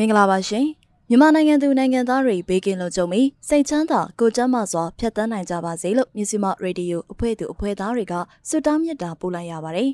[0.00, 0.66] မင်္ဂလာပါရှင်
[1.08, 8.14] မြန်မာနိုင်ငံသူနိုင်ငံသားတွေဘေးကင်းလုံခြုံပြီးစိတ်ချမ်းသာကိုကျန်းမာစွာဖြတ်သန်းနိုင်ကြပါစေလို့မြစီမရေဒီယိုအဖွဲ့သူအဖွဲ့သားတွေက
[8.48, 9.90] ဆုတောင်းမြတ်တာပို့လိုက်ရပါတယ်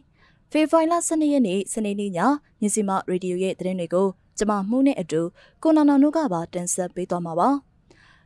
[0.51, 2.19] ဖေဖော်ဝါရီလ12ရက်နေ့စနေနေ့ည
[2.61, 4.07] မြစီမရေဒီယိုရဲ့သတင်းတွေကို
[4.39, 5.21] ကျွန်မမှုနဲ့အတူ
[5.63, 7.49] ကိုနာနာတို့ကပါတင်ဆက်ပေးသွားမှာပါ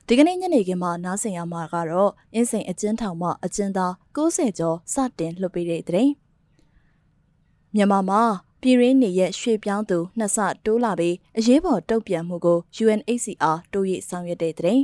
[0.06, 6.12] ဒီကနေ့ညနေခင်းမှာနားဆင်ရမှာကတော့အင်းစိန်အကျဉ်းထောင်မှအကျဉ်းသား90ကျော်စတင်လွှတ်ပေးတဲ့သတင်း
[7.74, 8.22] မြန်မာမှာ
[8.62, 14.80] ပြည်ရင်းနေရဲ့ရွှေပြောင်းသူနှစ်ဆတိုးလာပြီးအရေးပေါ်တုံ့ပြန်မှုကို UNHCR တိုးရဆောင်ရွက်တဲ့တဲ့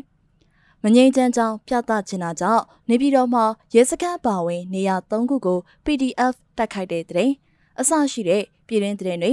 [0.83, 3.45] မငိမ့်ချမ်းကြောင်းပြသချင်တာကြောင့်နေပြည်တော်မှာ
[3.75, 7.31] ရဲစခန်းပါဝင်နေရာ၃ခုကို PDF တိုက်ခိုက်တဲ့တဲ့
[7.81, 9.33] အစရှိတဲ့ပြည်ရင်းတဲ့တွေ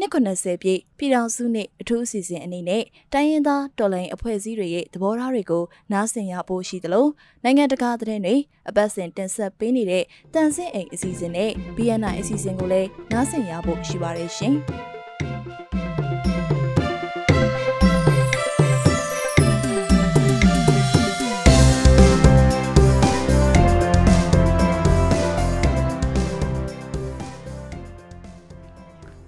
[0.00, 7.06] နှစ်90ပြည့်ပြည်တော်စုနှင့်အထူးအစီအစဉ်အနေနဲ့တိုင်းရင်းသားတော်လှန်အဖွဲ့အစည်းတွေရဲ့သဘောထားတွေကိုနားဆင်ရဖို့ရှိသလို
[7.44, 8.36] နိုင်ငံတကာသတင်းတွေ
[8.68, 14.56] အပတ်စဉ်တင်ဆက်ပေးနေတဲ့တန်ဆင့်အိမ်အစီအစဉ်နဲ့ BNI အစီအစဉ်ကိုလည်းနားဆင်ရဖို့ရှိပါတယ်ရှင်။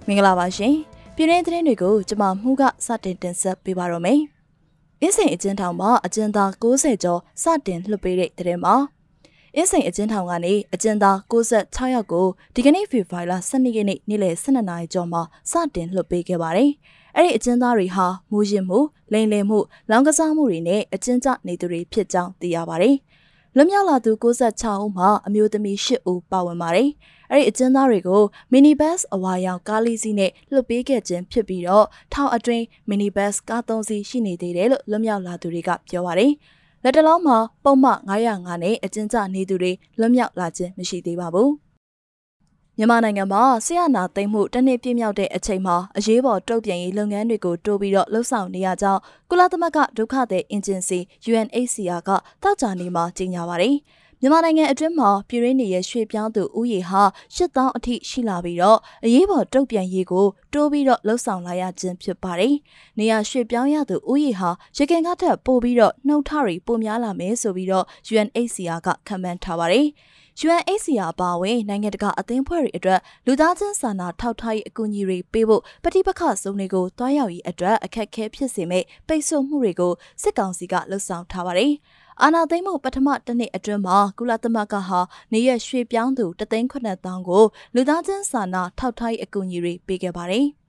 [0.07, 0.75] မင်္ဂလာပါရှင်
[1.15, 4.19] ပြည်တွင်းသတင်းတွေကိုကျွန်မမှုကစတင်တင်ဆက်ပေးပါတော့မယ်။
[5.01, 8.75] အင်းစိန်အကျဉ်းထောင်မှာအကျဉ်းသား60ကျော်စတင်လွှတ်ပေးတဲ့သတင်းမှာ
[9.55, 16.71] အင်းစိန်အကျဉ်းထောင်ကနေအကျဉ်းသား96ယောက်ကိုဒီကနေ့ဖေဖော်ဝါရီလ12ရက်နေ့နေ့လယ်12နာရီကျော်မှာစတင်လွှတ်ပေးခဲ့ပါတယ်။
[17.15, 18.79] အဲ့ဒီအကျဉ်းသားတွေဟာမူရင်မှု
[19.13, 22.95] လိန်လည်မှုလောင်ကစားမှုတွေနဲ့အကျဉ်းကျနေသူတွေဖြစ်ကြောင်းသိရပါတယ်။
[23.55, 26.89] လွတ်မြောက်လာသူ96ဦးမှာအမျိုးသမီး10ဦးပါဝင်ပါတယ်။
[27.33, 28.21] အဲ့ဒီအကျဉ်းသားတွေကို
[28.51, 36.31] မီနီဘတ်စ်အဝါရောင်ကားလေးစီးနဲ့လွှတ်ပေးခဲ့ခြင်းဖြစ်ပြီးတော့ထောင်အတွင်းမီနီဘတ်စ်ကားသုံးစီးရှိနေသေးတယ်လို့လွတ်မြောက်လာသူတွေကပြောပါတယ်။
[36.83, 41.49] လက်တလုံးမှာပုံမှန်905နဲ့အကျဉ်းချနေသူတွေလွတ်မြောက်လာခြင်းမရှိသေးပါဘူး။
[42.77, 52.09] မြန်မာနိုင်ငံမှာဆရာနာသိမ်းမှုတနေ့ပြည့်မြောက်တဲ့အချိန်မှာအရေးပေါ်တုံ့ပြန်ရေးလုပ်ငန်းတွေကိုတိုးပြီးတော့လှုပ်ဆောင်နေရကြောင်းကုလသမဂ္ဂဒုက္ခသည်အင်ဂျင်စီ UNHCR က
[52.43, 53.75] တောက်ကြနေမှာကြေညာပါတယ်။
[54.25, 57.03] မြန်မာနိုင်ငံအတွင်းမှာပြည်ရင်းနေရရွှေပြောင်းသူဥယေဟာ
[57.35, 62.55] 8000အထိရှိလာပြီးတော့အရေးပေါ်တုံ့ပြန်ရေးကိုတိုးပြီးတော့လှုပ်ဆောင်လာရခြင်းဖြစ်ပါတယ်။
[62.97, 69.87] နေရရွှေပြောင်းရသူဥယေဟာရခင်ကထက်ပိုပြီးတော့နှုတ်ထရီပိုများလာမယ်ဆိုပြီးတော့ UNHCR ကခန့်မှန်းထားပါတယ်။
[70.45, 81.73] UNHCR ပါဝင်နိုင်ငံတကာအသင်းဖွဲ့တွေအတွက်လူသားချင်းစာနာထောက်ထားရေးအကူအညီတွေပေးဖို့ပဋိပက္ခစုံတွေကိုတွားရောက်ရေးအတွက်အခက်အခဲဖြစ်စေမဲ့ပိတ်ဆို့မှုတွေကိုစစ်ကောင်စီကလှုံ့ဆော်ထားပါတယ်။
[82.21, 84.99] အာနာသိမ့်မှုပထမတစ်နှစ်အတွင်းမှာကုလသမဂ္ဂဟာ
[85.33, 87.43] နေရရွှေပြောင်းသူတသိန်းခွနဲ့တောင်းကို
[87.75, 90.47] လူသားချင်းစာနာထောက်ထားရေးအကူအညီတွေပေးခဲ့ပါတယ်။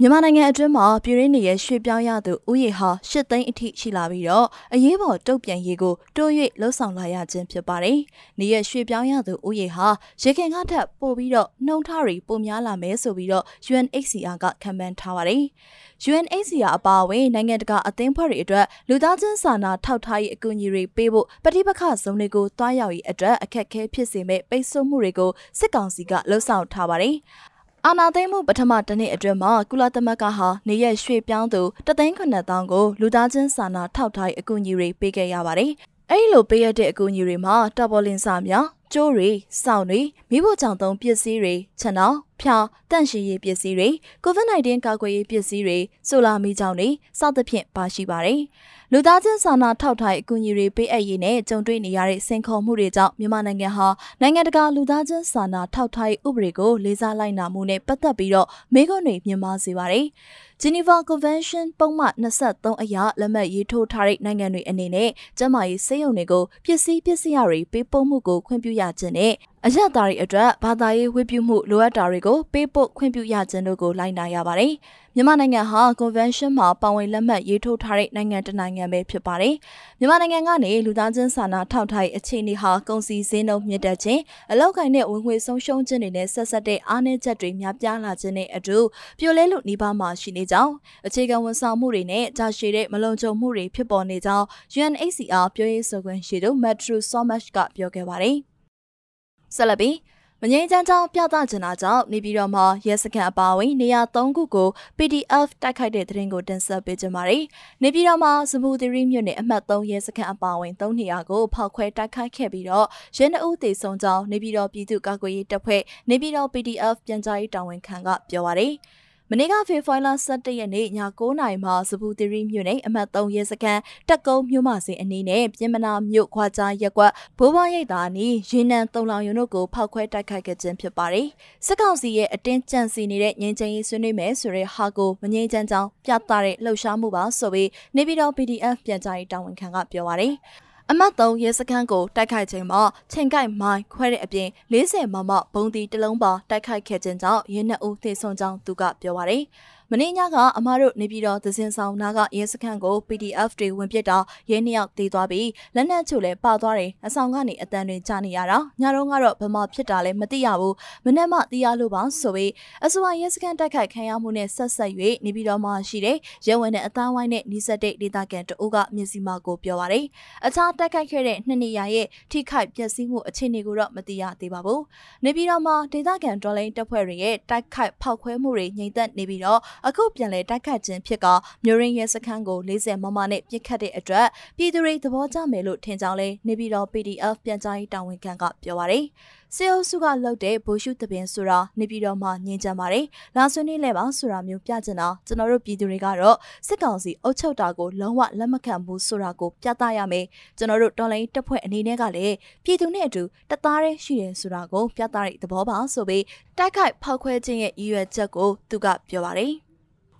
[0.00, 6.30] မြန်မာနိုင်ငံအတွင်းမှာပြည်ရင်းနေရရွှေပြောင်းရသူဥယေဟာ၈သိန်းအထိရှိလာပြီးတော့အရေးပေါ်တုံ့ပြန်ရေးကိုတိုး၍
[6.60, 7.98] လှုံ့ဆော်လာရခြင်းဖြစ်ပါတယ်။
[8.38, 9.88] နေရရွှေပြောင်းရသူဥယေဟာ
[10.22, 15.42] ရေခင်ကထက်ပိုပြီးတော့နှုံထရီပိုများလာမယ်ဆိုပြီးတော့ UNHCR ကခန့်မှန်းထားပါတယ်။
[16.10, 27.16] UNHCR အပါအဝင်နိုင်ငံတကာအသင်းဖွဲ့တွေအတွက်လူသားချင်းစာနာထောက်ထားရေးအကူအညီတွေပေးဖို့ပဋိပက္ခဇုံတွေကိုတွားရောက်ရေးအတွက်အခက်အခဲဖြစ်စေမဲ့ပိတ်ဆို့မှုတွေကိုစစ်ကောင်စီကလှုံ့ဆော်ထားပါတယ်။
[27.88, 35.70] အာနာသိမ့်မှုပထမတစ်နှစ်အတွင်းမှာကုလသမဂ္ဂဟာနေရရွှေပြောင်းသူတသိန်းခွနဲ့တောင်းကိုလူသားချင်းစာနာထောက်ထားအကူအညီတွေပေးခဲ့ရပါတယ်။
[36.10, 39.30] အဲဒီလိုပေးရတဲ့အကူအညီတွေမှာတော်ပေါ်လင်စာများကျိုးတွေ
[39.62, 42.56] စောင့်တွေမိဖို့ကြောင့်သုံးပစ္စည်းတွေခြံတော်ဖြာ
[42.90, 43.88] တန့်ရှင်းရေးပစ္စည်းတွေ
[44.24, 48.40] COVID-19 ကာကွယ်ရေးပစ္စည်းတွေဆိုလာမီကြောင့်တွေစသဖြင့်ပါရှိပါတယ်။
[48.92, 53.88] လူသားချင်းစာနာထောက်ထားအကူအညီတွေပေးအပ်ရေးနဲ့ကြုံတွေ့နေရတဲ့စင်ခေါ်မှုတွေကြောင့်မြန်မာနိုင်ငံဟာ
[54.20, 60.06] နိုင်ငံတကာလူသားချင်းစာနာထောက်ထားဥပဒေကိုလေးစားလိုက်နာမှုနဲ့ပတ်သက်ပြီးတော့မေးခွန်းတွေမြင်မာစေပါတယ်။
[60.62, 69.32] Geneva Convention ပုံမှန်23အရလက်မှတ်ရေးထိုးထားတဲ့နိုင်ငံတွေအနေနဲ့ကျန်းမာရေးစေယုံတွေကိုပစ္စည်းပစ္စည်းတွေပေးပို့မှုကိုခွင့်ပြုရခြင်းနဲ့
[69.66, 74.72] အရတားတွေအတွက်ဘာသာရေးဝတ်ပြုမှုလိုအပ်တာတွေကိုပေးပို့ခွင့်ပြုရခြင်းတို့ကိုလိုက်နာရပါတယ်။
[75.14, 79.54] မြန်မာနိုင်ငံဟာ Convention မှာပါဝင်လက်မှတ်ရေးထိုးထားတဲ့နိုင်ငံတစ်နိုင်ငံပဲဖြစ်ပါတယ်။
[79.98, 84.20] မြန်မာနိုင်ငံကနေလူသားချင်းစာနာထောက်ထားရေးအခြေအနေဟာကုန်စည်စင်းနှုန်းမြင့်တက်ခြင်း
[84.52, 88.78] အလောက်ကိုင်းတဲ့ဝင်ငွေဆုံးရှုံးခြင်းတွေနဲ့ဆက်ဆက်တဲ့အားနည်းချက်တွေများပြားလာခြင်းနဲ့အတူ
[89.18, 90.72] ပြိုလဲလို့နှီးပါမှာရှိနေကြောင်း
[91.06, 94.46] အခြေခံဝန်ဆောင်မှုတွေနဲ့ကြာရှည်တဲ့မလုံခြုံမှုတွေဖြစ်ပေါ်နေကြောင်း
[94.78, 98.36] UNHCR ပြောရေးဆိုခွင့်ရှိသူ Metro Somash ကပြောခဲ့ပါတယ်။
[99.56, 99.96] ဆက်လက်ပြီး
[100.42, 107.44] မငိမ့်ချမ်းချောင်းပြသချင်တာကြောင့်နေပြည်တော်မှာရဲစခန်းအပါအဝင်နေရာ၃ခုကို PDF တိုက်ခိုက်တဲ့သတင်းကိုတင်ဆက်ပေးကြပါမယ်။
[107.82, 118.74] နေပြည်တော်မှာစမူသီရီမြို့နယ်အမှတ်3ရဲစခန်းအပါအဝင်၃နေရာကိုဖောက်ခွဲတိုက်ခိုက်ခဲ့ပြီးတော့ရဲနှအုပ်တေဆုံးကြောင်းနေပြည်တော်ပြည်သူ့ကာကွယ်ရေးတပ်ဖွဲ့နေပြည်တော် PDF ပြန်ကြားရေးတာဝန်ခံကပြောပါရယ်။
[119.30, 120.86] မနေ့ကဖေဖော်ဝါရီလ17ရက်နေ့ည
[121.18, 131.26] 9:00နာရီမှာစပူသီရီမြို့နယ်အမှတ်3ရဲစခန်းတက်ကုန်းမြို့မစင်အနီးနဲ့ပြင်မနာမြို့ခွာကြားရက်ကွက်ဘိုးဘွားရိပ်သာအနီးရေနံတုံလောင်ရုံတို့ကိုဖောက်ခွဲတိုက်ခိုက်ခဲ့ခြင်းဖြစ်ပါတယ်။
[131.66, 140.34] စစ်ကောင်စီရဲ့အတင်းကြံစီနေတဲ့ငြိမ်းချမ်းရေးဆွေးနွေးမယ်ဆိုတဲ့ဟာကိုမငြိမ်းချမ်းကြောင်းပြသတဲ့လှုပ်ရှားမှုပါဆိုပြီးနေပြည်တော် PDF ပြန်ကြားရေးတာဝန်ခံကပြောပါတယ်။
[140.90, 149.42] အမတ်3ရဲစခန်းကိုတိုက်ခိုက်ချိန်မှာချိန်ကိုက်မိုင်းခွဲတဲ့အပြင်40မမဘုံတီတလုံးပါတိုက်ခိုက်ခဲ့ခြင်းကြောင့်ရဲနှစ်ဦးသေဆုံးကြောင်းသူကပြောပါတယ်။
[149.90, 154.18] မင်းညကအမတို့နေပြည်တော်သစင်ဆောင်နာကရဲစခန်းကို PDF တွေဝင်ပစ်တာ
[154.50, 160.74] ရဲနှစ်ယောက်တေးသွားပြီးလက်နက်ချို့လည်းပါသွားတယ်အဆောင်ကနေအတန်တွေကြားနေရတာညတော့ကတော့ဘမဖြစ်တာလည်းမသိရဘူး
[161.04, 162.52] မနေ့မှသိရလို့ပါဆိုပြီး
[162.84, 164.90] အဆိုပါရဲစခန်းတိုက်ခိုက်ခံရမှုနဲ့ဆက်ဆက်၍
[165.24, 166.16] နေပြည်တော်မှာရှိတဲ့
[166.46, 170.04] ရဲဝင်တဲ့အသားဝိုင်းနဲ့နီးစပ်တဲ့ဒေသခံတအုပ်ကမျက်စိမှကိုပြောပါတယ်
[170.46, 174.82] အခြားတိုက်ခိုက်ခဲ့တဲ့နှစ်နေရာရဲ့ထိခိုက်ပျက်စီးမှုအခြေအနေကိုတော့မသိရသေးပါဘူး
[175.24, 181.26] နေပြည်တော်မှာဒေသခံဒေါ်လိန်တပ်ဖွဲ့တွေရဲ့တိုက်ခိုက်ဖောက်ခွဲမှုတွေငြိမ်သက်နေပြီးတော့အခုပြန်လည်တိုက်ခတ်ခြင်းဖြစ်က
[181.64, 184.26] မျိုးရင်းရဲစခန်းကို40မမနဲ့ပြစ်ခတ်တဲ့အတွက်
[184.56, 189.06] ပြည်သူတွေသဘောကျမယ်လို့ထင်ကြောင်းလဲနေပြည်တော် PDF ပြန်ကြားရေးတာဝန်ခံကပြောပါရယ်
[189.54, 193.06] စေအုပ်စုကလှုပ်တဲ့ဘိုရှုတပင်ဆိုတာနေပြည်တော်မှာညင်ကြပါတယ်။
[193.36, 196.36] လာဆွေးနွေးလဲပါဆိုတာမျိုးပြချင်တာကျွန်တော်တို့ပြည်သူတွေကတော့
[196.66, 200.24] စစ်ကောင်စီအုပ်ချုပ်တာကိုလုံးဝလက်မခံဘူးဆိုတာကိုပြသရမယ်။
[200.58, 202.34] ကျွန်တော်တို့တော်လိုင်းတပ်ဖွဲ့အနေနဲ့ကလည်း
[202.64, 206.24] ပြည်သူနဲ့အတူတသားတည်းရှိတယ်ဆိုတာကိုပြသတဲ့သဘောပါဆိုပြီး
[206.58, 209.52] တိုက်ခိုက်ဖောက်ခွဲခြင်းရဲ့ရည်ရွယ်ချက်ကိုသူကပြောပါတယ်။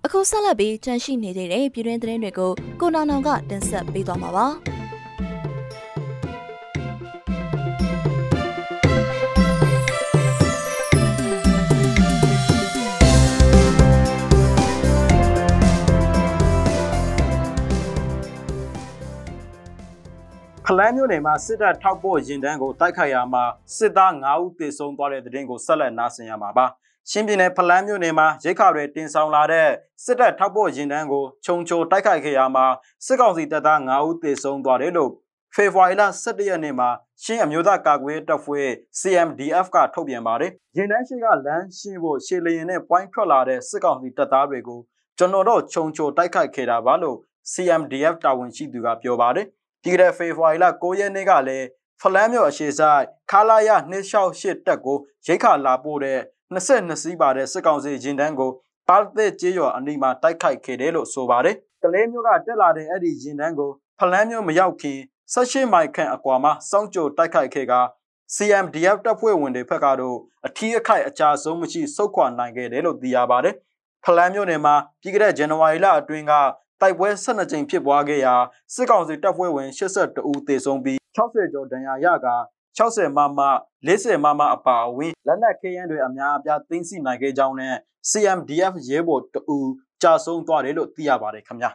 [0.08, 4.47] အခုဆက်လက်ပြီးကြန့်ရှိနေသေးတဲ့ပြည်တွင်းသတင်းတွေကိုကိုနာနောင်ကတင်ဆက်ပေးသွားမှာပါ
[20.67, 23.44] ဖလန်းမြို့နယ်မှာစစ်တပ်ထောက်ပို့ရင်တန်းကိုတိုက်ခိုက်ရာမှာ
[23.76, 26.67] စစ်သား9ဦးသေဆုံးသွားတဲ့တဲ့တင်ကိုဆက်လက်နားဆင်ရမှာပါ။
[27.11, 29.69] ချင်းပြည်နယ်ဖလန်းမြို့နယ်မှာရိတ်ခါတွေတင်ဆောင်လာတဲ့
[30.05, 32.67] စစ်တပ်ထောက်ပို့ရင်တန်းကိုခြုံချိုတိုက်ခိုက်ခဲ့ရမှာ
[33.06, 35.11] စစ်ကောင်စီတပ်သား9ဦးသေဆုံးသွားတယ်လို့
[35.55, 36.88] ဖေဖော်ဝါရီလ17ရက်နေ့မှာ
[37.23, 38.69] ရှင်းအမျိုးသားကာကွယ်တပ်ဖွဲ့
[39.00, 44.81] CMDF ကထုတ်ပြန်ပါတယ်။ရင်တန်းရှိကလမ်းရှင်းဖို့ရှေလရင်နဲ့ပွိုင်းထွက်လာတဲ့စစ်ကောင်စီတပ်သားတွေကို
[45.19, 47.17] ကျွန်တော်တို့ခြုံချိုတိုက်ခိုက်ခဲ့တာပါလို့
[47.53, 49.47] CMDF တာဝန်ရှိသူကပြောပါတယ်။
[49.82, 51.67] ဒီကနေ့ဖေဖော်ဝါရီလ9ရက်နေ့ကလည်း
[52.00, 56.20] ဖလန်းမြို့အရှိဆိုင်ခါလာရ268တက်ကိုရိတ်ခါလာပို့တဲ့
[56.54, 58.50] 22စီးပါတဲ့စစ်ကောင်စီရင်တန်းကို
[58.88, 63.70] ပါသက်ကျေးရွာအနီးမှာတိုက်ခိုက်ခဲ့တယ်လို့ဆိုပါတယ်။ကလေးမျိုးကတက်လာတဲ့အဲ့ဒီရင်တန်းကို
[64.00, 64.98] ဖလန်းမျိုးမရောက်ခင်
[65.34, 67.75] 18မိုင်ခန့်အကွာမှာစောင့်ကြိုတိုက်ခိုက်ခဲ့က
[68.34, 73.54] CMDF တပ်ဖွဲ့ဝင်တွေဖက်ကတော့အထီးအခိုက်အကြဆုံးမရှိစုခွာနိုင်ခဲ့တယ်လို့သိရပါတယ်။
[74.04, 76.32] ဖလန်းမျိုးနယ်မှာပြီးခဲ့တဲ့ဇန်နဝါရီလအတွင်းက
[76.81, 78.34] တိုက်ပွဲ12ကြိမ်ဖြစ်ပွားခဲ့ရာ
[78.75, 82.26] စစ်ကောင်စီတပ်ဖွဲ့ဝင်82ဦးသေဆုံးပြီး60ကျော်ဒဏ်ရာရက
[82.78, 83.40] 60မမ
[83.87, 87.75] 40မမအပါအဝင်လက်နက်ခဲယမ်းတွေအများအပြားသိမ်းဆည်းနိုင်ခဲ့ကြောင်းနဲ့
[88.11, 89.58] CMDF ရဲဘော်တအူ
[90.02, 91.70] ကြာဆုံးသွားတယ်လို့သိရပါတယ်ခင်ဗျာ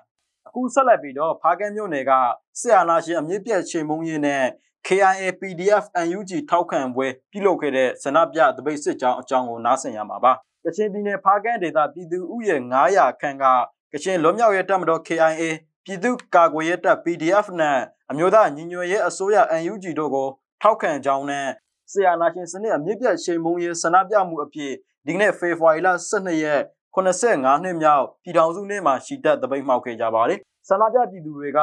[0.48, 2.12] အခုဆက်လက်ပြီးတော့ဖားကဲမြို့နယ်က
[2.60, 4.44] စစ်အာဏာရှင်အမြင့်ပြတ်ချိန်မုံရေးနဲ့
[4.88, 10.32] KIA PDF NUG ထောက်ခံပွဲပြုလုပ်ခဲ့တဲ့ဇနပြတပိတ်စစ်ကြောင်းအကြောင်းကိုနားဆင်ရမှာပါ
[10.66, 13.46] ကချင်ပြည်နယ်ဖားကဲဒေသပြည်သူဥယျာဉ်900ခန့်က
[13.94, 15.44] ကချင်လွတ်မြောက်ရေးတပ်မတော် KIA
[15.86, 17.78] ပြည်သူ့ကာကွယ်ရေးတပ် PDF နဲ့
[18.12, 20.28] အမျိုးသားညီညွတ်ရေးအစိုးရ NUG တို့ကို
[20.62, 21.48] ထောက်ခံကြောင်းနဲ့
[21.92, 24.74] ဆီယာနာရှင်စနစ်အမြင့်ပြတ်ချိန်မုံရေးဆန္ဒပြမှုအဖြစ်
[25.08, 26.62] ဒီနေ့ဖေဖော်ဝါရီလ12ရက်
[26.96, 31.60] 85နှစ်မြောက်ပြည်ထောင်စုနေ့မှာရှီတက်တပိတ်မှောက်ခဲ့ကြပါတယ်။ဆန္ဒပြပြည်သူတွေက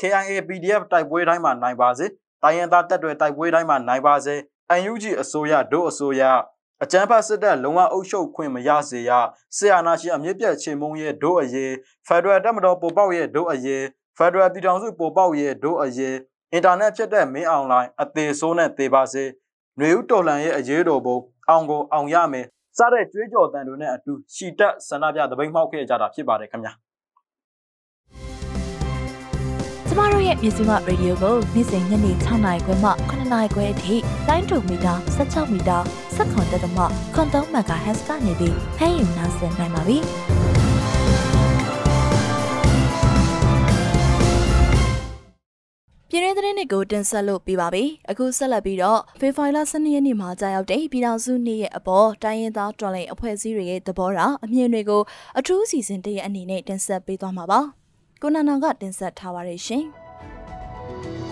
[0.00, 2.06] KIA PDF တိုက်ပွဲတိုင်းမှာနိုင်ပါစေ။
[2.42, 4.34] တိုင်းရင်းသားတပ်တွေတိုက်ပွဲတိုင်းမှာနိုင်ပါစေ။
[4.90, 6.22] UNG အစိုးရဒို့အစိုးရ
[6.82, 9.10] အကြမ်းဖက်စစ်တပ်လုံဝအုပ်ချုပ်ခွင့်မရစေရ
[9.56, 11.72] ဆီယာနာရှင်အမြင့်ပြတ်ချိန်မုံရဲ့ဒို့အရေး
[12.06, 13.84] ဖက်ဒရယ်တပ်မတော်ပေါ်ပေါက်ရဲ့ဒို့အရေး
[14.18, 16.14] ဖက်ဒရယ်ပြည်ထောင်စုပေါ်ပေါက်ရဲ့ဒို့အရေး
[16.52, 21.16] အင်တာနက်ဖြစ်တဲ့မင်းအွန်လိုင်းအသေးဆိုးနဲ့သေပါစေຫນွေဦးတော်လှန်ရဲ့အရေးတော်ပုံ
[21.48, 22.46] အောင်ကိုအောင်ရမယ်
[22.78, 26.72] စတဲ့ကြွေးကြော်တန်တွေနဲ့အတူရှီတက်ဆန္ဒပြသပိတ်မှောက်ခဲ့ကြတာဖြစ်ပါတယ်ခင်ဗျာ
[29.88, 33.94] ကျမတို့ရဲ့မြစီမရေဒီယိုကိုနေ့စဉ်ညနေ6နာရီခွဲမှ9နာရီခွဲအထိ
[34.28, 35.78] တိုင်းတူမီတာ16မီတာ
[36.16, 36.78] စက္ကန့်တက်သမ
[37.14, 39.98] ခွန်3 MHz ကနေပြီးဖမ်းယူနိုင်နိုင်ပါပြီ။
[46.58, 55.02] ပြည်ရင်းသတင်းတွေကိုတင်ဆက်လို့ပြပါပြီ။အခုဆက်လက်ပြီးတော့ဖေဖော်ဝါရီလ12ရက်နေ့မှာကြာရောက်တဲ့ပြည်တော်စုနေ့ရဲ့အပေါ်တိုင်းရင်းသားတော်လှန်အဖွဲ့အစည်းတွေရဲ့သဘောထားအမြင်တွေကို
[55.38, 57.60] အထူးအစီအစဉ်တရအနေနဲ့တင်ဆက်ပေးသွားမှာပါ။
[58.22, 59.84] ကိုနန္ဒာကတင်ဆက်ထားပါရရှင်။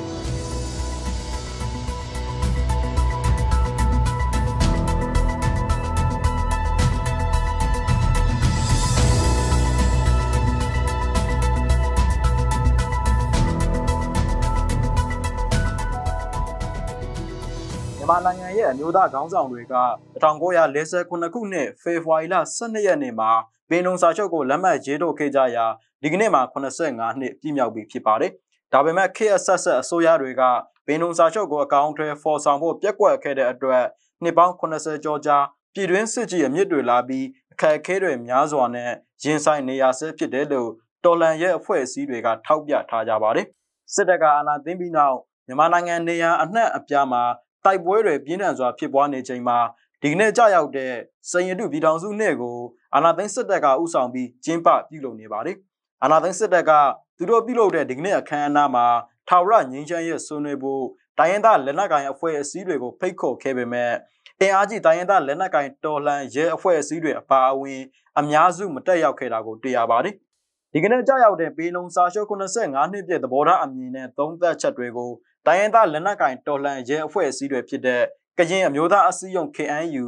[18.09, 19.75] မြန်မာနိုင်ငံရဲ့အမျိုးသားခေါင်းဆောင်တွေက
[20.23, 23.31] 1949ခုနှစ်ဖေဖော်ဝါရီလ12ရက်နေ့မှာ
[23.71, 25.67] ပင်လုံစာချုပ်ကိုလက်မှတ်ရေးထိုးခဲ့ကြရာ
[26.03, 28.33] ဒီကနေ့မှာ85နှစ်ပြည့်မြောက်ပြီဖြစ်ပါတယ်။
[28.73, 30.43] ဒါပေမဲ့ KSS အစိုးရတွေက
[30.87, 33.85] ပင်လုံစာချုပ်ကိုအကောင့်ထဲဖော်ဆောင်ဖို့ပြက်ကွက်ခဲ့တဲ့အတွက်
[34.23, 35.39] နှစ်ပေါင်း80ကျော်ကြာ
[35.75, 38.91] ပြည်တွင်းစစ်ကြီးအမြင့်တွေလာပြီးအခက်အခဲတွေများစွာနဲ့
[39.23, 40.71] ရင်ဆိုင်နေရဆဲဖြစ်တယ်လို့
[41.05, 43.47] တော်လန်ရဲ့အဖွဲ့အစည်းတွေကထောက်ပြထားကြပါတယ်။
[43.95, 47.23] စစ်တပ်ကအာဏာသိမ်းပြီးနောက်မြန်မာနိုင်ငံနေရာအနှံ့အပြားမှာ
[47.67, 49.59] တိုက်ပွဲတွေပြင်းထန်စွာဖြစ်ပွားနေချိန်မှာ
[50.03, 50.93] ဒီကနေ့ကြာရောက်တဲ့
[51.31, 52.59] စင်ရတုပြည်ထောင်စုနေ့ကို
[52.95, 55.57] အာဏာသိမ်းစစ်တပ်ကဥဆောင်ပြီးကျင်းပပြုလုပ်နေပါတယ်။
[56.03, 56.73] အာဏာသိမ်းစစ်တပ်က
[57.17, 58.87] သူတို့ပြုလုပ်တဲ့ဒီကနေ့အခမ်းအနားမှာ
[59.29, 60.85] ထာဝရငြိမ်းချမ်းရေးဆွေးနွေးဖို့
[61.19, 63.93] တိုင်းရင်းသားလက်နက်ကိုင်အဖွဲ့အစည်းတွေကိုဖိတ်ခေါ်ခဲ့ပေမဲ့
[64.41, 67.81] အင်အားကြီးတိုင်းရင်းသားလက်နက်ကိုင်တော်လှန်ရဲအဖွဲ့အစည်းတွေအပါအဝင်
[68.19, 70.15] အများစုမတက်ရောက်ခဲ့တာကိုတွေ့ရပါတယ်။
[70.73, 75.11] ဒီကနေ့ကြာရောက်တဲ့ပေလုံစာချုပ်85နှစ်ပြည့်သဘောထားအမြင်နဲ့သုံးသပ်ချက်တွေကို
[75.47, 78.03] တိုင်းရင်းသားလက်နက်ကင်တော်လှန်ရဲအဖွဲ့အစည်းတွေဖြစ်တဲ့
[78.39, 80.07] ကရင်အမျိုးသားအစည်းအရုံး KNU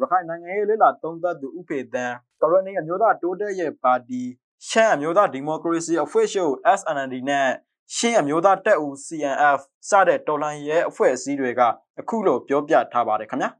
[0.00, 4.22] ရခိုင်နိုင်ငံရေးလေးလာသုံးသပ်သူဥဖေသန်းကရဏီအမျိုးသားတိုးတက်ရဲ့ပါတီ
[4.68, 7.48] ရှမ်းအမျိုးသားဒီမိုကရေစီအဖွဲ့ချုပ် SNLD နဲ့
[7.96, 11.60] ရှင်းအမျိုးသားတက်ဦး CNF စတဲ့တော်လှန်ရဲအဖွဲ့အစည်းတွေက
[12.00, 13.50] အခုလိုပြောပြထားပါတယ်ခင်ဗျာ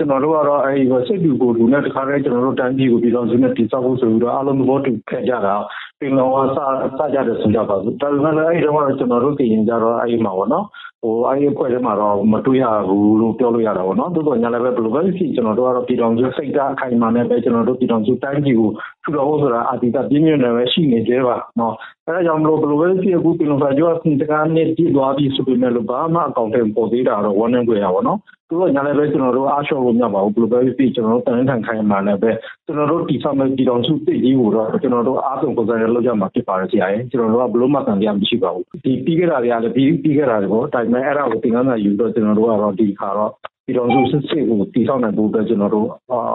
[0.00, 5.54] ကျွန်တော်တို့ကတော့အဲဒီစိတ်တူကိုယ်တူနဲ့တခါတည်းကျွန်တော်တို့တိုင်းပြည်ကိုပြည်တော်စုနဲ့တည်ဆောက်ဖို့ဆိုပြီးတော့အားလုံးသဘောတူခဲ့ကြတာ
[6.00, 6.58] ပင်လောကစ
[6.98, 10.66] စကြတယ်ဆိုကြပါစို့ဒါပေမဲ့အဲဒီတော့ကျွန်တော်တို့တည်ရင်ကြတော့အဲဒီမှာပေါ့နော်
[11.02, 18.70] ဟိုအဲဒီအဖွဲ့ထဲမှာတော့မတွေ့ရဘူးလို့ပြောလို့ရတာပေါ့နော်တိုးတော့ညာလည်းပဲဘယ်လိုပဲဖြစ်ကျွန်တော်တို့ကတော့ပြည်တော်စုစိတ်ဓာတ်အခိုင်အမာနဲ့ပဲကျွန်တော်တို့ပြည်တော်စုတိုင်းပြည်ကို
[19.02, 21.74] ထူထောင်ဖို့ဆိုတာအာတိတပြင်းပြင်းနဲ့ပဲရှိနေသေးပါနော်
[22.06, 32.30] အဲဒါကြောင့်မလို့ဘယ်လိုပဲဖြစ်အခုပြည်တော်စာကျော်စင်တကားနဲ့ပြည်သွားပြီးဆိုပေမဲ့လို့ဘာမှအကောင့်ထဲပေါ်သေးတာတော့ဝမ်းနေကြရပါတော့သူတို့ညာလည်းပဲကျွန်တော်တို့အားလျှော့လို့မရပါဘူးဘယ်လိုပဲဖြစ်ကျွန်တော်တို့တန်ထန်ခိုင်းမှလည်းပဲ
[32.66, 43.32] ကျွန်တော်တို့တီဆောက်မဲ့ပြည်တော်စုသိကြီးကိုတော့ကျွန်တော်တို့အားဆုံးပုံစံနဲ့လုပ်ကြမှာဖြစ်ပါတယ်ဆရာရဲ့ကျွန်တော်တို့ကဘလို့မှခံရမရှိပါဘူးဒီပြီးခဲ့တာတွေကလည်းပြီးပြီးခဲ့တာတွေပေါ့ဒါပေမဲ့အဲ့ဒါကိုသင်ခန်းစာယူတော့ကျွန်တော်တို့ကတော့ဒီခါတော့
[43.66, 45.88] ပြည်တော်စုစစ်စစ်ကိုတည်ဆောက်နိုင်ဖို့အတွက်ကျွန်တော်တို့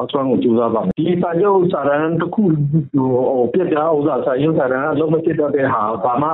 [0.03, 2.43] အစွမ်းကိုကြိုးစားပါမယ်ဒီစာချုပ်စာတမ်းတစ်ခု
[2.95, 6.27] ဟိုပြက်ပြားဥစ္စာစာရုပ်စာတမ်းအလုံးမဖြစ်တော့တဲ့ဟာဘာမှ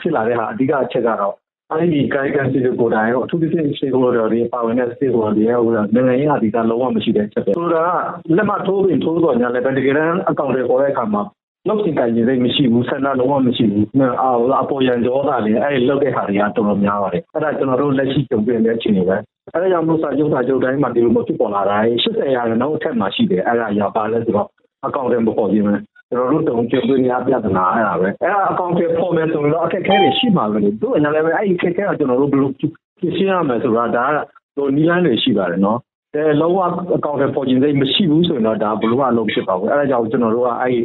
[0.00, 1.34] ဖြစ်လာတဲ့ဟာအဓိကအချက်ကတော့
[1.72, 7.82] အဲ့ဒီကိုင်ကန်စီကိုတိုင်ရောအထူးသဖြင့်စေကိုတော်တွေပါဝင်တဲ့စေကိုတော်တွေဟိုနိုင်ငံရေးအဓိကလုံးဝမရှိတဲ့ချက်ပဲဆိုတာ
[8.28, 11.22] ကလက်မထိုးရင်ထိုးတော့ညာလည်းတကယ်တမ်းအကောင့်တွေပေါ်တဲ့အခါမှာ
[11.68, 13.84] လောက်စင်တိုင်နေမရှိဘူးဆန္ဒလုံးဝမရှိဘူး။
[14.22, 14.30] အာ
[14.62, 19.16] အပေါ်ရန်ကြောတာလေအဲ့လောက်တဲ့ဟာတွေကတော်တော်များပါတယ်။အဲ့ဒါကျွန်တော်တို့လက်ရှိကြုံတွေ့နေတဲ့အခြေအနေပဲ။
[19.54, 24.48] အဲ့ဒါကြောင့်မို့စာချုပ်စာချုပ်တိုင်းမှာဒီလိုမျိုးဖြစ်ပေါ်လာတာ80ရာခိုင်နှုန်းအထက်မှာရှိတယ်။အဲ့ဒါရပါလဲဆိုတော့
[24.86, 25.74] အကောင့်တွေမပေါ်ခြင်းပဲ။
[26.10, 34.16] ကျွန်တော်တို့တုံ့ပြန်ပြီးများပြဿနာအဲ့ဒါပဲ။အဲ့ဒါအကောင့်တွေပေါ်မယ်ဆိုတော့အခက်အခဲတွေရှိမှာပဲလေ။သူ့အနေနဲ့လည်းအဲ့ဒီအခက်အခဲကကျွန်တော်တို့ဘယ်လိုဖြစ်ရှင်းရမယ်ဆိုတာဒါက
[34.56, 35.78] ဟိုနီလန်းတွေရှိပါတယ်နော်။
[36.14, 36.60] အဲလုံးဝ
[36.96, 40.78] အကောင့်တွေပေါ်ခြင်းစိတ်မရှိဘူးဆိုရင်တော့ဒါဘယ်လိုမှအလုပ်ဖြစ်ပါဘူး။အဲ့ဒါကြောင့်ကျွန်တော်တို့ကအဲ့ဒီ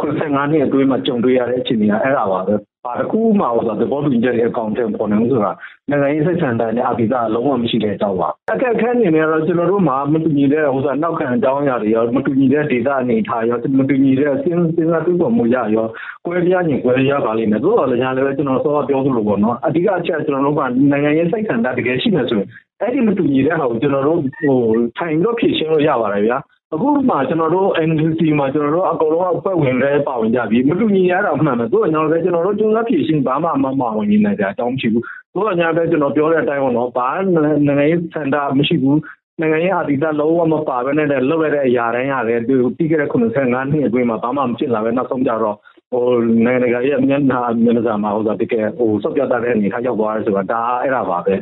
[0.00, 2.54] 85နှစ်အတွင်းမှာကြုံတွေ့ရတဲ့အခြေအနေကအဲ့ဒါပါပဲ။
[2.84, 5.52] ဘာတစ်ခုမှဟိုဆိုသဘောတူညီချက်ရဲ့အကောင့်ထဲပေါ်နေလို့ဆိုတာ
[5.90, 15.86] နိုင်ငံရေးစိတ်ဆန္ဒနဲ့အပိသာလုံးဝမရှိတဲ့အကြောင်းပါ။အခက်အခဲအနေနဲ့တော့ကျွန်တော်တို့မှာမတူညီတဲ့ဟိုဆိုနောက်ခံအကြောင်းအရာတွေရောမတူညီတဲ့ဒေတာအနေထားရောမတူညီတဲ့စဉ်းစဉ်းစားတွေးပေါ်မှုရရော
[16.26, 22.48] ကွဲပြားရင်ကွဲပြားပါလိမ့်မယ်။သို့တော်လည်းညာလည်းကျွန်တော်စောစောပြောသလိုပေါ့နော်။အဓိကအချက်ကျွန်တော်တို့ကနိုင်ငံရေးစိတ်ဆန္ဒတကယ်ရှိနေဆိုရင်
[22.80, 24.56] အဲ့ဒီမတူညီတဲ့ဟာကိုကျွန်တော်တို့ဟို
[24.98, 26.38] ထိုင်တော့ဖြည့်ရှင်းလို့ရပါတယ်ဗျာ။
[26.74, 39.00] အခုမှကျွန်တော်တို့ NCC မှာကျွန်တော်တို့အကုန်လုံးအဖွဲ့ဝင်တွေပါဝင်ကြပြီမတူညီရတာမှန်တယ်သူကကျွန်တော်လည်းကျွန်တော်တို့ကျုံးသားဖြည့်ရှင်းဘာမှမမဝင်နေနိုင်ကြအကြောင်းမရှိဘူးသူကညာပဲကျွန်တော်ပြောတဲ့အတိုင်းပေါ့နော်ဘာနိုင်ငံရေးစန္ဒမရှိဘူး
[39.40, 45.56] နိုင်ငံရေးအာတိတလုံးဝမပါဘဲနဲ့လောက်ရတဲ့အရာတိုင်းရတယ်သူပြီးခဲ့တဲ့95နှစ်အတွင်းမှာဘာမှမဖြစ်လာပဲနောက်ဆုံးကြတော့
[45.92, 46.04] ဟို
[46.44, 51.34] နိုင်ငံတကာရဲ့မျက်နှာမျက်နှာစာမှာဟိုဆိုတကယ်ဟိုစောက်ပြတဲ့အနေထားရောက်သွားတယ်ဆိုတာဒါအဲ့ဒါပါပဲ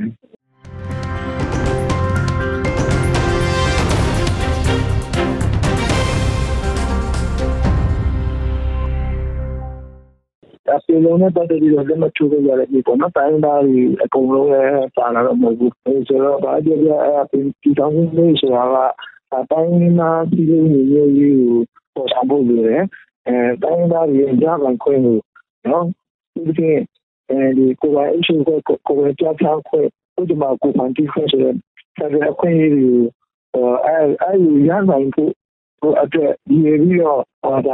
[10.75, 18.65] အစီအလုံးနဲ့ပတ်သက်ပြီးတော့လက်မချိုးခဲ့ရတဲ့ဒီပေါ့နော်တိုင်းသားတွေအကုန်လုံးလည်းပါလာတော့မဟုတ်ဘူးအဲဆိုတော့ဘာကြည့်ရအဲဒီတောင်းနေဆိုတာ
[19.33, 21.59] ကတိုင်းသားပြည်သူတွေမျိုးကြီးကို
[21.95, 22.83] ပေါ်ဆောင်ဖို့လိုတယ်
[23.29, 25.19] အဲတိုင်းသားတွေကြားကန်ခွင့်ကို
[25.71, 25.85] နော်
[26.35, 26.69] ဒီကိ
[27.31, 29.89] အဲဒီကိုယ်ပိုင်အရှင်ကိုကိုယ်ပိုင်ကြားချခွင့်
[30.21, 31.55] ဥဒ္ဓမာကိုယ်ပိုင်တိခွင့်ဆိုတဲ့
[31.99, 32.73] ဆက်ရခွင့်ရည်
[33.55, 34.33] အဲအဲ
[34.69, 35.33] ရနိုင်ဖို့
[35.81, 37.69] ဟိုအတွက်ဒီပြီးတော့ဒါက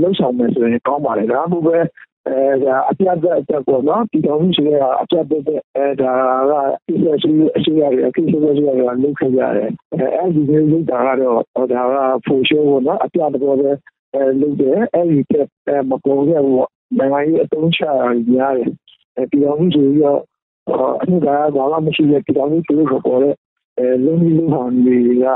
[0.00, 1.78] လှုပ်ဆောင်မယ်ဆိုရင်ကောင်းပါလေဒါမှမဟုတ်ပဲ
[2.26, 6.12] အဲဒါအပြတ်အပြတ်ပေါ့နော်ဒီတော်မှုရှိတဲ့အပြတ်တဲ့အဲဒါ
[6.50, 6.52] က
[6.86, 8.70] ဒီလိုရှိအရှိရတယ်အခုရှိရရှိရ
[9.02, 13.70] လုခဲ့ရတယ်အဲအဲဒီလိုလုတာကတော့ဒါကဖိုရှိုးပေါ့နော်အပြတ်တော့ပဲ
[14.14, 15.34] အဲလုတယ်အဲဒီက
[15.88, 16.68] မပေါ်ရဘူး
[16.98, 17.80] နိုင်ငံရေးအတုံးချ
[18.36, 18.70] ရတယ်
[19.16, 20.04] အဲဒီတော်မှုရှိရ
[21.02, 23.34] အမှုကဘာမှမရှိတဲ့ဒီတော်မှုရှိလို့ပေါ်တဲ့
[23.78, 25.26] အဲလုံးလုံးဟန်တွေက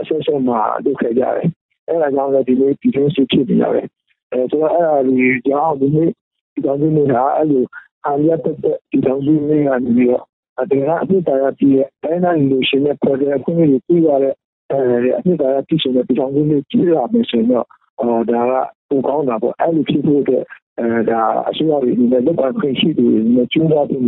[0.00, 1.48] အဆက်ဆက်မှာလုခဲ့ကြတယ်
[1.88, 3.86] အဲဒါကြောင့်လည်းဒီလိုဒီလိုစစ်ဖြစ်နေရတယ်
[4.32, 5.14] အဲဆိုတော့အဲ့ဒါဒီ
[5.46, 6.10] ကြောင့်ဒီနေ့
[6.54, 7.64] ဒီကောင်းကြီးနေတာအဲ့လို
[8.06, 14.34] အာရတက်တဲ့ဒီကောင်းကြီးနေကနေပြီးတော့တကယ်အဖြစ်တရားပြည့်ရဲ့တိုင်းတိုင်းလူရှင်နဲ့ပေါ်တဲ့အခွင့်အရေးပြရတဲ့
[14.70, 17.66] အဲအဖြစ်တရားပြည့်စုံတဲ့ပြည်ထောင်စုနဲ့ကြည့်ရမယ်ဆိုတော့
[18.00, 18.52] အော်ဒါက
[18.88, 20.44] ပုံကောင်းတာပေါ့အဲ့လိုဖြစ်ဖို့အတွက်
[20.78, 24.04] အဲဒါအစိုးရတွေနဲ့လုပ်ပါခွင့်ရှိတယ်နဲ့ကျူးသားပြီး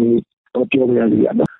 [0.52, 1.59] ပြောပြရစီရနော်ပီ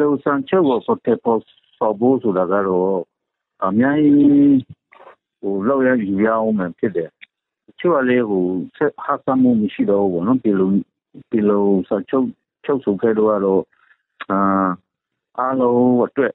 [0.00, 1.40] လိုဆန်ချုပ်ကိုဆိုတဲ့ပေါ်
[1.78, 3.00] စောဖို့ဆိုတာကတော့
[3.64, 4.56] အများကြီး
[5.40, 7.10] ဟိုလောက်ရယူရအောင်မှဖြစ်တယ်
[7.78, 8.44] ချို့ကလေဟို
[8.76, 10.70] ဆက်ဟာဆမှုမရှိတော့ဘူးနော်ပီလို
[11.30, 12.26] ပီလိုဆန်ချုပ်
[12.64, 13.62] ချုပ်ဆိုခဲ့တော့တော့
[14.30, 14.38] အာ
[15.38, 16.32] အားလုံးအတွက်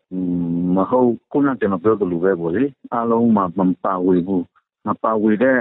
[0.76, 2.64] မဟုတ်ခုနကကျွန်တော်ပြောသလိုပဲပေါ့လေ
[2.94, 4.46] အားလုံးမှာမပါဝေဘူး
[4.88, 5.58] မပါဝေတဲ့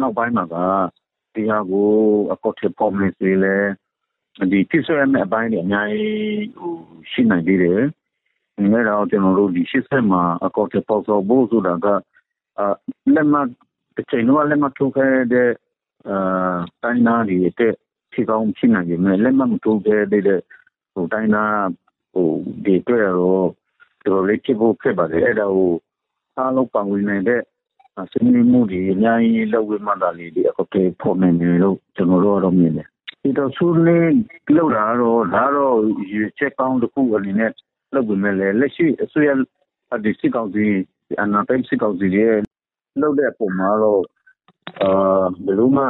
[0.00, 0.54] နောက်ပိုင်းမှာက
[1.34, 1.88] ဒီဟာကို
[2.32, 3.56] အကောက်ထပေါ်မနေလေ
[4.52, 6.72] ဒီတိဆွဲမဲ့အပိုင်းတွေအများကြီးဟို
[7.10, 7.80] ရှိနိုင်သေးတယ်။
[8.72, 11.86] ငါတော့ကျွန်တော်တို့ဒီရှစ်ဆက်မှာအကောက်ထပေါ်စောဖို့ဆိုတာက
[12.58, 12.66] အာ
[13.14, 13.34] လက်မ
[13.96, 15.50] တစ်ချိန်တော့လက်မထုတ်ခဲ့တဲ့
[16.08, 17.72] အာတိုင်းသားတွေတဲ့
[18.12, 20.40] ဖြေကောင်းရှိနိုင်ကြမယ်လက်မမထုတ်ခဲ့တဲ့
[20.92, 21.68] ဟိုတိုင်းသား
[22.12, 22.28] ဟို
[22.64, 23.48] ဒီတွေ့တော့
[24.06, 25.72] တော်လေးချဖို့ဖြစ်ပါတယ်အဲ့ဒါကို
[26.36, 27.40] အားလုံးပံဝင်နေတဲ့
[28.12, 32.88] စနေမှုဒီအများကြီးလောက်ဝမှတာလေးဒီအကောက်ထပေါ်နေလို့ကျွန်တော်တို့တော့မြင်တယ်
[33.26, 34.16] ဒီတော့ဆူလေး
[34.56, 35.76] လောက်တာတော့ဒါတော့
[36.12, 37.52] ရေချက်ကောင်းတစ်ခုအနေနဲ့
[37.94, 39.30] လုပ်ပြီးမဲ့လေလက်ရှိအစိုးရ
[39.94, 40.66] အဒီစစ်ကောင်စီ
[41.22, 42.36] အနာတိုင်းစစ်ကောင်စီရဲ့
[43.00, 44.02] လုပ်တဲ့ပုံမှာတော့
[44.82, 45.84] အာဘယ်လိုမှ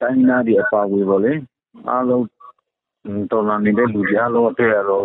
[0.00, 1.32] တိုင်းနာဒီအပါဝေပါလေ
[1.90, 2.26] အားလုံး
[3.30, 5.02] တော်လာနေတဲ့လူတွေအားလုံးအတွက်တော့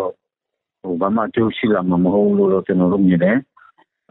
[0.81, 3.37] ဟိုဘာမှကြိုးရှိလာမှာမဟုတ်လို့တော့ကျွန်တော်တို့မြင်တယ်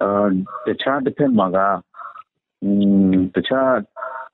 [0.02, 0.28] အာ
[0.66, 1.58] တခြားတစ်ဖက်မှာက
[2.62, 2.68] อื
[3.11, 3.72] มတခြား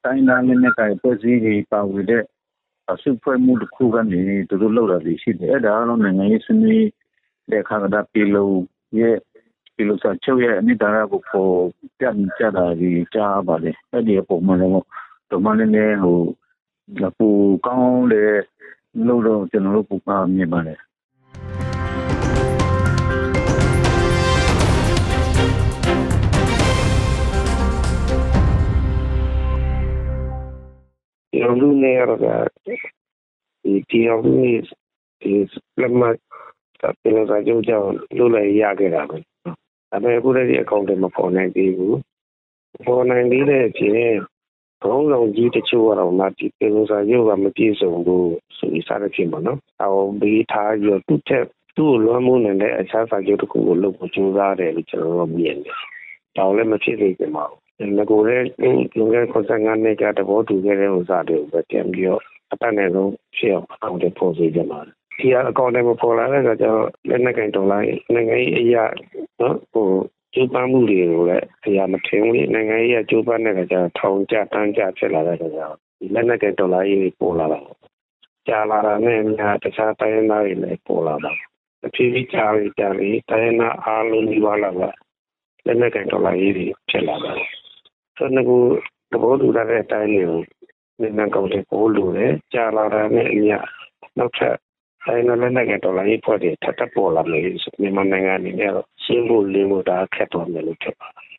[0.04, 2.31] တိုင်းနာနဲ့ကပြည်စည်းတွေပါဝေတဲ့အ
[3.02, 6.86] စုဖွဲ့မှုတစ်ခုကနေသူတို့လောက်တာတွေရှိတယ်အဲ့ဒါကတော့နိုင်ငံရေးဆွေးနွေး
[7.50, 8.56] တဲ့အခါကဒါပြည်လုံး
[8.98, 9.16] ရဲ့
[9.74, 11.52] ပြည်လုံးစာချုပ်ရဲ့အနိဒါရကိုပေါ်
[11.98, 12.04] ပြ
[12.38, 14.72] ကြတာဒီကြားပါလေအဲ့ဒီအပေါ်မှာလည်း
[15.30, 16.18] တော့မလည်းလည်းဟို
[17.18, 17.28] ပူ
[17.66, 18.34] ကောင်းတဲ့
[19.06, 20.70] လို့တော့ကျွန်တော်တို့ပူပါမြင်ပါတ
[31.34, 34.60] ယ်ရောင်လူနေရတော့ဒီဒီအောင်ကြီး
[35.22, 35.32] ဒီ
[35.80, 36.02] လက်မ
[37.00, 39.52] ပြန်လာကြကြောင်းလုပ်လိုက်ရခဲ့တာပဲဒါ
[39.90, 41.98] ပေမဲ့အခုလည်းဒီအကောင့်တွေမပေါ်နိုင်သေးဘူး
[42.86, 44.12] ပေါ်နိုင်သေးတဲ့အပြင်
[44.82, 51.44] ဘုံဆောင်ကြီးတချို့ကတော့မှဒီပြန်လာကြကမပြည့်စုံဘူးဆိုပြီးစားရဖြစ်မှာနော်အော်ဘေးထားရသူ့ချက်
[51.76, 55.76] သူ့ကိုလွှမ်းမိုးနေတဲ့အခြားစာချုပ်တစ်ခုကိုလုပ်ဖို့ကြိုးစားတယ်လို့ကျွန်တော်တို့မြင်တယ်။
[56.36, 57.60] တောင်းလည်းမဖြစ်သေးကြပါဘူး။
[57.96, 58.46] ငကိုလည်း
[58.96, 64.80] လွန်ခဲ့တဲ့95နှစ်ကတဘောတူခဲ့တဲ့ဥစားတွေကိုပဲပြန်ပြီးတော့အတတ်နဲ့ဆုံးဖြစ်အောင်အကောင့်တွေပေါ်စေကြမှာ
[65.18, 67.78] ဒီအကောင့်တွေမပေါ်လာတဲ့အခါကျတော့လက်နက်ကင်ဒေါ်လာ
[68.14, 68.84] နိုင်ငံရေးအရာ
[69.40, 69.88] နော်ဟို
[70.34, 77.60] ကျိုးပန်းမှုတွေကိုလည်းအရာမထင်ဘူးနိုင်ငံရေးအကျိုးပန်းတဲ့အခါကျတော့ထောင်ကြတန်းကြဖြစ်လာတဲ့အခါကျတော့ဒီလက်နက်ကင်ဒေါ်လာရေးပေါ်လာတာ
[78.48, 81.32] ကြာလာတာနဲ့အများတခြားတိုင်းသားတွေလည်းပေါ်လာတာ
[81.86, 84.80] အဖြစ်ကြီးကြာပြီးကြာပြီးတိုင်းသားအားလုံးဒီပါလာက
[85.66, 86.54] လက်နက်ကင်ဒေါ်လာရေး
[86.90, 87.32] ဖြစ်လာတာ
[88.16, 88.50] ဆိုတော့ငါက
[89.12, 90.42] သဘောတူတဲ့အတိုင်းမျိုး
[91.00, 93.56] နိုင်ငံကောင်တွေပို့လို့လေကြာလာတာနဲ့အမျှ
[94.18, 94.56] နောက်ထပ်
[95.06, 97.42] တိုင်းနယ်နိုင်ငံဒေါ်လာရေးဖွဲ့တွေထပ်ထပ်ပေါ်လာမယ်
[97.80, 101.32] မြန်မာနိုင်ငံအနေနဲ့တော့ရှင်းဖို့လင်းဖို့ဒါခက်သွားမယ်လို့ထင်ပါတယ်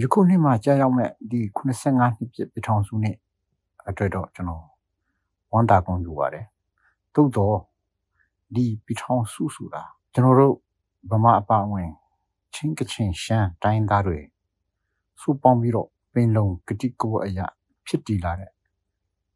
[0.00, 3.16] ယခုနှစ်မှာကြာရောက်မဲ့ဒီ85နှစ်ပြည့်ပြည်ထောင်စုနှစ်
[3.88, 4.77] အတွက်တော့ကျွန်တော်
[5.52, 6.46] ဝမ်းသာကုန်ယူပါတယ်။
[7.14, 7.56] သို့တော့
[8.54, 9.82] ဒီပြည်ထောင်စုဆိုတာ
[10.12, 10.54] ကျွန်တော်တို့
[11.10, 11.90] ဗမာအပါအဝင်
[12.54, 14.18] ချင်းကချင်ရှမ်းတိုင်းသားတွေ
[15.20, 17.46] စုပေါင်းပြီးတော့ပင်လုံကတိကဝအရာ
[17.86, 18.50] ဖြစ်တည်လာတဲ့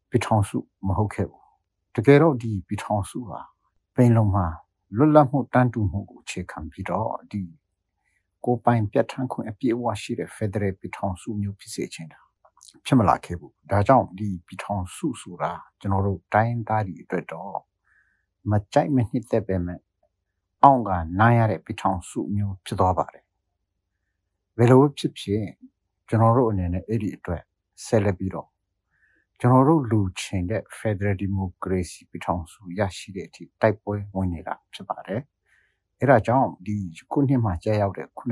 [0.09, 1.43] ပြည်ထောင်စုမဟုတ်ခဲ့ဘူး
[1.95, 3.39] တကယ်တော့ဒီပြည်ထောင်စုဟာ
[3.95, 4.45] ပင်လုံမှာ
[4.97, 7.41] လွတ်လပ်မှုတန်းတူမှုကိုအခြေခံပြီးတော့ဒီ
[8.45, 12.22] ကိုပိုင်ပြတ်ထန်းခွင့်အပြည့်အဝရှိတဲ့ Federal ပြည်ထောင်စုမျိုးဖြစ်စေချင်တာ
[12.85, 17.55] ဖြစ်မလာခဲ့ဘူးဒါကြောင့်ဒီပြည်ထောင်စုဆိုတာကျွန်တော်တို့တိုင်းသားတွေအတွက်တော့
[18.51, 19.79] မကြိုက်မနှစ်သက်ပဲမဲ့
[20.63, 23.23] အောင့်ကနိုင်ရတဲ့ပြည်ထောင်စုမျိုးဖြစ်သွားပါတယ်
[24.57, 25.45] ဘယ်လိုဖြစ်ဖြစ်
[26.09, 27.41] ကျွန်တော်တို့အနေနဲ့အဲ့ဒီအတွက်
[27.85, 28.47] ဆက်လက်ပြီးတော့
[29.39, 35.21] ကျွန်တော်တို့လူချင်တဲ့ Federal Democracy ပြည်ထောင်စုရရှိတဲ့အထိတိုက်ပွဲဝင်နေတာဖြစ်ပါတယ်
[35.99, 36.75] အဲ့ဒါကြောင့်ဒီ
[37.11, 38.27] ခုနှစ်မှာကြာရောက်တဲ့85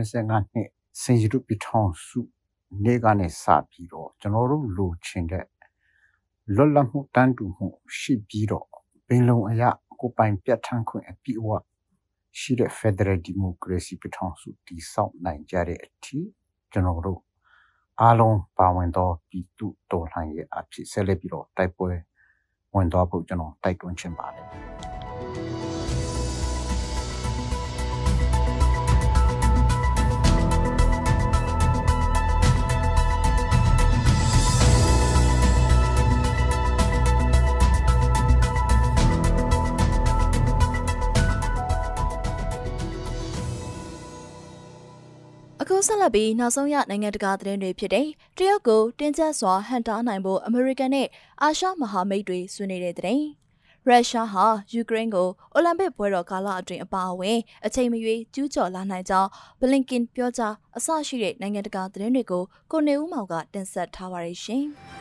[0.51, 0.69] နှစ်
[1.01, 2.19] စင်ရတုပြည်ထောင်စု
[2.83, 5.45] နေ့ကနေစပြီးတော့ကျွန်တော်တို့လူချင်တဲ့
[6.55, 8.67] လွတ်လပ်မှုတန်းတူမှုရှိပြီးတော့
[9.07, 11.49] ပင်လုံအရာကိုပိုင်ပြတ်ထန်းခွင့်အပြည့်အဝ
[12.39, 16.19] ရှိတဲ့ Federal Democracy ပြည်ထောင်စုတည်ဆောက်နိုင်ကြတဲ့အထိ
[16.71, 17.21] ကျွန်တော်တို့
[18.01, 21.89] အားလုံးပါဝင်သောပြည်သူတော်လှန်ရေးအဖြစ်ဆက်လက်ပြီးတော့တိုက်ပွဲ
[22.73, 24.47] ဝင်သွားဖို့ကျွန်တော်တိုက်တွန်းချင်ပါတယ်
[45.81, 51.07] အခုဆက်လက်ပြီးနောက်ဆုံးရနိုင်ငံတကာသတင်းတွေဖြစ်တဲ့တရုတ်ကိုတင်းကျပ်စွာဟန်တားနိုင်ဖို့အမေရိကန်နဲ့
[51.41, 53.25] အာရှမဟာမိတ်တွေဆွေးနွေးတဲ့သတင်း
[53.87, 64.65] ရုရှားဟာယူကရိန်းကိုအိုလံပစ်ပွဲတော်ကာလအတွင်းအပါအဝင်အချိန်မရွေးကျူးကျော်လာနိုင်ကြောင်းဘလင်ကင်ပြောကြားအဆရှိတဲ့နိုင်ငံတကာသတင်းတွေကိုကိုနေဦးမောင်ကတင်ဆက်ထားပါရရှင်။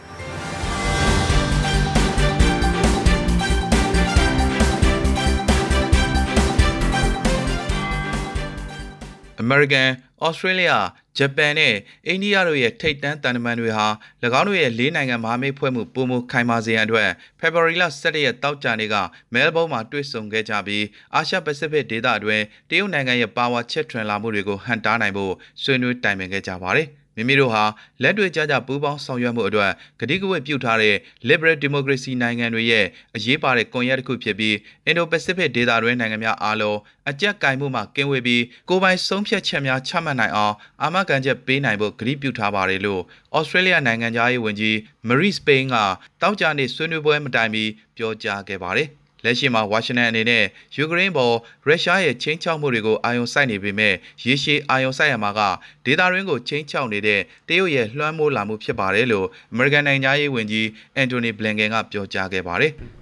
[9.43, 9.89] American,
[10.27, 10.77] Australia,
[11.19, 11.75] ဂျပန်နဲ့
[12.07, 13.87] အိန္ဒိယတို့ရဲ့ထိပ်တန်းတန်တမန်တွေဟာ၎
[14.39, 18.97] င်းတို့ရဲ့လေးနိုင်ငံမဟာမိတ်ဖွဲ့မှုပုံမခိုင်မာစေရန်အတွက်ဖေဖော်ဝါရီလ17ရက်တောက်ကြနေ့က
[19.33, 26.89] မဲလ်ဘုန်းမှာတွေ့ဆုံခဲ့ကြပြီးအာရှပစိဖိတ်ဒေသအတွင်းတရုတ်နိုင်ငံရဲ့ပါဝါချက်ထွင်လာမှုတွေကိုဟန်တားနိုင်ဖို့ဆွေးနွေးတိုင်ပင်ခဲ့ကြပါတယ်။
[27.21, 27.65] မိမိတို့ဟာ
[28.03, 30.97] လက်တွေ့ကြကြပူးပေါင်းဆောင်ရွက်မှုအတွက်ကတိကဝတ်ပြုထားတဲ့
[31.29, 34.55] Liberal Democracy နိုင်ငံတွေရဲ့အရေးပါတဲ့ကွန်ရက်တစ်ခုဖြစ်ပြီး
[34.91, 36.79] Indo-Pacific ဒေသတွင်းနိုင်ငံများအားလုံး
[37.11, 43.03] အကြက်ကင်မှုမှကင်းဝေးပြီးကိုယ်ပိုင်ဆုံးဖြတ်ချက်များချမှတ်နိုင်အောင်အာမခံချက်ပေးနိုင်ဖို့ကတိပြုထားပါတယ်လို့
[43.39, 44.77] Australia နိုင်ငံသားရေးဝန်ကြီး
[45.09, 45.77] Marie Spain က
[46.23, 47.65] တောက်ကြနေ့ဆွေးနွေးပွဲမတိုင်မီ
[47.97, 48.91] ပြောကြားခဲ့ပါတယ်။
[49.25, 50.45] လက်ရှိမှာဝါရှင်တန်အနေနဲ့
[50.77, 51.35] ယူကရိန်းပေါ်
[51.67, 55.41] ရုရှားရဲ့ချင်းချောက်မှုတွေကိုအာရုံစိုက်နေပေမဲ့ရေရှည်အာရုံစိုက်ရမှာက
[55.85, 62.75] ဒေတာရင်းကိုချင်းချောက်နေတဲ့တရုတ်ရဲ့လွှမ်းမိုးလာမှုဖြစ်ပါတယ်လို့အမေရိကန်နိုင်ငံသားရေးဝန်ကြီးအန်တိုနီဘလင်ကန်ကပြောကြားခဲ့ပါတယ်။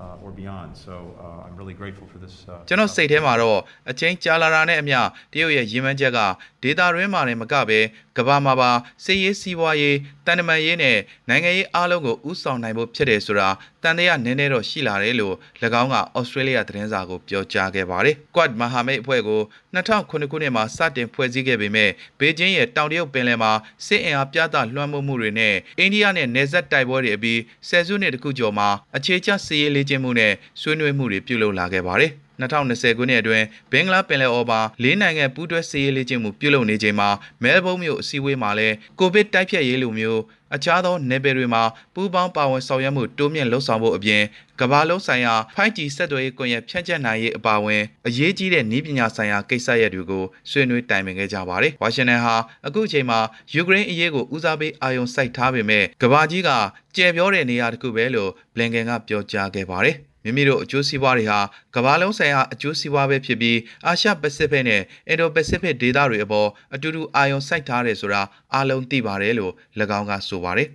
[0.00, 0.76] uh, or beyond.
[0.76, 2.34] So uh, I'm really grateful for this.
[2.48, 3.58] Uh, ကျွန်တော်စိတ်ထဲမှာတော့
[3.90, 4.98] အချင်းကြာလာတာနဲ့အမျှ
[5.32, 6.18] တရုတ်ရဲ့ရည်မှန်းချက်က
[6.62, 7.80] ဒေတာရင်းမှာလည်းမကပဲ
[8.16, 8.70] ကမ္ဘာမှာပါ
[9.04, 10.98] စစ်ရေးစီးပွားရေးတန်တမာရေးနဲ့
[11.28, 13.48] နိုင်ငံရေးအားလုံးကိုဥဆောင်နိုင်ဖို့ဖြစ်တယ်ဆိုတာ
[13.86, 15.34] တန်တရားနည်းနည်းတော့ရှိလာတယ်လို့၎
[15.82, 19.40] င်းကဩစတြေးလျသတင်းစာကိုပြောကြားခဲ့ပါတယ်။ Quad မဟာမိတ်အဖွဲ့ကို
[19.74, 23.52] 2009ခုနှစ်မှာစတင်ဖွဲ့စည်းခဲ့ပေမဲ့ဘေကျင်းရဲ့တောင်တရုတ်ပင်လယ်မှာ
[23.86, 37.08] စစ်အင်အားပြသလွှမ်းမိုးမှုတွေနဲ့အိန္ဒိယနဲ့နယ်စပ်တိုက်ပွဲတွေအပြီးဆယ်စုနှစ်တခုကျော်မှာအခြေချစစ်ရေးလေ့ကျင့်မှုနဲ့ဆွေးနွေးမှုတွေပြုလုပ်လာခဲ့ပါတယ်။ 2020ခုနှစ်အတွင်းဘင်္ဂလားပင်လယ်အော်မှာလေးနိုင်ငံပူးတွဲစစ်ရေးလေ့ကျင့်မှုပြုလုပ်နေချိန်မှာ
[37.42, 40.20] မဲလ်ဘုန်းမြို့အစည်းအဝေးမှာလည်းကိုဗစ်တိုက်ဖျက်ရေးလိုမျိုး
[40.54, 41.62] အခြားသောနယ်ပယ်တွေမှာ
[41.94, 44.22] ပူးပေါင်းပါဝင်ဆောင်ရွက်မှုတိုးမြင့်လှုပ်ဆောင်ဖို့အပြင်
[44.60, 53.18] ကမ္ဘာလုံးဆိုင်ရာ 5G ဆက်သွယ်ရေးကွန်ရက်ဖြန့်ကျက်နိုင်ရေးအပါအဝင်အရေးကြီးတဲ့နည်းပညာဆိုင်ရာကိစ္စရပ်တွေကိုဆွေးနွေးတိုင်ပင်ခဲ့ကြပါတယ်။ဝါရှင်တန်ဟာအခုအချိန်မှာ
[53.54, 56.50] ယူကရိန်းအရေးကိုဦးစားပေးအာရုံစိုက်ထားပေမဲ့ကမ္ဘာကြီးက
[56.96, 59.96] ကြဲပြောတဲ့နေရာတစ်ခုပဲလို့ဘလင်ကန်ကပြောကြားခဲ့ပါတယ်။
[60.26, 61.40] မိမိတို့အကျိုးစီးပွားတွေဟာ
[61.74, 68.22] ကမ္ဘာလုံးဆိုင်ရာအကျိုးစီးပွားပဲဖြစ်ပြီးအာရှပစိဖိတ်နဲ့အင်ဒိုပစိဖိတ်ဒေသတွေအပေါ်အတူတူအာရုံစိုက်ထားတယ်ဆိုတာ
[68.54, 69.52] အားလုံးသိပါတယ်လို့၎
[69.98, 70.68] င်းကဆိုပါတယ်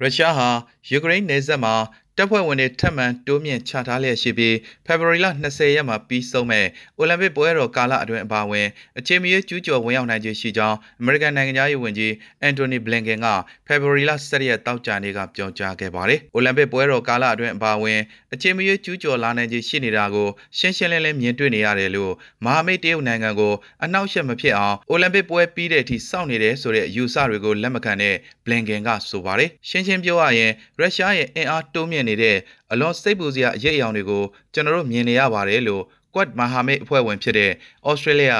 [0.00, 0.48] ရုရှားဟာ
[0.90, 1.74] ယူကရိန်းနယ်စပ်မှာ
[2.18, 6.66] တပ်ဖွဲ့ဝင်တွေထပ်မံတိုးမြင့်ချထားလျက်ရှိပြီးဖေဖော်ဝါရီလ20ရက်မှာပြီးဆုံးမဲ့
[6.98, 8.66] အိုလံပစ်ပွဲတော်ကာလအတွင်းအပါအဝင်
[8.98, 13.26] အချိန်မရွေးကျူးကျော်ဝင်ရောက်နိုင်ခြင်းရှိကြောင်းအမေရိကန်နိုင်ငံသားရေးဝန်ကြီးအန်တိုနီဘလင်ကန်က
[13.66, 18.00] ဖေဖော်ဝါရီလ17ရက်တောက်ကြနေ့ကပြောကြားခဲ့ပါတယ်။အိုလံပစ်ပွဲတော်ကာလအတွင်းအပါအဝင်
[18.34, 22.12] အချိန်မရွေးကျူးကျော်လာနိုင်ခြင်းရှိနေတာကိုရှင်းရှင်းလင်းလင်းမြင်တွေ့နေရတယ်လို့
[22.44, 32.36] မဟာမိတ်တရုတ်နိုင်ငံကိုအနောက်ရှက်မဖြစ်အောင်အိုလံပစ်ပွဲပြီးတဲ့အထိစောင့်နေတယ်ဆိုတဲ့အယူဆတွေကိုလက်မခံတဲ့ဘလင်ကန်ကဆိုပါတယ်။ရှင်းရှင်းပြောရရင်ရုရှားရဲ့အင်အားတိုးမြင့်နေတဲ့
[32.72, 35.84] အလွန်စိတ်ပူစရာအရေးအယောင်တွေကိုကျွန်တော်တို့မြင်နေရပါတယ်လို့
[36.14, 37.52] Quad မဟာမိတ်အဖွဲ့ဝင်ဖြစ်တဲ့
[37.90, 38.36] Australia,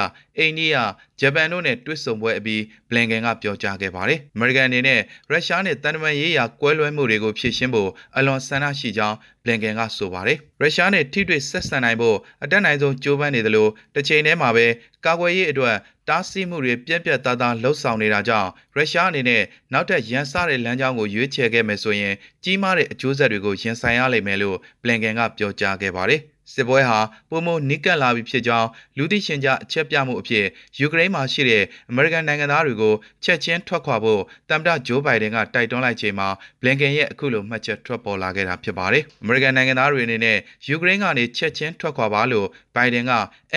[0.47, 0.81] India,
[1.19, 4.99] ဂျပန်တို့နဲ့တွေ့ဆုံပွဲအပြီးဘလင်ကန်ကပြောကြားခဲ့ပါတယ်။ American အနေနဲ့
[5.31, 14.65] ရုရှားနဲ့တန်တမန်ရေးရာကွဲလွဲမှုတွေကိုဖြေရှင်းဖို့အလွန်ဆန္ဒရှိကြောင်းဘလင်ကန်ကဆိုပါတယ်။ရုရှားနဲ့ထိတွေ့ဆက်ဆံနိုင်ဖို့အတက်နိုင်ဆုံးကြိုးပမ်းနေတယ်လို့တစ်ချိန်တည်းမှာပဲ
[15.05, 15.75] ကာကွယ်ရေးအတွက်
[16.09, 22.13] တားဆီးမှုတွေပြက်ပြက်သားသားလှုပ်ဆောင်နေတာကြောင့်ရုရှားအနေနဲ့နောက်ထပ်ရန်စတဲ့လမ်းကြောင်းကိုရွေးချယ်ခဲ့မယ်ဆိုရင်
[22.43, 26.21] ကြီးမားတဲ့အကျိုးဆက်တွေကိုရင်ဆိုင်ရလိမ့်မယ်လို့ဘလင်ကန်ကပြောကြားခဲ့ပါတယ်။
[26.53, 30.45] စစ်ပွဲဟာပုံမနိကတ်လာပြီဖြစ်ကြောင်းလူသိရှင်ကြားအချက်ပြမှုအဖြစ်
[30.79, 36.27] ယူကရိန်းမှာရှိတဲ့အမေရိကန်နိုင်ငံသားတွေကိုချက်ချင်းထွက်ခွာဖို့တမ်မတဂျိုးဘိုင်ဒန်ကတိုက်တွန်းလိုက်ချိန်မှာ
[36.61, 43.13] ဘလင်ကန်ရဲ့အခုလိုမှတ်ချက်ထွက်ပေါ်လာခဲ့တာဖြစ်ပါတယ်။အမေရိကန်နိုင်ငံသားတွေအနေနဲ့ယူကရိန်းကနေချက်ချင်းထွက်ခွာပါလို့ဘိုင်ဒန်က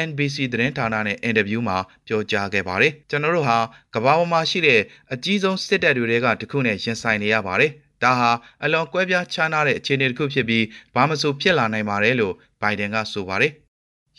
[0.08, 3.58] NBC သတင်းဌာနနဲ့အင်တာဗျူးမှာပြောကြားခဲ့ပါတယ်။ကျွန်တော်တို့ဟာ
[3.94, 4.80] ကမ္ဘာပေါ်မှာရှိတဲ့
[5.12, 8.30] အကြီးဆုံးစစ်တပ်တွေကတခုနဲ့ရင်ဆိုင်နေရပါတယ်။ ဒါဟာ
[8.64, 13.52] အလွန်ကွဲပြားခြားနားတဲ့အခြေအနေတစ်ခုဖြစ်ပြီးဘာမဆိုဖြစ်လာနိုင်ပါတယ်လို့ဘိုင်ဒန်ကဆိုပါတယ်။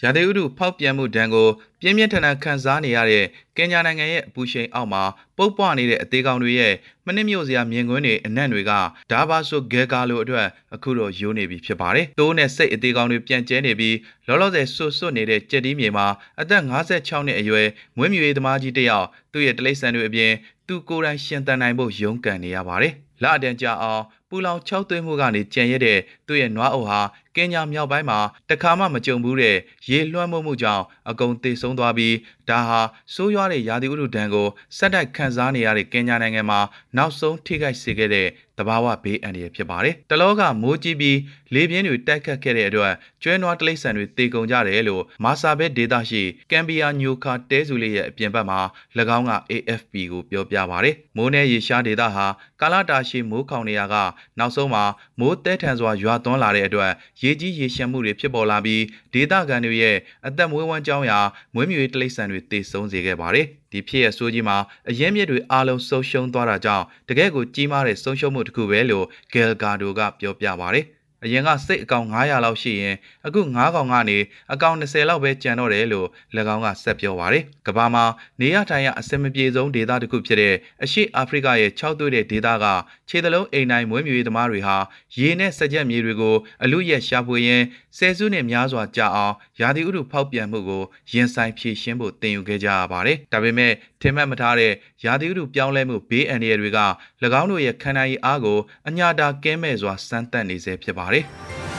[0.04, 1.48] ရာသီဥတုဖောက်ပြန်မှုဒဏ်ကို
[1.82, 3.26] ပြင်းပြင်းထန်ထန်ခံစားနေရတဲ့
[3.58, 5.04] ကင်ညာနိုင်ငံရဲ့အပူရှိန်အောက်မှာ
[5.38, 6.74] ပုတ်ပွားနေတဲ့အသေးကောင်တွေရဲ့
[7.06, 8.72] မနစ်မြို့စရာမြင်ကွင်းတွေအနံ့တွေက
[9.12, 13.96] ဒါဘာဆိုဂဲကာလိုအတွက်အခုတော့ယိုးနေပြီဖြစ်ပါတယ်။တိုးနဲ့စိတ်အသေးကောင်တွေပြန်ကျဲနေပြီး
[14.28, 16.08] လောလောဆယ်ဆွတ်ဆွတ်နေတဲ့ကြက်တီးမြေမှာ
[16.42, 20.32] အသက်56နှစ်အရွယ်မွေးမြူရေးသမားကြီးတစ်ယောက်သူ့ရဲ့တလိษံတွေအပြင်
[20.68, 27.02] သူကိုယ်တိုင်ရှင်သန်နိုင်ဖို့ရုန်းကန်နေရပါတယ်။ လအတန်ကြာအောင်ပူလောင်၆သွင်းမှုကနေကြံရတဲ့သူ့ရဲ့နွားအုပ်ဟာ
[27.38, 28.20] ကင်ညာမြောက်ပိုင်းမှာ
[28.50, 29.58] တခါမှမကြုံဘူးတဲ့
[29.90, 32.16] ရေလွှမ်းမိုးမှုကြောင့်အကုန်သေဆုံးသွားပြီး
[32.50, 32.82] ဒါဟာ
[33.14, 34.48] ဆိုးရွားတဲ့ရာသီဥတုဒဏ်ကို
[34.78, 36.60] ဆက်တိုက်ခံစားနေရတဲ့ကင်ညာနိုင်ငံမှာ
[36.98, 41.18] နောက်ဆုံးထိခိုက်စေခဲ့တဲ့တဘာဝဘေးအန္တရာယ်ဖြစ်ပါတယ်။တလောကမိုးကြီးပြီး
[41.54, 48.60] လေပြင်းတွေတိုက်ခတ်ခဲ့တဲ့အတွက်ကျွဲနွားတိရစ္ဆာန်တွေတေကုန်ကြတယ်လို့မာဆာဘက်ဒေတာရှိကမ်ဘီယာညိုခါတဲစုလေးရဲ့အပြင်ဘက်မှာ၎
[49.18, 52.26] င်းက AFP ကိုပြောပြပါတယ်။မိုးနဲ့ရေရှားဒေတာဟာ
[52.62, 53.96] ကာလာတာရှိမိုးခေါင်နေရက
[54.40, 54.84] နောက်ဆုံးမှာ
[55.20, 61.20] မိုးတဲထန်စွာရွာသွန်းလာတဲ့အတွက်ရေကြီးရေရှမ်းမှုတွေဖြစ်ပေါ်လာပြီးဒေတာကန်တွေရဲ့အသက်မွေးဝမ်းကြောင်းရာ
[61.54, 64.58] မွေးမြူရေးတိရစ္ဆာန်တွေတေဆုံးစေခဲ့ပါတယ်။ဒီဖြစ်ရဆိုးကြီးမှာ
[64.90, 70.86] အရင်းမြစ်တွေအားလုံးဆုံးရှုံးသွားတာကြောင့်တကယ့်ကိုကြီးမားတဲ့ဆုံးရှုံးမှုတစ်ခုပဲလို့ဂယ်ဂါဒိုကပြောပြပါတယ်။
[71.24, 74.18] အရင်ကစိတ်အကောင်900လောက်ရှိရင်အခု9ကောင်ကနေ
[74.54, 76.08] အကောင်20လောက်ပဲကျန်တော့တယ်လို့၎
[76.56, 78.06] င်းကဆက်ပြောပါတယ်။ကမ္ဘာမှာ
[78.42, 82.66] နေရထိုင်ရအစမပြေဆုံးဒေသတစ်ခုဖြစ်တဲ့အရှေ့အာဖရိကရဲ့၆သွေးတဲ့ဒေသက
[83.10, 84.78] ခြေသလုံးအိမ်တိုင်းမွေးမြူရေးသမားတွေဟာ
[85.20, 87.66] ရေနဲ့စကြက်မြေတွေကိုအလူရက်ရှာဖွေရင်း
[87.98, 94.74] ဆယ်စုနှစ်များစွာကြာအောင်ရာသီဥတုဖောက်ပြန်မှုကိုရင်ဆိုင်ဖြေရှင်းဖို့တင်ယူခဲ့ကြရပါတယ်။ဒါပေမဲ့ထင်မှတ်မထားတဲ့
[95.06, 96.80] ရာသီဥတုပြောင်းလဲမှုဘေးအန္တရာယ်တွေက၎
[97.42, 101.26] င်းတို့ရဲ့ခန္ဓာရည်အားကိုအညာတာကဲမဲ့စွာစမ်းသပ်နေစေဖြစ်ပါတယ်။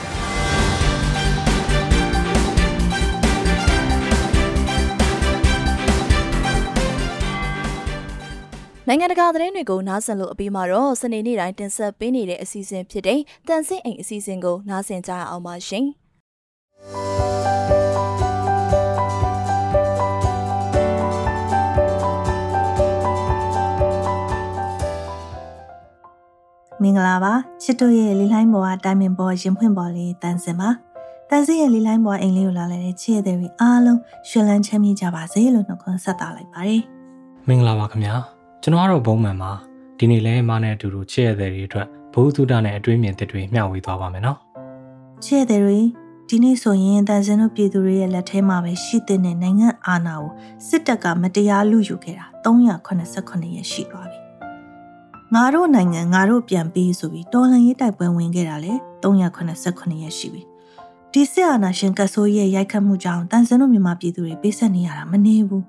[8.91, 15.87] နိုင်ငံတကာသတင်းတွေကိုနားဆင်လို့အပြီးမှာတော့စနေနေ့တိုင်းတင်ဆက်ပေးနေတဲ့အစီအစဉ်ဖြစ်တဲ့တန်ဆင့်အိမ်အစီအစဉ်ကိုနားဆင်ကြရအောင်ပါရှင်။
[26.83, 30.69] မင်္ဂလာပါချစ်တို့ရဲ့လေးလိုင်းပေါ်ကတိုင်ပင်ပေါ်ရင်ဖွင့်ပေါ်လေးတန်စင်ပါ
[31.31, 36.83] တန်စင်ရဲ့လေးလိုင်းပေါ်အိမ်လေးကိုလာလဲတဲ့ချစ်ရတဲ့တွေအားလုံးရွှင်လန်းချမ်းမြေ့ကြပါစေလို့နှုတ်ခွန်းဆက်တာလိုက်ပါတယ်
[37.49, 38.15] မင်္ဂလာပါခင်ဗျာ
[38.63, 39.53] ကျွန်တော်ကတော့ဘုံမှန်ပါ
[39.99, 44.39] ဒီနေ့လဲမနဲ့အတူတူချစ်ရတဲ့တွေအတွက်ဘုသူဒ္ဒနဲ့အတွေးမြင်တဲ့တွေမျှဝေသွားပါမယ်နော်
[45.25, 45.79] ချစ်ရတဲ့တွေ
[46.31, 50.31] ဒီနေ့ဆိုရင်တန်စင်တို့ပြည်သူတွေရဲ့လက်ထဲမှာပဲရှိတဲ့နိုင်ငံအာဏာကို
[50.69, 54.19] စစ်တပ်ကမတရားလူယူခဲ့တာ389ရက်ရှိသွားပြီ
[55.35, 60.43] ငါတို့နိုင်ငံငါတို့ပြန်ပြီးဆိုပြီးတော်လှန်ရေးတိုက်ပွဲဝင်ခဲ့တာလေ389ရက်ရှိပြီ
[61.13, 65.65] ဒီစစ်အာဏာရှင်ကဆိုးရဲ့ရိုက်ခတ်မှုကြောင့်တန်စင်တို့မြန်မာပြည်သူတွေပေးဆက်နေရတာမနေဘူး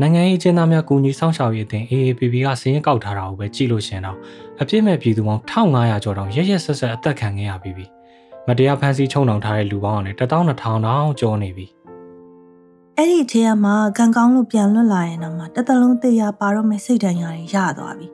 [0.00, 4.16] နိုင်ငံရေးအကျဉ်းသားများကူညီဆောင်ရှောက်ရေးအသင်း AAPP ကစည်ရင်ကောက်ထားတာကိုပဲကြည့်လို့ရှင်တော့
[4.60, 7.97] အပြစ်မဲ့ပြည်သူပေါင်း1500ကျော်တောင်ရရက်ဆက်ဆက်အသက်ခံခဲ့ရပြီးပြီ
[8.48, 11.66] မတရားဖမ်းဆီးချုံနှောင်ထားတဲ့လူပေါင်းကလည်း12000တောင်ကျော်နေပြီ
[12.96, 18.06] အဲ့ဒီထဲမှာကံကောင်းလို့ပြန်လွတ်လာရင်တော့မှတစ်သက်လုံးတေးရပါတော့မဲ့စိတ်ဓာတ်ရရသွားပြီ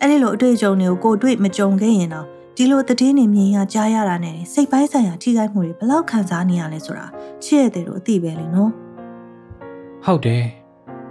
[0.00, 2.26] အဲ့ဒီလိုအတွေ့အကြုံတွေကိုကိုတွေ့မကြုံခဲ့ရင်တော့
[2.56, 7.06] ဒီလိုတည်င်းနေမြင်ရကြားရတာနဲ့စိတ်ပိုင်းဆိုင်ရာထိခိုက်မှုတွေဘယ်လောက်ခံစားနေရလဲဆိုတာ
[7.44, 8.70] ချစ်ရတဲ့တို့အသိပဲလေနော်
[10.04, 10.44] ဟုတ်တယ်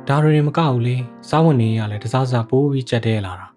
[0.08, 0.96] ဒါတွေမကဘူးလေ
[1.30, 3.48] စားဝင်နေရလဲတစားစားပိုးပြီးကြက်တဲလာတာ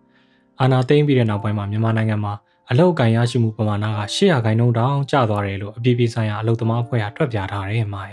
[0.61, 2.33] အာနာသိမ့်ပြီးတဲ့နောက်ပိုင်းမှာမြန်မာနိုင်ငံမှာ
[2.73, 8.13] အလောက်ကန်ရရှိမှုပမာဏက800ခိုင်နှုန်းတောင်ကျသွားတယ်လို့အပြည်ပြည်ဆိုင်ရာအလုပ်သမားအဖွဲ့ကတွက်ပြထားတယ်မှား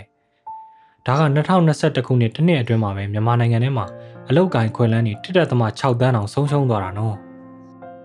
[1.06, 3.86] ဒါက2021ခုနှစ်တစ်နှစ်အတွင်းမှာပဲမြန်မာနိုင်ငံထဲမှာ
[4.28, 7.16] အလောက်ကန်ခွဲလန်းနေ1.6တန်းအောင်ဆုံးရှုံးသွားတာနော်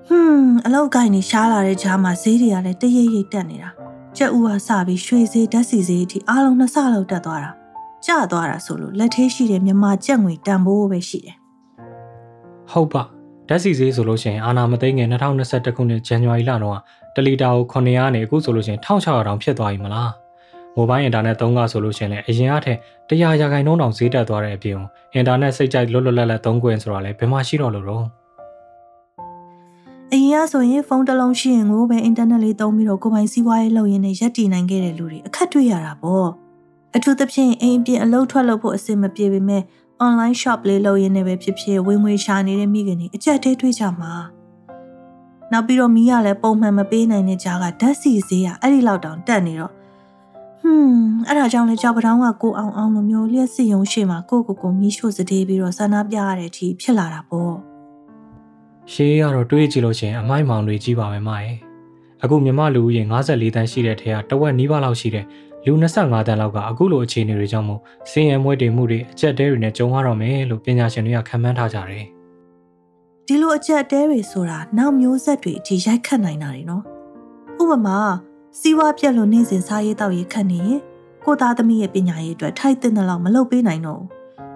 [0.08, 3.70] ဟွန်းအလောက်ကိုင်းနေရှားလာတဲ့ကြားမှာဈေးတွေကလည်းတရိပ်ရိပ်တက်နေတာ
[4.18, 7.52] ကြက်ဥဟာစပြီးရွှေဈေးဓာတ်စီဈေးအထိအားလုံးနှစ်ဆလောက်တက်သွားတာ
[8.06, 11.38] ကျသွားတာဆိုလို့လက်သေးရှိတဲ့မြန်မာကြက်ငွေတန်ဖိုးပဲရှိတယ်
[12.72, 13.04] ဟုတ်ပါ
[13.50, 16.80] ဓာတ်စီဈေးဆိုလို့ရှိရင်အာနာမသိငယ်2021ခုနှစ်ဇန်နဝါရီလတော့
[17.16, 20.12] တလီတာကို900နဲ့အခုဆိုလို့ရှိရင်1600တောင်ဖြစ်သွားပြီမလား
[20.76, 22.78] မိုဘိုင်းအင်တာနက်သုံးကဆိုလို့ရှိရင်လည်းအရင်အထက်
[23.10, 24.78] 100ရာခိုင်နှုန်းတောင်ဈေးတက်သွားတဲ့အပြင်
[25.14, 28.06] အင်တာနက်စိတ်ကြိုက်လွတ်လွတ်လပ်လပ်သုံးခွင့်ဆိုတာလည်းဘယ်မှရှိတော့လို့တော့
[30.12, 36.30] အရင်ကဆိုရင်ဖုန်းတစ်လုံးရှိရင်ကိုပဲအင်တာနက်လေးသုံးပြီးတော့ကိုယ်ပိုင်စီးပွားရေးလုပ်ရင်းနဲ့ရက်တည်နိုင်ခဲ့တဲ့လူတွေအခက်တွေ့ရတာပေါ့
[36.96, 39.62] အထူးသဖြင့်အိမ်အပြင်အလုပ်ထွက်လို့ဖို့အဆင်မပြေပေမဲ့
[40.06, 44.14] online shop လေးလုပ်ရင်းနဲ့ပဲဖြစ်ဖြစ်ဝင်ငွေရှာနေတဲ့မိခင်တွေအကြက်တဲတွေ့ကြမှာ
[45.52, 49.72] နောက်ပြီးတော့မီးကလည်းပုံမှန်မပေးနိုင်တဲ့ကြားကဓာတ်စီဈေးကအဲ့ဒီလောက်တောင်တက်နေတော့
[50.62, 57.56] ဟွန်းအဲ့ဒါကြောင့်လေကြောက်ပတောင်းကကိုအောင်အောင်လိုမျိုးလျှက်စီယုံရှိမှာကိုကိုကိုမီးရှို့စတေးပြီးတော့ဆန္ဒပြရတဲ့အထိဖြစ်လာတာပေါ့
[58.92, 61.58] ရှေးကတော့တွေးကြည့်လို့ရှိရင်အမိုက်မောင်တွေကြီးပါပဲမရဲ့
[62.24, 65.26] အခုမြမလူဦးရေ54တန်းရှိတဲ့ထဲကတဝက်နီးပါးလောက်ရှိတဲ့
[65.66, 72.06] လူ25တန်းလောက်ကအခုလိုအခြေအနေတွေကြောင့်မို့စင်ရမွေးတွေမှုတွေအကျက်တဲတွေနဲ့ကြုံရတော့မယ်လို့ပညာရှင်တွေကခန့်မှန်းထားကြတယ်
[73.28, 76.84] ဒီလိုအကြက်တဲတွေဆိုတာနောက်မျိုးဆက်တွေအထိရိုက်ခတ်နိုင်တာတွေနော်
[77.62, 77.98] ဥပမာ
[78.60, 80.82] စီးပွားပြက်လို့နေစဉ်စားရေးတောက်ရေးခတ်နေရင်
[81.26, 84.08] ကိုသားသမီးရဲ့ပညာရေးအတွက်ထိုက်တဲ့လောက်မလုပ်ပေးနိုင်တော့ဘူး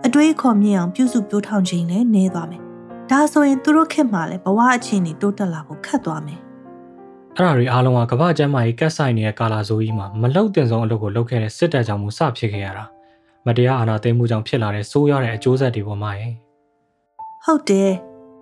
[0.05, 2.61] အတွေးခေါ်မြင့်အောင်ပြုစုပြောထောင်ခြင်းလည်းနည်းသွားမယ်
[3.09, 6.39] ဒါဆိုရင်သူတို့ခေတ်မှာလည်းဘဝအခြေအနေတိုးတက်လာဖို့ခက်သွားမယ်
[7.39, 12.85] အဲ့ဒါတွေအားလုံးကကမ္ဘာ့ကျန်းမာရေးကက်ဆိုင်နေတဲ့ကာလာဆိုကြီးမှာမလုံတင်ဆုံးအလုပ်ကိုလုပ်ခဲ့တဲ့စစ်တပ်ကြောင့်မို့စဖြစ်ခဲ့ရတာ
[13.45, 17.91] မတရားအာဏာသိမ်းမှုကြောင့်ဖြစ်လာတဲ့ဆိုးရတဲ့အကျိုးဆက်တွေပေါ်မှာရဲ့ဟဟုတ်တယ်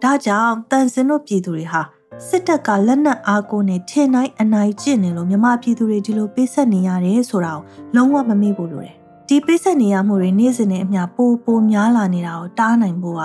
[0.04, 1.82] ဒါကြောင့်တန်စင်တို့ပြည်သူတွေဟာ
[2.28, 7.62] စစ်တပ်ကလက်နက်အားကိုနဲ့ထင်တိုင်းအနိုင်ကျင့်နေလို့မြမပြည်သူတွေဒီလိုပေးဆက်နေရတယ်ဆိုတာကို
[7.96, 8.96] လုံးဝမမေ့ဖို့လိုတယ်
[9.28, 13.24] ဒီပေးဆက်နေရမှုတွေနေ့စဉ်နဲ့အမျှပိုပိုများလာနေတာကိုတားနိုင်ဖို့က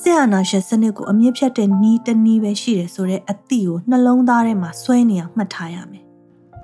[0.00, 6.04] ဆရာနာရှင်စနစ်ကိုအမြင့်ဖြတ်တဲ့နီးတနည်းပဲရှိတယ်ဆိုတဲ့အသည့်ကိုနှလုံးသားထဲမှာဆွဲနေအောင်မှတ်ထားရမယ်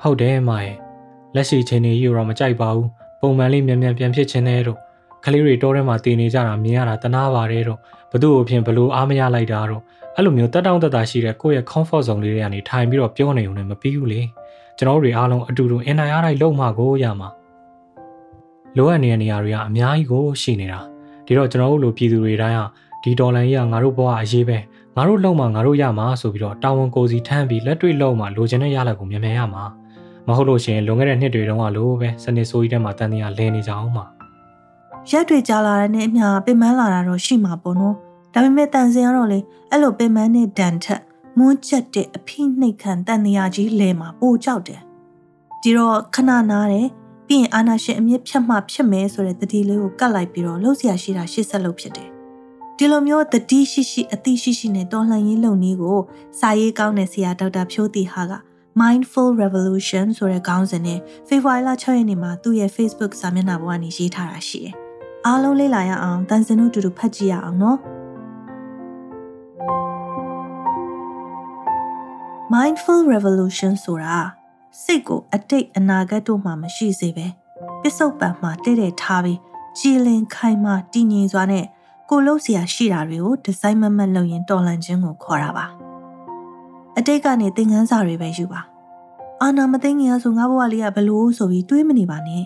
[0.03, 0.77] ဟုတ်တယ်မရဲ့
[1.35, 2.88] လက်ရှိချိန်တွေယူတော့မကြိုက်ပါဘူး
[3.21, 4.79] ပုံမှန်လေးမြန်မြန်ပြန်ဖြစ်ခြင်းနဲ့တော့
[5.25, 7.79] ကလေးတွေတောထဲမှာတည်နေကြတာမြင်ရတာတနာပါတယ်တော့
[8.12, 9.83] ဘသူ့ကိုဖြင့်ဘလို့အားမရလိုက်တာတော့
[10.17, 14.21] အဲ့လိုမျိုးတက်တောင့်တက်တာရှိတဲ့ကိုယ့်ရဲ့ comfort zone လေးတွေကနေထိုင်ပြီးတော့ပြောနေုံနဲ့မပြီးဘူးလေ
[14.79, 17.29] ကျွန်တော်တို့တွေအားလုံးအတူတူအင်နိုင်အားလိုက်လုံမှကိုရမှာ
[18.77, 20.81] လိုအပ်နေတဲ့နေရာတွေကအများကြီးကိုရှိနေတာ
[21.27, 22.62] ဒီတော့ကျွန်တော်တို့လိုပြည်သူတွေတိုင်းက
[23.02, 24.58] ဒီဒေါ်လာကြီးကငါတို့ဘဝအရေးပဲ
[24.96, 29.64] ငါတို့လုံမှငါတို့ရမှာဆိုပြီးတော့တာဝန်ကိုစီထမ်းပြီးလက်တွေ့လုံမှလိုချင်တဲ့ရလဒ်ကိုမြန်မြန်ရမှာ
[30.26, 34.04] မဟုတ်လို့ရှိရင်လွန်ခဲ့တဲ့နှစ်တွေတုန်းကလိုပဲစနေဆိုးကြီးထဲမှာတန်တရားလဲနေကြအောင်ပါ
[35.11, 37.94] ရက်တွေကြာလာတဲ့နဲ့အမျှပင်ပန်းလာတာတော့ရှိမှာပေါ့နော်
[38.34, 39.38] ဒါပေမဲ့တန်စင်ကတော့လေ
[39.70, 41.02] အဲ့လိုပင်ပန်းတဲ့ဒဏ်ထက်
[41.38, 44.80] မွန်းချက်တဲ့အဖိနှိတ်ခံတန်တရားကြီးလဲမှာပိုကြောက်တယ်
[45.62, 46.88] ဒီတော့ခဏနားတယ်
[47.26, 52.08] ပြီးရင်အာနာရှင်အမြင့်ဖြတ်မှဖြစ်မယ်ဆိုတဲ့တတိလေးကိုကတ်လိုက်ပြီးတော့လှုပ်ရှားရှိတာရှေ့ဆက်လုပ်ဖြစ်တယ်
[52.81, 56.01] ဒီလိုမျိုးတတိရှိရှိအသိရှိရှိနဲ့တော်လှန်ရေးလုပ်နည်းကို
[56.41, 58.33] စာရေးကောင်းတဲ့ဆရာဒေါက်တာဖြိုးတီဟာက
[58.81, 64.75] Mindful Revolution ဆိုတဲ့ခေါင်းစဉ်နဲ့ဖေဖော်ဝါရီလ6ရက်နေ့မှာသူ့ရဲ့ Facebook စာမျက်နှာပေါ်ကနေရေးထားတာရှိတယ်။
[65.27, 67.79] အားလုံးလေ့လာရအောင်တန်စင်တို့တူတူဖတ်ကြည့်ရအောင်နော်။
[72.55, 74.19] Mindful Revolution ဆိုတာ
[74.83, 77.27] စိတ်ကိုအတိတ်အနာဂတ်တို့မှမရှိစေပဲ
[77.83, 79.38] ပစ္စုပန်မှာတည့်တည့်ထားပြီး
[79.79, 81.67] ကြည်လင်ခိုင်မာတည်ငြိမ်စွာနဲ့
[82.11, 85.66] ကိုလို့စရာရှိတာတွေကိုဒီဇိုင်းမမတ်လုပ်ရင်တော်လန်ခြင်းကိုခေါ်တာပါ
[86.99, 88.61] အတိတ်ကနေသင်ခန်းစာတွေပဲယူပါ
[89.42, 92.44] အာနာမသိငင်ရဆိုငါဘဝလေးကဘလို့ဆိုပြီးတွေးမနေပါနဲ့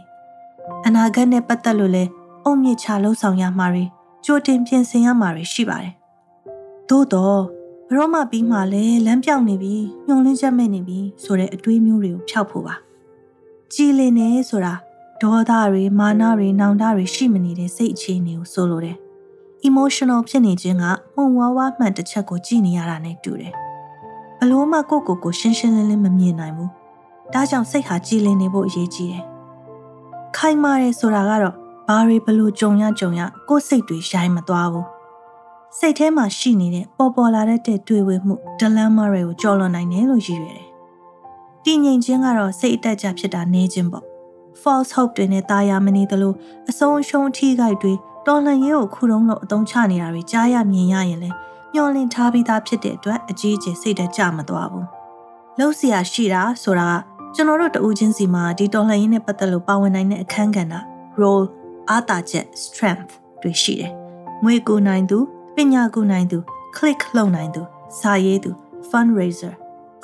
[0.86, 2.04] အနာဂတ်နဲ့ပတ်သက်လို့လဲ
[2.44, 3.84] အုံမြင့်ချလှုပ်ဆောင်ရမှာတွေ
[4.24, 5.92] ကြိုတင်ပြင်ဆင်ရမှာတွေရှိပါတယ်
[6.88, 7.40] သို့တော့
[7.88, 9.74] ဘရောမပြီးမှလဲလမ်းပြောင်းနေပြီ
[10.06, 12.74] ညှုံလင်းချက်မဲ့နေပြီဆိုတဲ့အတွေးမျိုးတွေကိုဖျောက်ဖို့ပါ
[13.72, 14.74] ကြည်လင်နေဆိုတာ
[15.22, 18.96] ဒေါသတွေမာနတွေနောင်တတွေရှိမနေတဲ့စိတ်အခြေအနေကိုဆိုလိုတယ်
[19.68, 23.54] emotional ဖြစ်နေခြင်းကမှုံဝါးဝါမှန်တစ်ချက်ကိုကြည့်နေရတာနဲ့တူတယ်။
[24.38, 26.70] ဘလို့မှကိုယ့်ကိုယ်ကိုရှင်းရှင်းလင်းလင်းမမြင်နိုင်ဘူး။
[27.32, 29.24] ဒါကြောင့်စိတ်ဟာကြည်လင်နေဖို့အရေးကြီးတယ်။
[30.36, 31.54] ခိုင်မာတယ်ဆိုတာကတော့
[31.88, 34.86] ဘာတွေဘလို့ကြုံရကြုံရကိုယ့်စိတ်တွေရိုင်းမသွားဘူး။
[35.78, 40.68] စိတ်ထဲမှာရှိနေတဲ့ပေါ်ပေါ်လာတဲ့တွေ့ဝေမှု dilemma တွေကိုကြော်လွန်နိုင်တယ်လို့ရည်ရွယ်တယ်။
[41.64, 44.04] တည်ငြိမ်ခြင်းကတော့စိတ်အတက်ကြဖြစ်တာနေခြင်းပေါ့။
[44.62, 46.32] false hope တွေနဲ့တာယာမနေသလို
[46.70, 47.94] အဆုံးရှုံးအထီးကိုက်တွေ
[48.27, 51.35] တော်လှန်ရေးကိုခုတုံးလို့အသုံးချနေတာတွေကြားရမြင်ရရင်လည်း
[51.73, 54.85] မျောလင့်ထားပြီးသားဖြစ်တဲ့အတွက်အကြီးအကျယ်စိတ်တကြမသွားဘူး။
[55.57, 56.93] လှုပ်เสียရှိတာဆိုတာက
[57.35, 60.73] ကျွန်တော်တို့တဦးချင်းစီမှာဒီတော်လှန်ရေးနဲ့ပတ်သက်လို့ပါဝင်နိုင်တဲ့အခန်းကဏ္ဍ
[61.21, 61.45] role
[61.89, 63.91] အားတာချက် strength တွေရှိတယ်။
[64.43, 65.17] ငွေကူနိုင်သူ
[65.55, 66.37] ပညာကူနိုင်သူ
[66.77, 67.61] click လုပ်နိုင်သူ
[67.99, 68.51] စာရေးသူ
[68.89, 69.53] fundraiser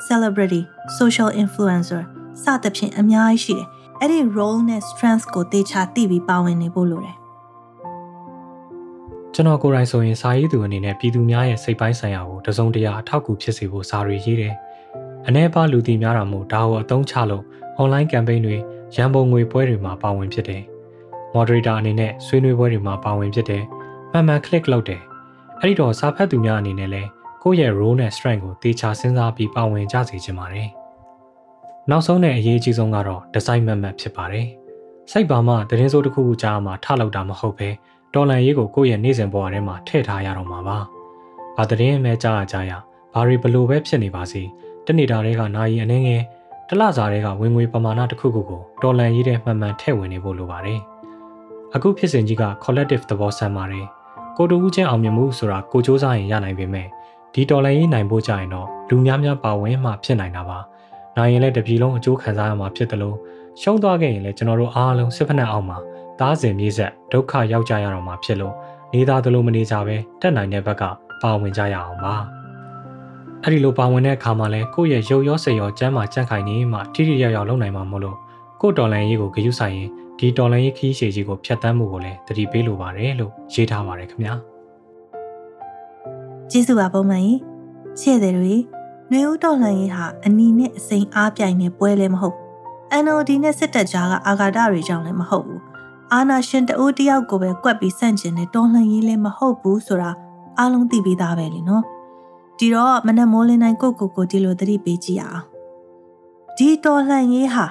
[0.07, 0.61] celebrity
[0.97, 2.01] social influencer
[2.43, 3.67] စသဖြင့်အများကြီးရှိတယ်။
[4.01, 7.15] အဲ့ဒီ role နဲ့ strength ကိုတေချာသိပြီးပါဝင်နေဖို့လိုတယ်
[9.38, 14.54] ကျွန်တော်ကိုယ်တိုင်ဆိုရင်စာရေးသူအနေနဲ့ပြည်သူများရဲ့စိတ်ပိုင်းဆိုင်ရာကိုတစုံတရာအထောက်အကူဖြစ်စေဖို့စာတွေရေးတယ်။
[15.28, 17.44] အ ਨੇ ပါလူသိများတာမို့ဒါကိုအသုံးချလို့
[17.82, 18.56] online campaign တွေ
[18.96, 20.62] ရန်ပုံငွေပွဲတွေမှာပါဝင်ဖြစ်တယ်။
[21.34, 23.62] moderator အနေနဲ့ဆွေးနွေးပွဲတွေမှာပါဝင်ဖြစ်တယ်။
[24.12, 25.02] မှန်မှန် click လုပ်တယ်။
[25.60, 27.08] အဲ့ဒီတော့စာဖတ်သူများအနေနဲ့လည်း
[27.42, 30.68] ကိုယ့်ရဲ့ role နဲ့ strength ကိုတေချာစဉ်းစားပြီးပါဝင်ကြစေချင်ပါတယ်။
[31.90, 34.46] နောက်ဆုံးနဲ့အရေးကြီးဆုံးကတော့ design မှတ်မှတ်ဖြစ်ပါတယ်။
[35.12, 37.70] စိတ်ပါမှသတင်းစိုးတစ်ခုခုကြားမှာထလောက်တာမဟုတ်ဘဲ
[38.14, 40.78] တော်လန်ရေးကိုကိုယ့်ရဲ့နေ့စဉ်ဘဝထဲမှာထည့်ထားရတော့မှာပါ။
[41.56, 42.72] ဘာသတင်းမဲကြားကြရ
[43.12, 44.42] ဘာတွေဘလို့ပဲဖြစ်နေပါစေ
[44.86, 46.22] တနေတာတွေကနာယီအနေငယ်
[46.68, 50.80] တလစာတွေကဝင်ငွေပမာဏတစ်ခုခုကိုတော်လန်ရေးတဲ့မှန်မှန်ထည့်ဝင်နေဖို့လိုပါတယ်။
[51.74, 53.86] အခုဖြစ်စဉ်ကြီးက collective သဘောဆန်ပါတယ်။
[54.36, 56.86] ကိုတူဦးချင်းအောင်မြင်မှုဆိုတာကိုစူးစမ်းရင်ရနိုင်ပေမဲ့
[57.34, 60.58] ဒီတော်လန်ရေးနိုင်ဖို့ကြရင်တော့လူများများပါဝင်မှဖြစ်နိုင်တာပါ။
[61.16, 63.16] နိုင်ရင်လည်းတပြည်လုံးအကျိုးခံစားရမှာဖြစ်တယ်လို့
[63.60, 65.78] ရှုံးသွားခဲ့ရင်လည်းကျွန်တော်တို့အားလုံးစစ်ဖက်နှက်အောင်မှာ
[66.20, 68.54] သားစဉ်မြေးဆက်ဒုက္ခရောက်ကြရတော့မှာဖြစ်လို့
[68.92, 70.82] နေသားသလိုမနေကြပဲတက်နိုင်တဲ့ဘက်က
[71.22, 72.14] ပါဝင်ကြရအောင်ပါ
[73.42, 78.16] အဲ့ဒီလိုပါဝင်တဲ့အခါမှာလဲကိုယ့်ရဲ့ရုပ်ရောစိတ်ရောကျမ်းမာကြန့်ခိုင်နေမှထိထိရောက်ရောက်လုပ်နိုင်မှာမို့လို့
[78.60, 79.88] ကိုတော်လန်ရေးကိုဂရုစိုက်ရင်
[80.18, 84.34] ဒီတော်လန်ရေးခီးရှည်ကြီးကိုဖျက်ဆီးမှုကိုလည်းတတိပေးလိုပါတယ်လို့ရေးထားပါတယ်ခင်ဗျာ
[86.50, 87.38] ကျေးဇူးပါပုံမှန်ကြီး
[88.00, 88.54] ရှေ့တဲ့တွေ
[89.10, 92.47] နှွေဦးတော်လန်ရေးဟာအနီနဲ့အစိမ်းအားပြိုင်နေပွဲလည်းမဟုတ်
[93.04, 95.62] NOD နဲ့စစ်တပ်ကြားကအာဃာတတွေကြောင့်လည်းမဟုတ်ဘူး
[96.12, 100.10] အာနာရှင်တဦးတယောက်ကိုပဲကွက်ပြီးဆန့်ကျင်တဲ့တော်လှန်ရေးလည်းမဟုတ်ဘူးဆိုတာ
[100.58, 101.84] အားလုံးသိပြီးသားပဲလीနော်
[102.58, 105.44] ဒီတော့မနက်မိုးလင်းတိုင်းကိုကိုကိုဒီလိုသတိပေးကြည့်အောင်
[106.56, 107.66] ဒီတော်လှန်ရေးဟာ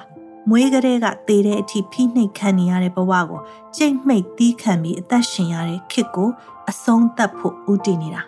[0.48, 3.40] မွေးကလေးကတေတဲ့အထိဖိနှိပ်ခံနေရတဲ့ဘဝကို
[3.76, 6.30] ကြိတ်မိတ်တီးခံပြီးအသက်ရှင်ရတဲ့ခစ်ကို
[6.70, 8.22] အဆုံးသတ်ဖို့ဥတည်နေတာ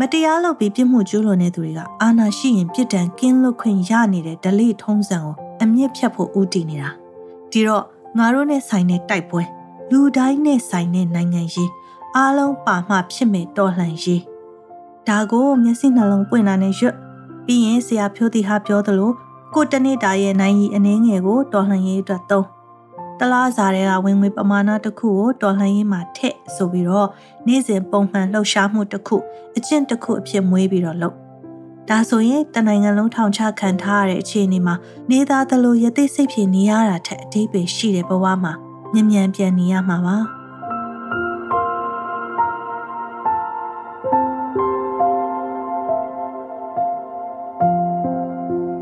[0.00, 6.90] မတရားလုပ်ပြီးပြစ်မှုကျူးလွန်တဲ့သူတွေကအာဏာရှိရင်ပြစ်ဒဏ်ကင်းလွတ်ခွင့်ရနေတဲ့ဒလိထုံးစံကို အမြင့်ဖြတ်ဖို့ဦးတည်နေတာ
[7.50, 7.84] ဒီတော့
[8.18, 9.42] ငါတို့နဲ့ဆိုင်တဲ့တိုက်ပွဲ
[9.90, 11.70] လူတိုင်းနဲ့ဆိုင်တဲ့နိုင်ငံရေး
[12.16, 14.22] အားလုံးပါမှဖြစ်မဲ့တော်လှန်ရေး
[15.08, 16.94] ဒါကိုမျက်စိနှလုံးပွင့်လာနေရွတ်
[17.44, 19.10] ပြီးရင်ဆရာဖြိုးတီဟာပြောသလို
[19.54, 22.46] ကိုတနေ့တာရဲ့နိုင်ကြီးအနေငယ်ကိုတော်လှန်ရေးအတွက်သုံး
[23.18, 27.08] တလားစားတဲ့ကဝင်ငွေပမာဏတစ်ခုကိုတော်လှန်ရေးမှာထည့်ဆိုပြီးတော့
[27.46, 29.16] နေ့စဉ်ပုံမှန်လှုပ်ရှားမှုတစ်ခု
[29.56, 31.16] အကျင့်တစ်ခုအဖြစ်မွေးပြီးတော့လုပ်
[31.89, 34.75] ဒါဆိုရင်တနိုင်ငံလုံးထောင်ချခံထားရတဲ့အခြေအနေမှာ
[35.11, 38.53] နေသားသလိုရသိစိတ်ဖြစ်နေရတာထက်အသေးပဲရှိတဲ့ဘဝမှာ
[38.93, 40.17] မြ мян ပြန်နေရမှာပါ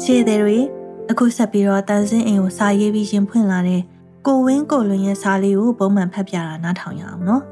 [0.03, 0.57] ခြေသည်တွေ
[1.11, 3.81] အခုဆက်ပြီးတော့တန်စင်းအိမ်ကိုစာရေးပြီးရင်ဖွင့်လာတဲ့
[4.27, 7.43] ကိုဝင်းကိုလွင်ရဲ့စာလေးကိုပုံမှန်ဖတ်ပြတာနားထောင်ရအောင်နော်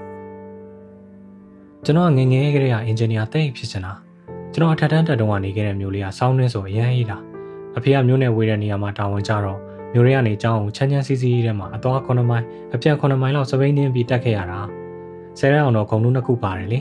[1.86, 3.94] ကျွန်တော်ငငယ်ကလေးကအင်ဂျင်နီယာတိတ်ဖြစ်ချင်တာ
[4.55, 7.19] ကျွန်တော်အထက်တန်းတက်တုန်းကနေခဲ့တဲ့မျိုးလေးကစောင်းနှင်းဆိုအရန်ကြီးတာ
[7.77, 9.59] အဖေကမျိုးနဲ့ဝေးတဲ့နေရာမှာတာဝန်ကြတော့
[9.93, 12.45] မျိုးရဲကနေကျောင်းကိုချမ်းချမ်းစီးစီးထဲမှာအသွား9မိုင်
[12.75, 14.61] အပြန်9မိုင်လောက်စပိန်တင်းပြီးတက်ခဲ့ရတာ
[15.39, 16.81] ဆယ်ရအောင်တော့ဂုံလုံးနှစ်ခုပါတယ်လေ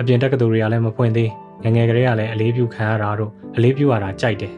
[0.00, 1.30] အပြင်တက်ကတူတွေကလည်းမဖွင့်သေး
[1.64, 4.52] ငငယ်ကလေးကလည်းအလေးပြုခံရတာတို့အလေးပြုရတာကြိုက်တယ်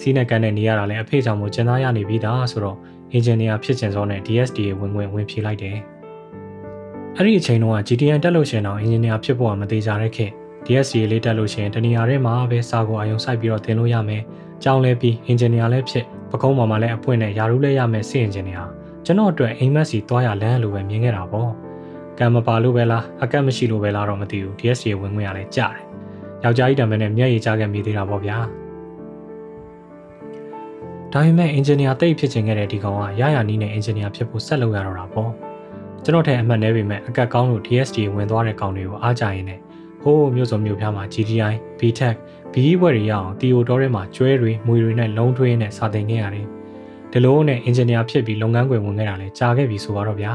[0.00, 2.76] စီးနဲ့ကန်နဲ့နေရတာလည်းအဖေကြောင့်မို့ကျန်သားရနေပြီးသားဆိုတော့
[3.12, 5.76] အင်ဂျင်နီယာဖြစ်ချင်စောနဲ့ DSDA ဝင်ဝင်ဝင်ဖြေလိုက်တယ်
[7.16, 10.32] အဲ့ဒီအချိန်တုန်းက GTN တက်လို့ရှင်တော့အင်ဂျင်နီယာဖြစ်ဖို့ကမသေးကြတဲ့ခေတ်
[10.68, 14.22] DSDA လေးတက်လို့ရှင်တနေရာထဲမှာပဲစာကိုအယုံစိုက်ပြီးတော့သင်လို့ရမယ်။
[14.62, 18.64] ကြောင်းလဲပြီးအင်ဂျင်နီယာလည်းဖြစ်ပကုံးပေါ်မှာလည်းအပွင့်နဲ့ယာရုလည်းရမယ်စစ်အင်ဂျင်နီယာ
[19.04, 21.50] ကျွန်တော်အတွက်အိမ်မက်စီသွားရလမ်းလို့ပဲမြင်ခဲ့တာပေါ့။
[22.18, 25.84] ကံမပါလို့ပဲလားအကက်မရှိလို့ပဲလားတော့မသိဘူး DSDA ဝင်ခွင့်ရလဲကြားတယ်။
[26.44, 28.36] ယောက်ျားကြီးတံပဲနဲ့မျက်ရည်ကျခဲ့မိသေးတာပေါ့ဗျာ။
[31.12, 35.30] ဒါပေမဲ့အင်ဂျင်နီယာတိတ်ဖြစ်ချင်ခဲ့တဲ့ဒီကောင်ကရရနီးနဲ့အင်ဂျင်နီယာဖြစ်ဖို့ဆက်လုပ်ရတော့တာပေါ့။
[36.04, 39.60] ကျွန်တော်ထဲအမှတ်နေပေမဲ့အကက်ကောင်းလို့ DSDA ဝင်သွားတဲ့ကောင်တွေကိုအားကြရင်နဲ့
[40.02, 42.16] ဟိုးမြို့စုံမြို့ဖျားမှာ GTI, BTech,
[42.52, 46.46] BE ဘွဲတွေရအောင်တီယိုတော်ထဲမှာကျွဲတွေ၊မွေတွေနဲ့လုံးထွေးနဲ့စာသင်ခဲ့ရတယ်။
[47.12, 50.32] ဒီလိုနဲ့အင်ဂျင်နီယာဖြစ်ပြီးလုပ်ငန်းခွင်ဝင်ခဲ့တာလဲကြာခဲ့ပြီဆိုတော့ဗျာ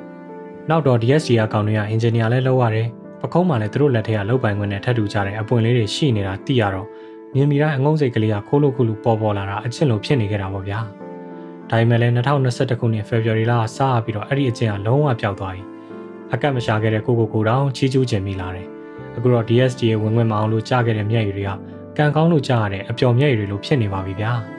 [0.68, 2.88] ။နောက်တော့ DSD အကောင်တွေကအင်ဂျင်နီယာလဲလုပ်ရတယ်။
[3.20, 6.86] ပကုံးမှလည်းသူတို့လက်ထက်ကလုပ်ပိုင်ခွင့်နဲ့ထပ်တူကြတဲ့အပွင့်လေးတွေရှိနေတာသိရတော့
[7.34, 10.78] မြင်မိတိုင်းအငုံစိတ်ကလေးကခိုးလို့ခုလို့ပေါ်ပေါ်လာတာအချစ်လို့ဖြစ်နေခဲ့တာပေါ့ဗျာ။
[11.70, 15.62] ဒါပေမဲ့လည်း2021ခုနှစ် February လကစပြီးတော့အဲ့ဒီအကျင့်ကလုံးဝပျောက်သွားပြီ။
[16.32, 18.68] အကတ်မရှာခဲ့တဲ့ကိုကိုကိုတောင်ချီးကျူးခြင်းမိလာတယ်။
[19.16, 21.50] အခုတော့ DSD ရဲ့ဝင်ဝင်မအောင်လို့ကြားခဲ့တဲ့မျက်ရည်တွေက
[21.96, 24.32] ကံကောင်းလို့ကြားရတဲ့အပျော်မျက်ရည်တွေလိုဖြစ်နေပါပြီဗျာ။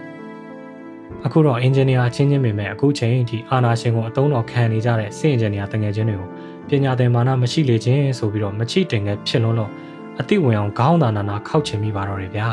[1.25, 6.27] အခုတော့အင်ဂျင်နီယာချင်းချင်းပေမဲ့အခုချိန်အထိအာနာရှင်ကိုအသုံးတော်ခံနေကြတဲ့စစ်အင်ဂျင်နီယာတငယ်ချင်းတွေကို
[6.69, 9.71] ပညာသင်မာနမရှိလေခြင်းဆိုပြီးတော့မချိတင်ခဲ့ဖြစ်လုံးလို့
[10.19, 12.49] အသိဝင်အောင်ခေါင်းသာနာနာခောက်ချင်မိပါတော့တယ်ဗျာ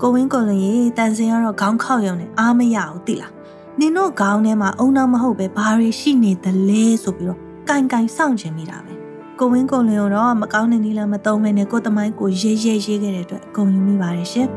[0.00, 3.32] ကိုဝင်းကိုလည်းရေတန်စင်ကတော့ခေါင်းခောက်ရုံနဲ့အားမရဘူးတိလား
[3.78, 8.99] နင်တို့ခေါင်းထဲမှာအုံနောက်မဟုတ်ပဲဘာတွေရှိနေသလဲဆိုပြီးတော့ကင်ကင်စောင့်ချင်မိတာပဲ
[9.42, 14.48] ကိုဝင်းကိုလည်းတော့မကောင်းတဲ့နည်းလမ်းမသုံးမဲနဲ့ကိုတမိုင်းကိုရေးရေးရေးခဲ့တဲ့အတွက်အကုန်ယူမိပါတယ်ရှင်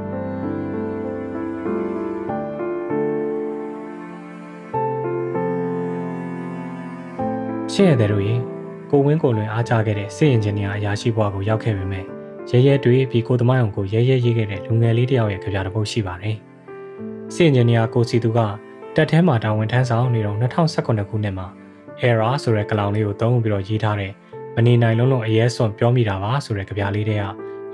[7.73, 8.35] ရှင်းရတယ်တို့ရေ
[8.91, 12.05] ကိုဝင်းကိုလွင်အားကြခဲ့တဲ့စစ်အင်ဂျင်နီယာအရာရှိဘွားကိုရောက်ခဲ့ပေမဲ့
[12.49, 16.35] ရဲရဲတွေးပြီးကိုသမိုင်းအောင်ကိုရဲရဲရေးခဲ့တဲ့လူငယ်လေးတစ်ယောက်ရဲ့ကြပြတစ်ပုဒ်ရှိပါတယ်။
[17.33, 18.39] စစ်အင်ဂျင်နီယာကိုစီသူက
[18.95, 21.47] တက်ထဲမှာတာဝန်ထမ်းဆောင်နေတော့2019ခုနှစ်မှာ
[22.07, 24.13] error ဆိုတဲ့ကလောင်လေးကိုသုံးပြီးတော့ရေးထားတဲ့
[24.57, 27.23] မနေနိုင်လုံးလုံးအရေးစွန်ပြောမိတာပါဆိုတဲ့ကြပြလေးတွေက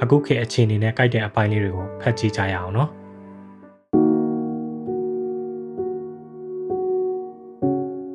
[0.01, 2.89] အခုခေတ်အခြေအနေနဲ့ကြိုက်တဲ့အပိုင်းလေးတွေကိုဖတ်ကြည့်ကြရအောင်နော်။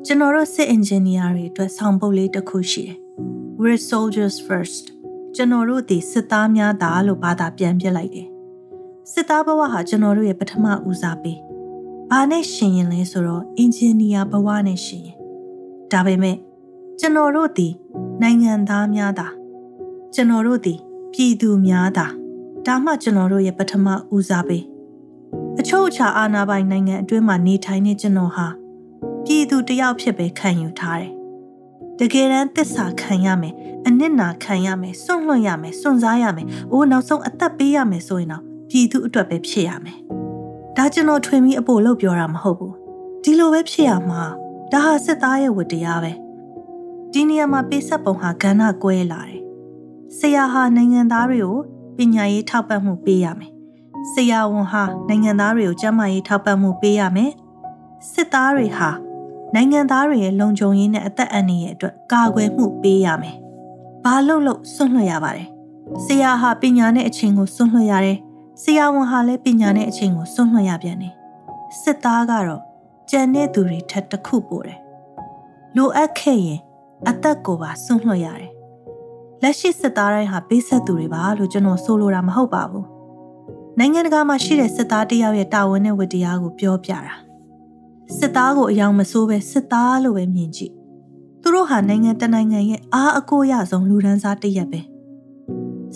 [0.05, 2.97] ကျွန်တော်တို့စစ်အင်ဂျင်နီယာတွေအတွက်ဆောင်ပုဒ်လေးတစ်ခုရှိတယ်။
[3.61, 4.83] We're soldiers first
[5.35, 8.27] ကျွန်တော်တို့ဒီစစ်သားများသာလို့ဘာသာပြန်ပြလိုက်တယ်။
[9.11, 11.37] စစ်သားဘဝဟာကျွန်တော်တို့ရဲ့ပထမဦးစားပေး။
[12.11, 15.17] ဘာနဲ့ရှင်ရင်လဲဆိုတော့အင်ဂျင်နီယာဘဝနဲ့ရှင်ရင်။
[15.91, 16.37] ဒါပေမဲ့
[16.99, 17.67] ကျွန်တော်တို့ဒီ
[18.21, 19.27] နိုင်ငံသားများသာ
[20.13, 20.73] ကျွန်တော်တို့ဒီ
[21.13, 22.07] ပြည်သူများသာ
[22.65, 23.85] ဒါမှကျွန်တော်တို့ရဲ့ပထမ
[24.15, 24.63] ဦးစားပေး။
[25.59, 28.47] အချို့အခြားအာဏာပိုင်နိုင်ငံအတွင်းမှာနေထိုင်နေကျွန်တော်ဟာ
[29.25, 31.11] ပြည်သူတယောက်ဖြစ်ပဲခံယူထားတယ်။
[31.99, 33.53] တကယ်တမ်းသစ္စာခံရမယ်
[33.87, 39.99] အနစ်နာခံရမယ်စွန့်လွတ်ရမယ်စွန့်စားရမယ်အိုးနောက်ဆုံးအသက်ပေးရမယ်ဆိုရင်တော့ပြည်သူအတွက်ပဲဖြစ်ရမယ်
[40.77, 42.75] ဒါကျွန်တော်ထွင်ပြီးအဖို့လို့ပြောတာမဟုတ်ဘူး
[43.23, 44.21] ဒီလိုပဲဖြစ်ရမှာ
[44.71, 46.11] ဒါဟာစစ်သားရဲ့ဝတ္တရားပဲ
[47.17, 49.41] ဒီနေရာမှာပေးဆက်ပုံဟာကဏ္ဍကွဲလာတယ်
[50.17, 51.57] ဆရာဟာနိုင်ငံသားတွေကို
[51.97, 53.51] ပညာရေးထောက်ပံ့မှုပေးရမယ်
[54.13, 57.31] ဆရာဝန်ဟာနိုင်ငံသားတွေကိုကျန်းမာရေးထောက်ပံ့မှုပေးရမယ်
[58.11, 58.89] စစ်သားတွေဟာ
[59.55, 63.37] နိုင်ငံသားတွေရဲ့လုံခြုံရေးနဲ့အသက်အန္တရာယ်အတွက်ကာကွယ်မှုပေးရမယ်
[64.03, 65.49] ဘာလို့လို့စွန့်လွှတ်ရပါတယ်
[66.05, 68.17] ဆရာဟာပညာနဲ့အချိန်ကိုစွန့်လွှတ်ရတယ်
[68.63, 71.13] ဆရာဝန်ဟာလည်းပညာနဲ့အချိန်ကိုစွန့်လွှတ်ရပြန်တယ်
[71.81, 72.61] စစ်သားကတော့
[73.11, 74.79] ကြံတဲ့သူတွေထက်တစ်ခုပိုတယ်
[75.75, 76.59] လိုအပ်ခဲ့ရင်
[77.09, 78.51] အသက်ကိုပါစွန့်လွှတ်ရတယ်
[79.41, 82.85] လက်ရှိစစ်သားတိုင်းဟာပေးဆက်သူတွေပါလို့ကျွန်တော်ဆိုလိုတာမဟုတ်ပါဘူး
[83.79, 87.15] နိုင်ငံတကာမှာရှိတဲ့စစ်သားတယောက်ရဲ့တာဝန်နဲ့ဝတ္တရားကိုပြောပြတာ
[88.17, 90.73] စစ်သားကိုအယောင်မဆိုးပဲစစ်သားလို့ပဲမြင်ကြည့်
[91.41, 94.81] သူတို့ဟာနိုင်ငံတနိုင်ငံရဲ့အားအကိုရဆုံးလူဒန်းစားတရက်ပဲ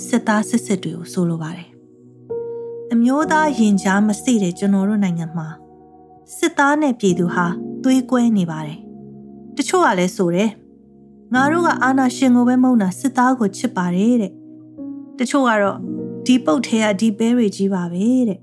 [0.08, 1.70] စစ်သားစစ်စစ်တွေကိုဆိုလိုပါတယ်
[2.94, 5.48] အမျိုးသားရင်ကြားမစိတဲ့ကျွန်တော်တို့နိုင်ငံမှာ
[6.38, 7.46] စစ်သားနဲ့ပြည်သူဟာ
[7.84, 8.80] သွေးကွဲနေပါတယ်
[9.56, 10.50] တချို့ကလည်းဆိုတယ်
[11.34, 14.32] ငါတို့ကအာနာရှင်ကိုပဲမုန်းတာစစ်သားကိုချစ်ပါတယ်တဲ့
[15.18, 15.78] တချို့ကတော့
[16.26, 18.40] ဒီပုတ်ထဲကဒီဘဲတွေကြီးပါပဲတဲ့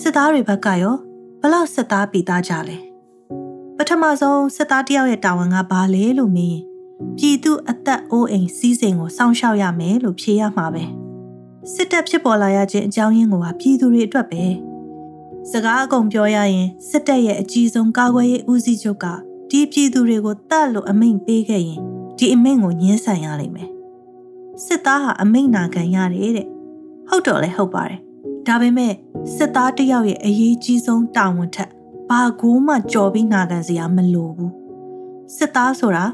[0.00, 0.96] စစ်သားတွေဘက်ကရော
[1.40, 2.76] ဘလောက်စစ်သားပြီးသားကြလဲ
[3.76, 6.62] ပထမဆုံးစစ်သားတယောက်ရဲ့တာဝန်ကဘာလဲလို့မေးရင်
[7.16, 10.84] ပြည်သူအသက်အိုးအိမ်စီးစိမ်ကိုစောင့်ရှောက်ရမယ်လို့ဖြေရမှာပဲ
[11.74, 14.44] စစ်တပ်ဖြစ်ပေါ်လာရခြင်းအကြောင်းရင်းကိုဟာပြည်သူတွေအတွက်ပဲ
[15.50, 19.06] စကားအကုန်ပြောရရင်စစ်တပ်ရဲ့အကြီးဆုံးကာကွယ်ရေးဦးစီးချုပ်က
[19.50, 21.80] ဒီပြည်သူတွေကိုတတ်လို့အမိန့်ပေးခဲ့ရင်
[22.18, 23.70] ဒီအမိန့်ကိုညှင်းဆန်ရလိမ့်မယ်
[24.64, 26.48] စစ်သားဟာအမိန့်နာခံရတယ်တဲ့
[27.08, 28.00] ဟုတ်တော့လဲဟုတ်ပါတယ်
[28.46, 28.92] ဒါပေမဲ့
[29.36, 31.70] စစ်သားတယောက်ရဲ့အရေးကြီးဆုံးတာဝန်ထက်
[32.10, 34.52] ဘာကိုမှကြော်ပြီးနာခံစရာမလိုဘူး
[35.36, 36.04] စစ်သားဆိုတာ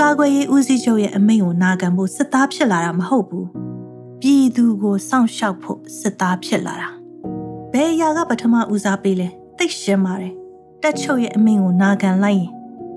[0.00, 3.46] ကာကွယ်ရေးဦးစီးချုပ်ရဲ့အမိန့်ကိုနာခံဖို့စစ်သားဖြစ်လာတာမဟုတ်ဘူး
[4.20, 6.88] ပြည်သူကိုစောင့်ရှောက်ဖို့စစ်သားဖြစ်လာတာ
[7.72, 9.28] ဘယ်အရာကပထမဦးစားပေးလဲ
[9.58, 10.34] သိရှင်းပါတယ်
[10.82, 12.52] တက်ချုပ်ရဲ့အမိန့်ကိုနာခံလိုက်ရင်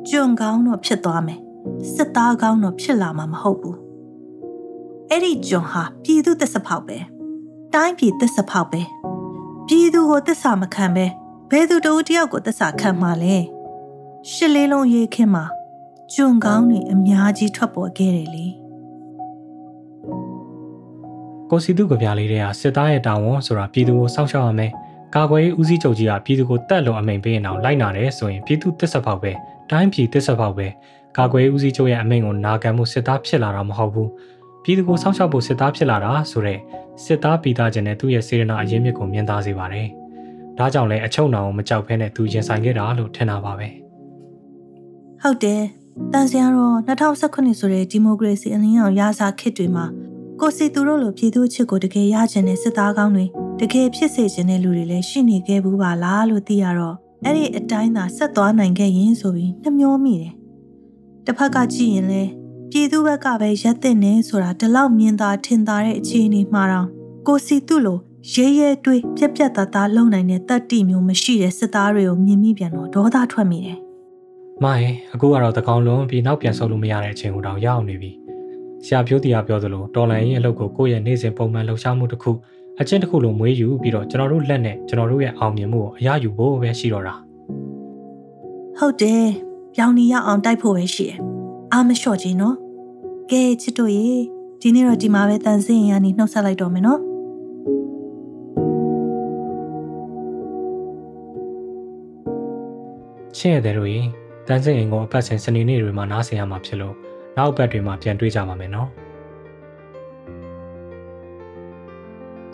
[0.10, 1.40] ကျွန်ကောင်းတော့ဖြစ်သွားမယ်
[1.94, 3.78] စစ်သားကောင်းတော့ဖြစ်လာမှာမဟုတ်ဘူး
[5.10, 6.98] အဲ့ဒီကျွန်ဟာပြည်သူသစ္စာဖောက်ပဲ
[7.74, 8.82] တိုင်းပြည်သစ္စာဖောက်ပဲ
[9.68, 11.06] ပြည်သူကိုသစ္စာမခံပဲ
[11.52, 13.36] ဘယ်သူတဦးတယောက်ကိုသစ္စာခံမှာလဲ
[14.32, 15.46] ရှစ်လေးလုံးရေးခင်းမှာ
[16.14, 18.48] ကျွန်ကောင်းတွေအများကြီးထွက်ပေါ်ခဲ့တယ်လေ
[21.50, 24.72] ကိုစီသူကပြလေးတွေကစစ်သားရဲ့တာဝန်ဆိုတာပြည်သူကိုစောင့်ရှောက်ရမယ်
[25.16, 29.32] ကာကွယ်ရေးဦးစီးချုပ်ကြီးကပြည်သူကိုတတ်လို့အမိန်ပေးရင်တော့လိုက်နာတယ်ဆိုရင်ပြည်သူသစ္စာဖောက်ပဲ
[29.72, 30.68] တိုင်းပြည်သစ္စာဖောက်ပဲ
[31.18, 34.10] ကာကွယ်ရေးဦးစီးချုပ်ရဲ့အမိန့်ကိုနာခံမှုစစ်သားဖြစ်လာတာမဟုတ်ဘူး
[34.64, 36.60] ပြည်သူကိုစောင့်ရှောက်ဖို့စစ်သားဖြစ်လာတာဆိုတော့
[37.04, 39.88] စစ်သားပြည်သားခြင်းနဲ့သူ့ရဲ့စေရနာအရင်းမြစ်ကိုမြင်သားစေပါတယ်
[40.58, 43.68] ဒါကြောင့်လည်းအချုံနောင်ကိုမကြောက်ဖဲနဲ့သူရင်ဆိုင်ခဲ့တာလို့ထင်တာပါပဲ
[45.22, 45.62] ဟုတ်တယ်
[46.14, 49.86] တန်စရာတော့2019ဆိုတဲ့ဒီမိုကရေစီအလင်းရောင်ရာစာခေတ်တွေမှာ
[50.40, 60.34] ကိုစီသူတို့လိုပြည်သူ့ချစ်ကိုတကယ်ရချင်တဲ့စစ်သားကောင်းတွေ တကယ်ဖြစ်စေချင်တဲ့လူတွေလည်းရှိနေခဲ့ဘူးပါလားလို့သိရတော့အဲ့ဒီအတိုင်းသာဆက်သွားနိုင်ခဲ့ရင်ဆိုပြီးနှမျောမိတယ်
[61.26, 62.30] တစ်ဖက်ကကြည့်ရင်လည်း
[62.72, 66.88] ပြည်သူဘက်ကပဲရက်တဲ့နေဆိုတာဒီလောက်မြင်သာထင်သာတဲ့အခြေအနေမှာတော့
[67.28, 68.00] ကိုစီသူ့လို
[68.34, 73.78] ရဲရဲတွေးပြက်ပြက်သားသားလုံနိုင်တဲ့တတ်တိမျိုးမရှိတဲ့စစ်သားတွေကိုမြင်မိပြန်တော့ဒေါသထွက်မိတယ်။
[74.64, 78.12] မိုင်းအခုကတော့တကောင်လုံးပြီးနောက်ပြန်ဆုပ်လို့မရတဲ့အချိန်ကိုတော့ရောက်နေပြီ။
[78.86, 82.32] ဆရာပြောတရားပြောသလိုတော်လန်ရဲ့အလုပ်ကိုကိုယ့်ရဲ့နေ့စဉ်ပုံမှန်လှုပ်ရှားမှုတစ်ခု
[82.82, 87.16] အချင်းတစ်ခုလိုမွေးယူပြီးတော့ကျွန်တော်တို့လက်နဲ့ကျွန်တော်တို့ရဲ့အောင်မြင်မှုကိုအရယူဖို့ပဲရှိတော့တာ။
[88.78, 89.24] ဟုတ်တယ်။
[89.74, 91.18] ပြောင်းနေရအောင်တိုက်ဖို့ပဲရှိတယ်။
[91.74, 92.56] အားမလျှော့ခြင်းနော်။
[93.32, 94.10] ကဲချစ်တို့ရေ
[94.62, 97.02] ဒီနေ့တော့ဒီမှာပဲတန်စင်ရနေနှုတ်ဆက်လိုက်တော့မယ်နော်။
[103.38, 104.08] ချင်းရတဲ့တို့ရင်
[104.48, 106.96] တန်းစင်အိမ်ကိုအပတ်စဉ်စနေနေ့တွေမှာနားဆင်ရမှာဖြစ်လို့
[107.38, 108.90] နောက်အပတ်တွေမှာပြန်တွေ့ကြပါမယ်နော်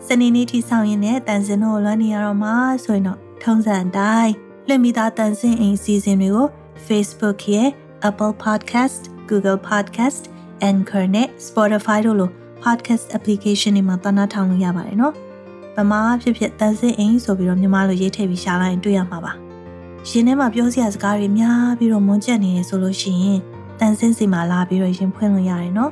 [0.08, 4.34] စနေနေ့ထိဆောင်ရင်လည်းတန်စင်တို့လွှမ်းနေရတော့မှာဆိုရင်တော့ထုံးစံတိုင်း
[4.68, 6.48] လွှင့်ပြီးသားတန်စင်အိမ်စီစဉ်တွေကို
[6.88, 7.70] Facebook ရဲ့
[8.10, 10.22] Apple Podcast, Google Podcast,
[10.70, 12.30] Anchor နဲ့ Spotify တို့လို
[12.64, 15.14] podcast application တွေမှာသနာထောင်လို့ရပါတယ်နော်။
[15.76, 19.34] ဗမာဖြစ်ဖြစ်တန်စင်အိမ်ဆိုပြီးတော့မြန်မာလိုရေးထည့်ပြီးရှာလိုက်ရင်တွေ့ရမှာပါ။
[20.10, 23.40] ရင်ထဲမှာပြောစရာစကားတွေများပြီးတော့မွန်းကျက်နေရဆိုလို့ရှိရင်
[23.80, 25.92] တန်စင်းစီမှာလာပြီးတော့ရင်ဖွင့်လို့ရတယ်နော်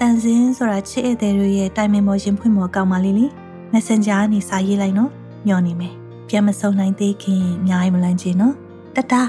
[0.00, 3.26] တန်စင်းဆိုတာချစ်ဧည့်သည်တွေရဲ့တိုင်ပင်ပေါ်ရင်ဖွင့်ပေါ်ကောက်ပါလိမ့်လေ
[3.72, 5.10] Messenger ကနေစာရေးလိုက်နော်
[5.48, 5.94] ညော်နေမယ်
[6.28, 8.54] ပြန်မစုံနိုင်သေးခင်အများကြီးမလန့်ချင်နော်
[8.96, 9.28] တတား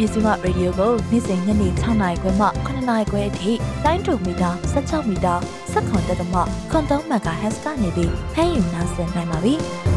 [0.00, 3.52] မြစီမရေဒီယိုကိုနေ့စဉ်ညနေ6နာရီခွဲမှ9နာရီခွဲအထိ
[3.84, 5.34] တိုင်းတူမီတာ16မီတာ
[5.72, 6.40] 7.3တက်မှ
[6.70, 9.54] ခွန်3 MHz ကနေပြီးဖမ်းယူနိုင်စင်နိုင်ပါပြီ။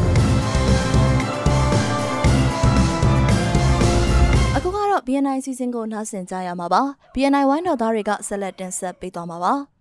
[5.10, 6.82] BNI စီစဉ်ကိုနားဆင်ကြရမှာပါ။
[7.14, 9.54] BNI ဝိုင်းတော်သားတွေကဆက်လက်တင်ဆက်ပေးသွားမှာပါ။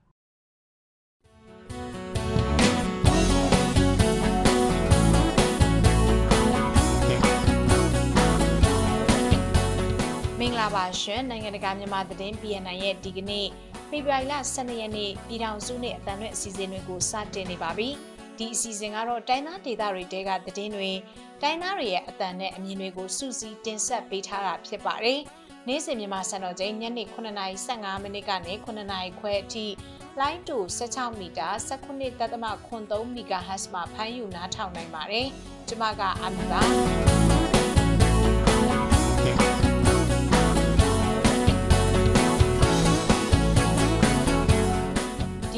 [10.49, 13.47] ္ဂလာပါရှင်နိုင်ငံတကာမြန်မာသတင်း BNN ရဲ့ဒီကနေ့
[13.89, 17.89] ဖေဖော်ဝါရီလ12ရက်နေ့ပြည်ထောင်စုနဲ့အတန်ရွက်အစီအစဉ်တွေကိုစတင်နေပါပြီ
[18.39, 20.91] ဒီအစီအစဉ်ကတော့တိုင်းသားဒေသတွေတဲကသတင်းတွေ
[21.41, 25.19] တိုင်းသားတွေရဲ့အတန်နဲ့အမြင်တွေကိုစုစည်းတင်ဆက်ပေးထားတာဖြစ်ပါတယ်
[25.67, 29.65] နေ့စဉ်မြန်မာစံတော်ချိန်ညနေ9:15မိနစ်ကနေ9:00ခွဲအထိ
[30.19, 35.27] လိုင်းတူ16မီတာ19.3 MHz မှာဖမ်းယူနားထောင်နိုင်ပါတယ်။
[35.67, 36.61] ကျွန်မကအာမီပါ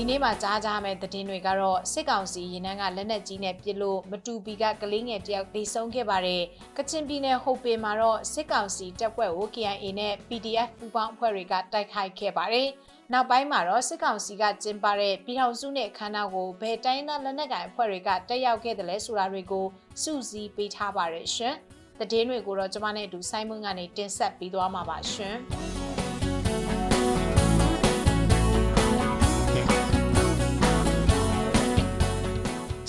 [0.03, 6.43] ဒီနေ့မှာကြားကြမယ့်သတင်းတွေကတော့စစ်ကောင်စီရင်နှန်းကလက်နက်ကြီးနဲ့ပစ်လို့မတူပီကကလေးငယ်တယောက်သေဆုံးခဲ့ပါတယ်။
[6.77, 12.67] ကချင်ပြည်နယ်ဟိုပင်မှာတော့စစ်ကောင်စီတပ်ဖွဲ့ကို KIA နဲ့ PDF ပူးပေါင်းအဖွဲ့တွေကတိုက်ခိုက်ခဲ့ပါတယ်။
[13.13, 19.65] နောက်ပိုင်းမှာတော့စစ်ကောင်စီကကျင်းပတဲ့ပြည်ထောင်စုနဲ့ခန္ဓာကိုဘယ်တိုင်းသားလက်နက်ကိုင်အဖွဲ့တွေကတက်ရောက်ခဲ့တယ်လဲဆိုတာတွေကို
[20.03, 21.55] စုစည်းပေးထားပါတယ်ရှင်။
[21.99, 25.37] သတင်းတွေကိုတော့ကျွန်မနဲ့အတူဆိုင်းမွန်းကနေတင်ဆက်ပေးသွားမှာပါရှင်။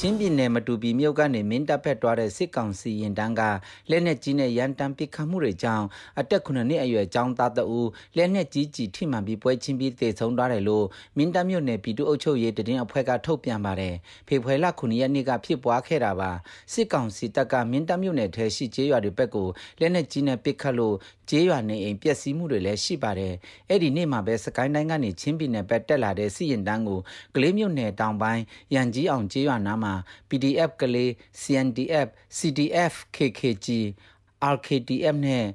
[0.05, 3.42] ချင်းပြည်နယ်မတူပီမြို့ကနေမင်းတပ်ဖက်တွားတဲ့စစ်ကောင်စီရင်တန်းက
[3.90, 5.86] လက်နက်ကြီးနဲ့ရန်တမ်းပစ်ခတ်မှုတွေကြောင့်
[6.18, 7.80] အတက်9နှစ်အရွယ်ចောင်းသားတအူ
[8.16, 10.86] လက်နက်ကြီးကြီးထိမှန်ပြီးပွဲချင်းပြီးတေဆုံးသွားတယ်လို့
[11.16, 13.94] မင်းတပ်မြို့နယ်ပြည်သူ့အုပ်ချုပ်ရေးတရင်အဖွဲ့ကထုတ်ပြန်ပါတယ်
[14.28, 16.30] ဖေဖော်ဝါရီလ9ရက်နေ့ကဖြစ်ပွားခဲ့တာပါ
[16.72, 19.48] စစ်ကောင်စီတပ်ကမင်းတပ်မြို့နယ်ထဲရှိကျေးရွာတွေဘက်ကို
[19.80, 20.96] လက်နက်ကြီးနဲ့ပစ်ခတ်လို့
[21.34, 23.34] ကျေးရွာနေအိမ်ပျက်စီးမှုတွေလည်းရှိပါတယ်
[23.68, 27.00] အဲ့ဒီနေ့မှာပဲစကိုင်းတိုင်းကနေချင်းပြည်နယ်ဘက်တက်လာတဲ့စစ်ရင်တန်းကို
[27.34, 28.42] ကလေးမြို့နယ်တောင်ပိုင်း
[28.74, 29.94] ရန်ကြီးအောင်ကျေးရွာနားမှာ
[30.28, 31.10] PDF ကလေး
[31.40, 32.08] CNDF
[32.38, 33.68] CDF KKG
[34.54, 35.46] RKDF နဲ့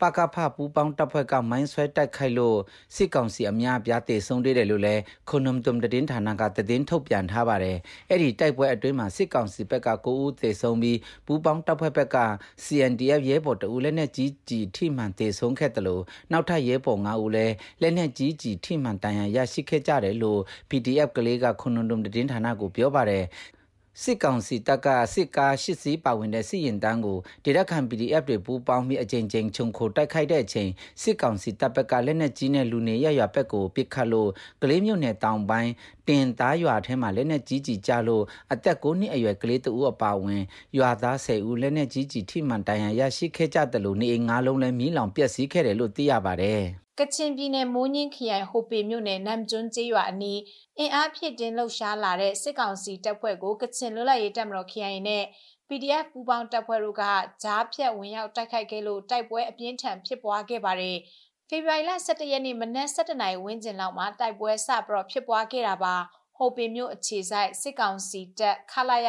[0.00, 2.58] ပကဖပူပေါင်းတပ်ဖွဲ့ကမိုင်းဆွဲတိုက်ခိုက်လို့
[2.94, 7.76] စစ်ကောင်စီအများပြားတေဆုံးသေးတယ်လို့လည်းခုနုံတုံတည်င်းဌာနကတည်င်းထုတ်ပြန်ထားပါတယ်။
[8.10, 12.18] အဲ့ဒီတိုက်ပွဲအတွင်းမှာစစ်ကောင်စီဘက်က9ဦးတေဆုံးပြီးပူပေါင်းတပ်ဖွဲ့ဘက်က
[12.64, 20.40] CNDF ရဲဘော်တဦးလက်နက်ကြီးကြီးထိမှန်တေဆုံးခဲ့တယ်လို့နောက်ထပ်ရဲဘော်9ဦးလည်းလက်နက်ကြီးကြီးထိမှန်တန်ရာရရှိခဲ့ကြတယ်လို့
[20.70, 23.24] PDF ကလေးကခုနုံတုံတည်င်းဌာနကိုပြောပါတယ်။
[24.02, 30.70] စစ်ကောင်စီတပ်ကစစ်ကားရှစ်စီးပါဝင်တဲ့စစ်ရင်တန်းကိုဒေသခံ PDF တွေပူးပေါင်းပြီးအကြိမ်ကြိမ်ခြုံခိုတိုက်ခိုက်တဲ့အချိန်
[31.02, 34.30] စစ်ကောင်စီတပ်ဘက်ကလက်နက်ကြီးနဲ့လူနေရရွာဘက်ကိုပစ်ခတ်လို့
[34.62, 35.72] ကလေးမြို့နယ်တောင်ပိုင်း
[36.08, 40.42] တင်သားရွာထဲမှာလက်နက်ကြီးကြီးကြလို့အသက်9နှစ်အရွယ်ကလေးတဦးအပါဝင်
[40.78, 50.40] ရွာသား10ဦးလက်နက်ကြီးကြီးထိမှန်တန်ရာရရှိခဲ့ကြတယ်လို့နေအိမ်၅လုံးလည်းမီးလောင်ပျက်စီးခဲ့တယ်လို့သိရပါတယ် ကချင်ပြည်နယ်မိုးညင်းခရိုင်ဟိုပေမြို့နယ်နမ်ကျွန်းကျေးရွာအနီး
[50.78, 55.24] အင်အားဖြစ်တင်လှုပ်ရှားလာတဲ့စစ်ကောင်စီတပ်ဖွဲ့ကိုကချင်လွတ်လပ်ရေးတပ်မတော်ခရိုင်နဲ့
[55.68, 57.02] PDF ပူးပေါင်းတပ်ဖွဲ့တို့က
[57.42, 60.96] ကြားဖြတ်ဝင်ရောက်တိုက်ခိုက်ခဲ့လို့တိုက်ပွဲအပြင်းထန်ဖြစ်ပွားခဲ့ပါတယ်။
[61.48, 65.96] ဖေဖော်ဝါရီလ17ရက်နေ့မနက်7:00နာရီဝန်းကျင်လောက်မှာတိုက်ပွဲစပြီးတော့ဖြစ်ပွားခဲ့တာပါ။
[66.36, 69.08] ဟိုပင်မြို့အခြေဆိုင်စစ်ကောင်စီတပ်ခလာရ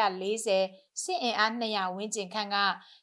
[0.51, 2.57] 40စစ်အင်အား200ဝန်းကျင်ခန့်က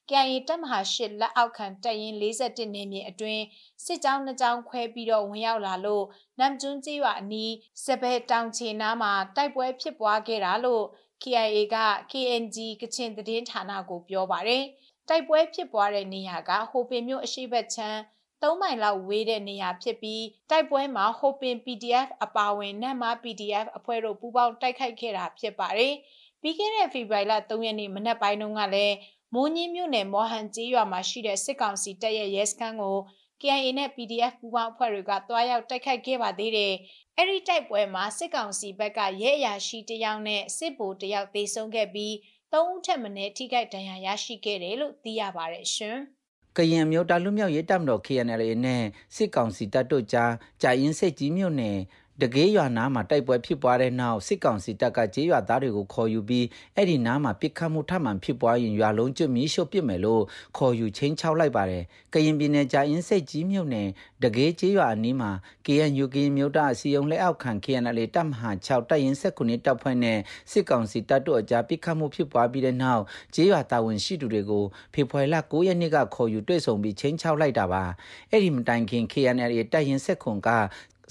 [0.08, 3.42] KIA တပ်မဟာ8လက်အောက်ခံတပ်ရင်း41နေမြေအတွင်း
[3.84, 6.04] စစ်ကြောင်းနှစ်ကြောင်းခွဲပြီးတော့ဝင်ရောက်လာလို့
[6.38, 7.52] နမ်ကျွန်းကျေးရွာအနီး
[7.84, 10.84] စပယ်တောင်ချေနားမှာတိုက်ပွဲဖြစ်ပွားခဲ့တာလို့
[11.22, 11.76] KIA က
[12.12, 14.64] KNG ကချင်သတင်းဌာနကိုပြောပါတယ်
[15.08, 18.00] တိုက်ပွဲဖြစ်ပွားတဲ့နေရာကဟိုပင်မြို့အရှိတ်ချမ်း
[18.44, 25.94] 3မိုင်လောက်ဝေးတဲ့နေရာဖြစ်ပြီးတိုက်ပွဲမှာဟိုပင် PDF အပါအဝင်နတ်မာ PDF အဖွဲ့တို့ပူးပေါင်းတိုက်ခိုက်ခဲ့တာဖြစ်ပါတယ်။
[26.42, 28.96] ပြီးခဲ့တဲ့ဖေဖော်ဝါရီလ3ရက်နေ့မနက်ပိုင်းတုန်းကလည်း
[29.34, 32.96] မိုးညင်းမြို့နယ်မော်ဟန်ကျေးရွာမှာရှိတဲ့စစ်ကောင်စီတပ်ရဲ့ရဲစခန်းကို
[33.40, 36.74] KIA နဲ့ PDF ပူးပေါင်းအဖွဲ့တွေကတွားရောက်တိုက်ခိုက်ခဲ့ပါသေးတယ်။
[37.16, 42.12] အဲ့ဒီတိုက်ပွဲမှာစစ်ကောင်စီဘက်ကရဲအရာရှိတယောက်နဲ့စစ်ဗိုလ်တယောက်သေဆုံးခဲ့ပြီး
[42.52, 45.98] ၃ဦးထက်မနည်းထိခိုက်ဒဏ်ရာရရှိခဲ့တယ်လို့သိရပါတယ်ရှင်။
[46.56, 48.82] ကရင်မျိုးတာလူမျိုးရေးတပ်မတော် KNL နဲ့
[49.14, 50.32] စစ်ကောင်စီတပ်တို့ကြား
[50.62, 51.78] ကြာရင်စိတ်ကြီးမြို့နယ်
[52.22, 56.46] တကေးရွာနားမှာတိုက်ပွဲဖြစ်ပွားတဲ့နောက်စစ်ကောင်စီတပ်ကကျေးရွာသားတွေကိုခေါ်ယူပြီး
[56.76, 60.22] အဲ့ဒီနားမှာပစ်ခတ်မှုထပ်မံဖြစ်ပွားရင်ရွာလုံးကျွတ်မီးရှို့ပစ်မယ်လို့
[60.56, 61.84] ခေါ်ယူချင်းချောက်လိုက်ပါတယ်။
[62.14, 63.88] ကရင်ပြည်နယ်ကြာအင်းစိတ်ကြီးမြို့နယ်
[64.22, 65.30] တကေးကျေးရွာအနီးမှာ
[65.66, 70.18] KNU ကရင်မြို့သားအစည်းအရုံးလက်အောက်ခံ KNL တပ်မဟာ6တပ်ရင်း19တပ်ဖွဲ့နဲ့
[70.50, 73.02] စစ်ကောင်စီတပ်တို့အကြားပစ်ခတ်မှုဖြစ်ပွားပြီးတဲ့နောက်
[73.34, 77.84] ကျေးရွာတာဝန်ရှိသူတွေကိုဖေဖော်ဝါရီလ9ရက်နေ့ကခေါ်ယူတွေ့ဆုံပြီးချင်းချောက်လိုက်တာပါ။
[78.30, 80.50] အဲ့ဒီမတိုင်ခင် KNL တပ်ရင်း19က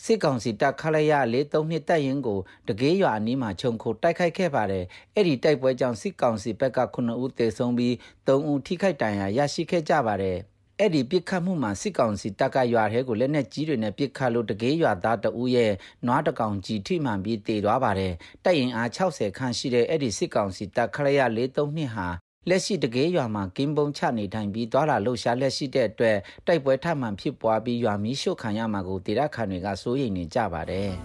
[0.04, 4.86] စစ်ကောင်စီတပ်ခလိုက်ရလေးသုံးနှစ်တပ်ရင်ကိုတကေးရွာအနီးမှာခြုံခိုတိုက်ခိုက်ခဲ့ပါတယ်။
[5.16, 7.94] အဲ့ဒီတိုက်ပွဲကြောင့်စစ်ကောင်စီဘက်က9ဦးသေဆုံးပြီး
[8.28, 10.38] 3ဦးထိခိုက်ဒဏ်ရာရရှိခဲ့ကြပါတယ်။
[10.80, 15.74] အဲ့ဒီပြစ်ခတ်မှုမှာစစ်ကောင်စီတပ်ကရွာထဲကိုလက်နက်ကြီးတွေနဲ့ပြစ်ခတ်လို့တကေးရွာသားတဦးရဲ့
[16.08, 18.14] နွားတကောင်ကြီးထိမှန်ပြီးတေသွားပါတယ်။
[18.44, 22.08] တပ်ရင်အား60ခန့်ရှိတဲ့အဲ့ဒီစစ်ကောင်စီတပ်ခရရ432ဟာ
[22.50, 26.18] လက်ရှိတကယ်ရွာမှာကင်းပုံချနေထိုင်ပြီးသွာလာလှုပ်ရှားလက်ရှိတဲ့အတွက်
[26.48, 30.90] တိုက်ပွဲထမှန်ဖြစ်ပွားပြီးရွာမီးရှို့ခံရမှာကိုဒေသခံတွေကစိုးရိမ်နေကြပါတယ်။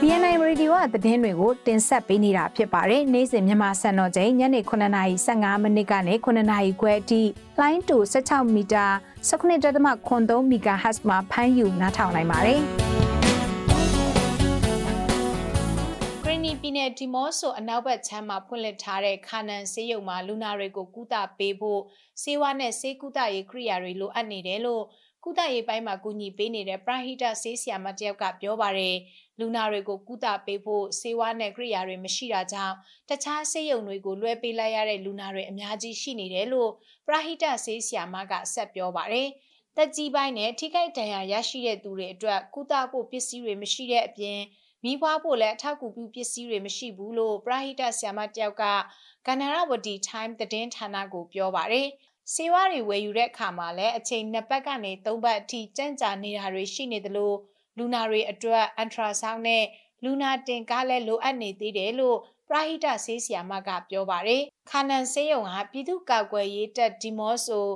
[0.00, 7.22] BNI Radio ကသတင်းတွေကိုတင်ဆက်ပေးနေတာဖြစ်ပါတယ်။နေ့စဉ်မြန်မာစံတော်ချိန်ညနေ9:15မိနစ်ကနေ9:00ခွဲအထိ
[7.60, 8.86] လိုင်းတူ16မီတာ
[9.28, 12.62] 19.3 MHz မှာဖမ်းယူနားထောင်နိုင်ပါတယ်။
[16.76, 21.80] နယ်ဒီမော့ဆိုအနောက်ဘက်ခြမ်းမှာဖွင့်လှစ်ထားတဲ့ခါနန်ဆေးရုံမှာလူနာတွေကိုကုသပေးဖို့
[22.22, 24.84] ဆေးဝါးနဲ့ဆေးကုသရေးကိရိယာတွေလိုအပ်နေတယ်လို့
[25.24, 28.96] ကုသရေးပိုင်းမှာကူညီပေးနေတဲ့ပရဟိတဆေးဆရာမတယောက်ကပြောပါတယ်
[29.38, 32.74] လူနာတွေကိုကုသပေးဖို့ဆေးဝါးနဲ့ကိရိယာတွေမရှိတာကြောင့်
[33.08, 36.70] တခြားဆေးရုံတွေကိုလွှဲပေးလိုက်ရတဲ့လူနာတွေအများကြီးရှိနေတယ်လို့
[37.06, 39.28] ပရဟိတဆေးဆရာမကဆက်ပြောပါတယ်
[39.76, 44.40] တက်ကြီးပိုင်းနဲ့ထိခိုက်ဒဏ်ရာရရှိတဲ့သူတွေအတွက်ကုသဖို့ပစ္စည်းတွေမရှိတဲ့အပြင်
[44.86, 48.64] မိဘဖို့လည်းအထောက်အကူပြုပစ္စည်းတွေမရှိဘူးလို့ပရဟိတဆရာမတယောက်က
[49.26, 51.88] ကန္နာရဝတီ time သတင်းဌာနကိုပြောပါတယ်။
[52.34, 57.32] စေဝါတွေဝယ်ယူတဲ့အခါမှာလည်းအချိန်နှစ်ပတ်ကနေသုံးပတ်အထိကြန့်ကြာနေတာတွေရှိနေသလို
[57.78, 59.64] လူနာတွေအတွက်အန်ထရာဆောင်းနဲ့
[60.04, 62.18] လူနာတင်ကားလည်းလိုအပ်နေသေးတယ်လို့
[62.48, 67.66] ပရဟိတဆေးဆရာမကပြောပါတယ်။ခါနန်ဆေးရုံဟာပြည်သူ့ကာကွယ်ရေးတပ်ဒီမော့ဆို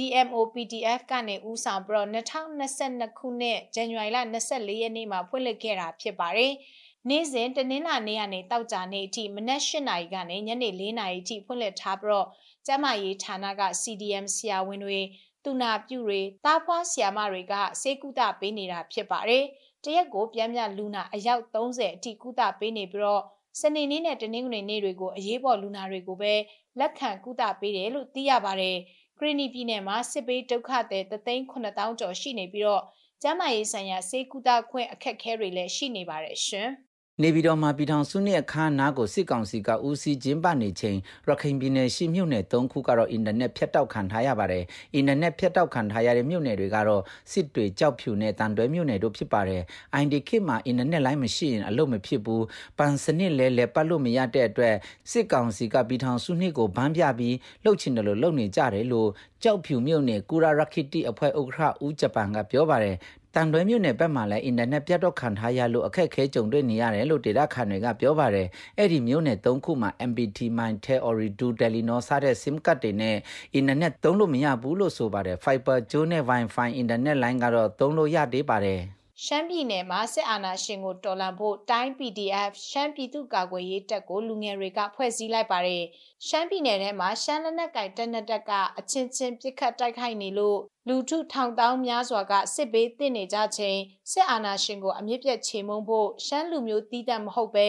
[0.00, 6.52] DMO PDF ကနေဦးဆောင်ပြီးတော့2022ခုနှစ်ဇန်နဝါရီလ24ရက်နေ့မှာဖွင့်လှစ်ခဲ့တာဖြစ်ပါတယ်။
[7.08, 12.28] နေ့စဉ်တနင်္လာနေ့ကနေတောက်ကြနေ့အထိမနက်၈နာရီကနေညနေ၄နာရီအထိဖွင့်လှစ်ထားပြီးတော့
[12.66, 15.00] ကျမရေးဌာနက CDM ဆရာဝန်တွေ
[15.44, 19.44] သူနာပြုတွေတားဖွားဆရာမတွေကစေကုသပေးနေတာဖြစ်ပါတယ်။
[19.84, 23.22] တရက်ကိုပြန်ပြလူနာအယောက်30အထိကုသပေးနေပြီးတော့
[23.60, 26.34] စနေနေ့နဲ့တနင်္ဂနွေနေ့တွေကိုအရေးပေါ်လူနာတွေကိုပဲ
[26.78, 28.76] လက်ခံကုသပေးတယ်လို့သိရပါတယ်။
[29.22, 32.84] ကရီနီပြည်နယ်မှာစစ်ပေးဒုက္ခသည်3,900ကျော်ရှိနေပြီးတော့
[33.22, 36.68] ကျန်းမာရေးဆိုင်ရာစေကူတာခွင့်အခက်အခဲတွေလည်းရှိနေပါတယ်ရှင်။
[37.24, 40.98] နေပြည်တော်မှာပြည်ထောင်စုနှစ်အခမ်းအနားကိုစစ်ကောင်စီကဦးစီးကျင်းပနေချိန်
[41.28, 44.64] ရခိုင်ပြည်နယ်ရှိမြို့နယ်၃ခုကတော့အင်တာနက်ဖြတ်တောက်ခံထားရပါတယ်။
[44.94, 47.02] အင်တာနက်ဖြတ်တောက်ခံထားရတဲ့မြို့နယ်တွေကတော့
[47.32, 49.62] စစ်တွေကြောက်ဖြူနဲ့တန်တွဲမြို့နယ်တို့ဖြစ်ပါတယ်။
[50.02, 52.42] IDK မှာအင်တာနက်လိုင်းမရှိရင်အလုပ်မဖြစ်ဘူး။
[52.78, 54.74] ပန်စနစ်လဲလဲပတ်လို့မရတဲ့အတွက်
[55.10, 59.08] စစ်ကောင်စီကပြည်ထောင်စုနှစ်ကိုဗန်းပြပြီးလှုပ်ချင်တယ်လို့လုပ်နေကြတယ်လို့
[59.42, 62.96] ကြောက်ဖြူမြို့နယ်ကူရာရခိတိအဖွဲ့ဥက္ကဋ္ဌဦးဂျပန်ကပြောပါတယ်
[63.34, 70.78] တန်တွဲမြို့နယ်ဘက်မှာလည်းအင်တာနက်ပြတ်တော့ခံထားရလို့အခက်အခဲကြုံတွေ့နေရတယ်လို့ဒေတာခန်တွေကပြောပါတယ်အဲ့ဒီမြို့နယ်၃ခုမှာ MPT Mine
[71.08, 73.16] Ori2 Telenor စတဲ့ SIM card တွေနဲ့
[73.54, 85.84] အင်တာနက်သုံးလို့မရဘူးလို့ဆိုပါတယ် Fiber ကျိုးနဲ့ Wi-Fi အင်တာနက်လိုင်းကတော့သုံးလို့ရသေးပါတယ် ရှမ်းပြည်နယ်မှာစစ်အာဏာရှင်ကိုတော်လှန်ဖို့တိုင်း PDF ရှမ်းပြည်သူ့ကာကွယ်ရေးတပ်ကိုလူငယ်တွေကဖွဲ့စည်းလိုက်ပါတယ်။
[86.26, 90.58] ရှမ်းပြည်နယ်ထဲမှာရှမ်းလက်နက်ကိုင်တပ်နှစ်တပ်ကအချင်းချင်းပစ်ခတ်တိုက်ခိုက်နေလို့
[90.88, 93.78] လူထုထောင်တောင်းများစွာကစစ်ဘေးတင့်နေကြချိန်
[94.10, 97.68] စစ်အာဏာရှင်ကိုအမြင့်ပြတ်ချေမှုန်းဖို့ရှမ်းလူမျိုးတီးတန့်မဟုတ်ပဲ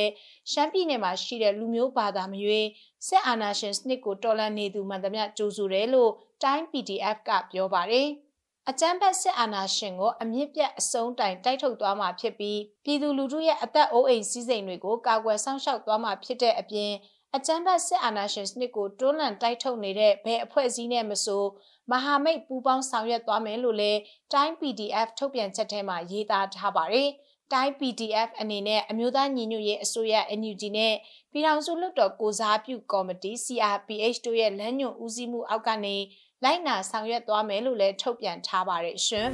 [0.52, 2.68] ရှမ်းပြည်နယ်မှာရှိတဲ့လူမျိုးဘာသာမရွေး
[3.08, 6.12] စစ်အာဏာရှင်စနစ်ကိုတော်လှန်နေသူမှန်သမျှကြိုးဆိုတယ်လို့
[6.44, 8.10] တိုင်း PDF ကပြောပါတယ်။
[8.72, 16.92] အကြမ်းဖက်စစ်အာဏာရှင်ကိုအမြင့်ပြတ်အဆုံးတိုင်တိုက်ထုတ်သွားမှာဖြစ်ပြီးပြည်သူလူထုရဲ့အသက်အိုးအိမ်စည်းစိမ်တွေကိုကာကွယ်စောင့်ရှောက်သွားမှာဖြစ်တဲ့အပြင်
[17.36, 21.44] အကြမ်းဖက်စစ်အာဏာရှင်စနစ်ကိုတွန်းလှန်တိုက်ထုတ်နေတဲ့ဘယ်အဖွဲ့အစည်းနဲ့မဆို
[21.92, 24.00] မဟာမိတ်ပူးပေါင်းဆောင်ရွက်သွားမယ်လို့လည်း
[24.34, 27.10] တိုင်း PDF ထုတ်ပြန်ချက်ထဲမှာရေးသားထားပါတယ်။
[27.54, 30.94] တိုင်း PDF အနေနဲ့အမျိုးသားညီညွတ်ရေးအစိုးရ NUG နဲ့
[31.32, 35.98] ပြည်ထောင်စုလွှတ်တော်ကိုစားပြုကော်မတီ CRPH တို့ရဲ့လမ်းညွှန်ဦးစီးမှုအောက်ကနေ
[36.46, 39.30] လိုက်နာဆောင်ရွက်သွားမယ်လို့လည်းထုတ်ပြန်ထားပါတယ်ရှင်။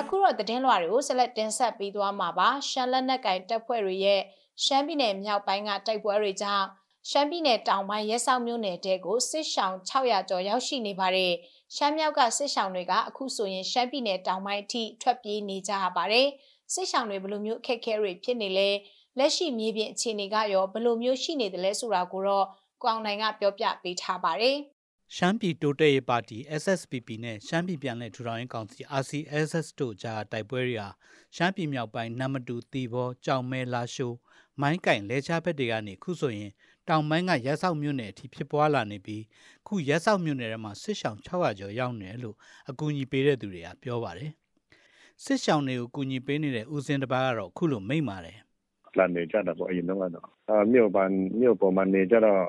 [0.00, 4.20] အခုတော့သတင်းလွှာတွေကိုဆက်လက်တင်ဆက်ပေးသွားမှာပါရှမ်းလက်နက်ကင်တပ်ဖွဲ့တွေရဲ့
[4.64, 6.66] ရှမ်းပြည်နယ်မြောက်ပိုင်းကတိုက်ပွဲတွေကြောင့်
[7.10, 11.32] ရှမ်းပြည်နယ်တောင်ပိုင်းရဲစောက်မြို့နယ်တဲကိုစစ်ရှောင်း600ကျော်ရောက်ရှိနေပါတယ်
[11.76, 16.28] ရှမ်းမြောက်ကစစ်ရှောင်းတွေကအခုဆိုရင်ရှမ်းပြည်နယ်တောင်ပိုင်းအထိထွက်ပြေးနေကြရပါတယ်
[16.72, 18.70] စစ်ရှောင်းတွေဘယ်လိုမျိုးအခက်အခဲတွေဖြစ်နေလဲ
[19.18, 22.46] လက်ရှိမြေပြင်အခြေအနေကရောဘယ်လိုမျိုးရှိနေသလဲဆိုတာကိုတော့
[22.84, 24.56] ကောင်းနိုင်ကပြောပြပေးထားပါတယ်။
[25.16, 30.88] ရှမ်းပြည်တိုးတက်ရေးပါတီ SSPP နဲ့ရှမ်းပြည်ပြန်လည်ထူထောင်ရေးကောင်စီ RCSS တို့ကြားတိုက်ပွဲတွေဟာ
[31.36, 34.16] ရှမ်းပြည်မြောက်ပိုင်းနမတူတီဘောကြောင်မဲလာရှိုး
[34.60, 36.50] မိုင်းကင်လဲချဘက်တွေကနေခုဆိုရင်
[36.88, 39.22] တောင်ပိုင်းကရက်ဆောက်မြို့နယ်အထိဖြစ်ပွားလာနေပြီး
[39.66, 42.36] ခုရက်ဆောက်မြို့နယ်ထဲမှာစစ်ဆောင်600ကျော်ရောက်နေတယ်လို့
[42.70, 44.32] အကူအညီပေးတဲ့သူတွေကပြောပါတယ်။
[45.24, 48.38] စစ်ဆောင်တွေကိုကူညီပေးနေတဲ့ဦးစင်းတပားကတော့ခုလိုမိန့်ပါတယ်။
[48.98, 51.10] လာနေကြတာပေါ့အရင်တော့ကတော့အာမြို့ပန်
[51.40, 52.44] မြို့ပေါ်မှာနေကြတော့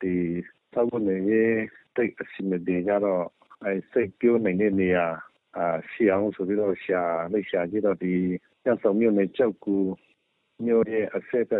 [0.00, 0.12] ဒီ
[0.72, 1.56] သောက်ဖို့နေရေး
[1.96, 3.22] တိတ်အစီမပြေကြတော့
[3.64, 5.06] အဲစိတ်ပြိုးနေတဲ့နေရာ
[5.56, 7.02] အာရှီအောင်ဆိုပြီးတော့ရှာ
[7.32, 8.14] လိုက်ရှာကြည့်တော့ဒီ
[8.66, 9.76] ရဆောင်မြို့နယ်ကြောက်ကူ
[10.64, 11.52] မြို့ရဲ့အဆက်က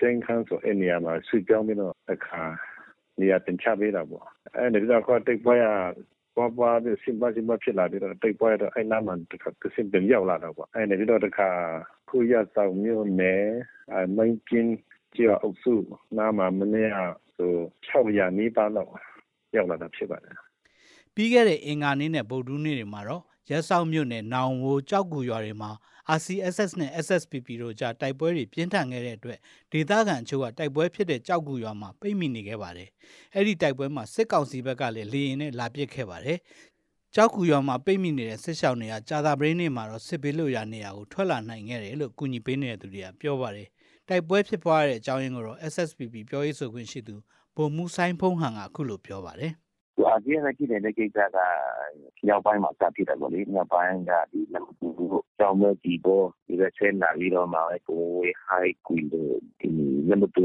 [0.00, 2.42] ကျင်းခန်းဆိုအဲ့နေရာမှာဆွေးပြောင်းပြီးတော့အခါ
[3.20, 5.56] နေရာတင်ချပေးတာပေါ့အဲ့ဒီတော့ခေါ်တိတ်ပွဲ
[6.36, 11.48] ပွားပွားပြီးစင်ပါစင်ပါဖြစ်လာပြီးတော့တိတ်ပွဲတော့အဲ့နားမှာတခါကစင်တင်ရောက်လာတော့ပေါ့အဲ့ဒီတော့တခါ
[12.14, 13.44] ခုရဆောင်မြို့နယ်
[13.94, 14.74] အမိုင်းကျင်း
[15.16, 15.74] ကျော်အုပ်စု
[16.16, 16.98] နားမှာမနေ့က
[17.36, 17.52] ဆို
[17.88, 18.90] 600နီးပါးလောက်
[19.54, 20.36] ရောက်လာတာဖြစ်ပါတယ်
[21.14, 25.70] ပြီးခဲ့တဲ့အင်္ဂါနေ့နဲ့ဗုဒ္ဓနေ့တွေမှာတော့ရဲဆောက်မြို့နယ်နောင်ဝိုကြောက်ကူရွာတွေမှာ
[26.16, 29.38] RCSS နဲ့ SSPP တို့ကြားတိုက်ပွဲတွေပြင်းထန်ခဲ့တဲ့အတွက်
[29.72, 32.88] ဒေသခံအချို့ကတိုက်ပွဲဖြစ်တဲ့ကြောက်ကူရွာမှာပိတ်မိနေခဲ့ပါတယ်။
[33.34, 36.38] အဲ့ဒီတိုက်ပွဲမှာစစ်ကောင်စီဘက်ကလည်းလေရင်နဲ့လာပစ်ခဲ့ပါတယ်။
[37.16, 43.68] ကြောက်ကူရွာမှာပိတ်မိနေတဲ့စစ်ရှောင်းတွေကကြာသာပရင်းနေ့မှာတော့စစ်ဘေးလွတ်ရာနေရာကိုထွက်လာနိုင်ခဲ့တယ်လို့ကူညီပေးနေတဲ့သူတွေကပြောပါတယ်။
[44.08, 47.14] တိုက်ပွဲဖြစ်ပွားတဲ့အကြောင်းရင်းကိုတော့ SSPP ပြောရေးဆိုခွင့်ရှိသူ
[47.56, 49.52] ဗိုလ်မှူးဆိုင်ဖုံးဟန်ကအခုလိုပြောပါတယ်
[49.96, 51.38] သူအာဆီယံနဲ့ကြည့်တဲ့ကိစ္စက
[52.26, 55.08] မြောက်ပိုင်းမှာစဖြစ်တယ်ပေါ့လေမြောက်ပိုင်းကဒီလမ်းကူကို
[55.38, 59.68] ကြောင်းမဲ့ဒီပေါ်ဒီရက်ဆဲလာပြီးတော့မှကိုဝေဟိုက်ကွီလို့ဒီ
[60.08, 60.44] လမ်းတူ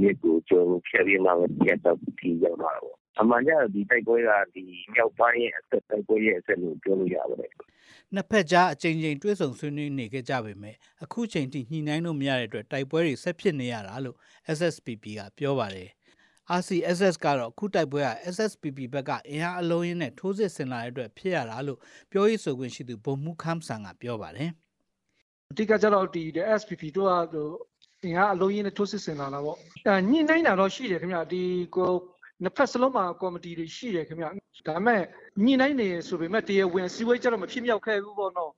[0.00, 1.30] မြေကိုကျော်ဖြတ်ပြီးမှ
[1.68, 4.64] ရတော့ဒီရောက်လာတော့ အမှန်ကျဒီတိုက်ပွဲကဒီ
[4.94, 7.52] မြောက်ပိုင်းရဲ့အသက်တိုက်ပွဲရဲ့အဆက်လို့ပြောလို့ရပါတယ်
[8.14, 14.16] နှစ်ဖက်ကြားအကြိမ်ကြိမ်တွဲဆုံဆွေးနွေးနေကြပေမဲ့အခုချိန်ထိညှိနှိုင်းလို့မရတဲ့အတွက်တိုက်ပွဲတွေဆက်ဖြစ်နေရတာလို့
[14.56, 15.88] SSPP ကပြောပါတယ်
[16.60, 21.78] RCSS ကတော့ခုတိုက်ပွဲက SSPP ဘက်ကအင်အားအလုံးရင်းနဲ့ထိုးစစ်ဆင်လာတဲ့အတွက်ဖြစ်ရတာလို့
[22.12, 24.50] ပြောရေးဆိုခွင့်ရှိသူဗိုလ်မှူးခမ်းဆန်ကပြောပါတယ်
[25.50, 26.22] အတိကကျတော့ဒီ
[26.60, 27.36] SPP တို့က
[28.04, 29.56] အင်အားအလုံးရင်းနဲ့ထိုးစစ်ဆင်လာတာပေါ့
[29.86, 31.42] အဲညှိနှိုင်းတာတော့ရှိတယ်ခင်ဗျဒီ
[31.76, 31.92] ကို
[32.42, 34.30] နှစ်ဖက်စလုံးမှာကော်မတီတွေရှိတယ်ခင်ဗျဒါ
[34.76, 35.02] ပေမဲ့
[35.44, 38.50] ညှိနှိုင်းနေဆိုပေမဲ့တရားဝင်စီဝေးကြတော့မဖြစ်မြောက်ခဲ့ဘူးပေါ့နော်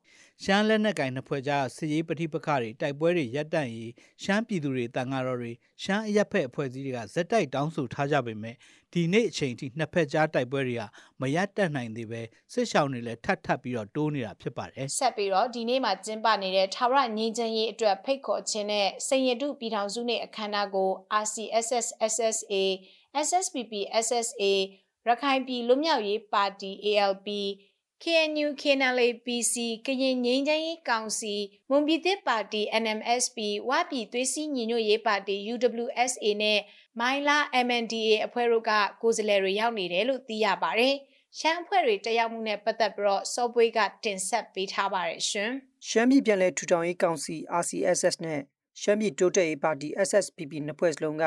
[0.44, 5.52] ရှမ်းလက်နက်ကင်နှစ်ဖွဲ့ကြားစစ်ရေးပဋိပက္ခတွေတိုက်ပွဲတွေရပ်တန့်ရေးရှမ်းပြည်သူတွေတန်ဃာတော်တွေ
[5.82, 8.54] ရှမ်းအရက်ဖက်အဖွဲ့အစည်းတွေကဇက်တိုက်တောင်းဆိုထားကြပေမဲ့
[8.92, 10.82] ဒီနေ့အချိန်ထိနှစ်ဖက်ကြားတိုက်ပွဲတွေက
[11.20, 12.22] မရပ်တန့်နိုင်သေးပဲ
[12.52, 20.90] စစ်ရှောင်းတွေလည်းထပ်ထပ်ပြီးတော့တိုးနေတာဖြစ်ပါတယ်ဆက်ပြီးတော့ဒီနေ့မှာကျင်းပနေတဲ့ထာဝရငြိမ်းချမ်းရေးအတွက်ဖိတ်ခေါ်ခြင်းနဲ့စင်ရတုပြည်ထောင်စုနဲ့အခမ်းအနားကို
[21.22, 22.54] RCSS SSA
[23.26, 23.72] SSPP
[24.06, 24.42] SSA
[25.06, 27.28] ရခိုင်ပြည်လွတ်မြောက်ရေးပါတီ ALP
[28.02, 29.54] KNU KNLA PC
[29.86, 31.34] ကရင်ငြိမ်းချမ်းရေးကောင်စီ
[31.70, 33.38] မွန်ပြည်သစ်ပါတီ NMSP
[33.68, 36.60] ဝပြည်သွေးစည်းညီညွတ်ရေးပါတီ UWSA နဲ့
[37.00, 40.94] မိုင်းလာ MNDA အဖွဲ့တို့ကကိုယ်စားလှယ်တွေရောက်နေတယ်လို့သိရပါတယ်။
[41.38, 45.50] ရှမ်းအဖွဲ့တွေတက်ရောက်မှုနဲ့ပတ်သက်ပြီးတော့စောပွေးကတင်ဆက်ပေးထားပါတယ်ရှင်။
[45.88, 48.40] ရှမ်းပြည်ပြည်လဲထူထောင်ရေးကောင်စီ RCSS နဲ့
[48.80, 51.24] ရှမ်းပြည်တိုးတက်ရေးပါတီ SSPP နှစ်ဖွဲ့စလုံးက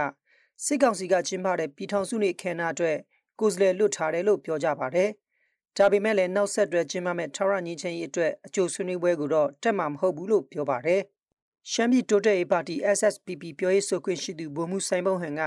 [0.66, 2.98] စစ်ကောင်စီကကျင်းပတဲ့ပြည်ထောင်စုနေ့ခမ်းနားအတွက်
[3.40, 5.10] ကိုယ်စားလှယ်လွတ်ထားတယ်လို့ပြောကြပါတယ်။
[5.78, 11.02] ဒါပေမဲ့လည်းနောက်ဆက်တွဲကျင်းပမဲ့ထာဝရညီချင်းရေးအတွက်အကျိုးဆွေးနွေးပွဲကိုတော့တက်မှာမဟုတ်ဘူးလို့ပြောပါတယ်။
[11.72, 15.42] ရှမ်းပြည်တိုးတက်ရေးပါတီ SSPP ပြောရေးဆိုခွင့်ရှိသူဗိုလ်မှူးဆိုင်ပုံဟန်က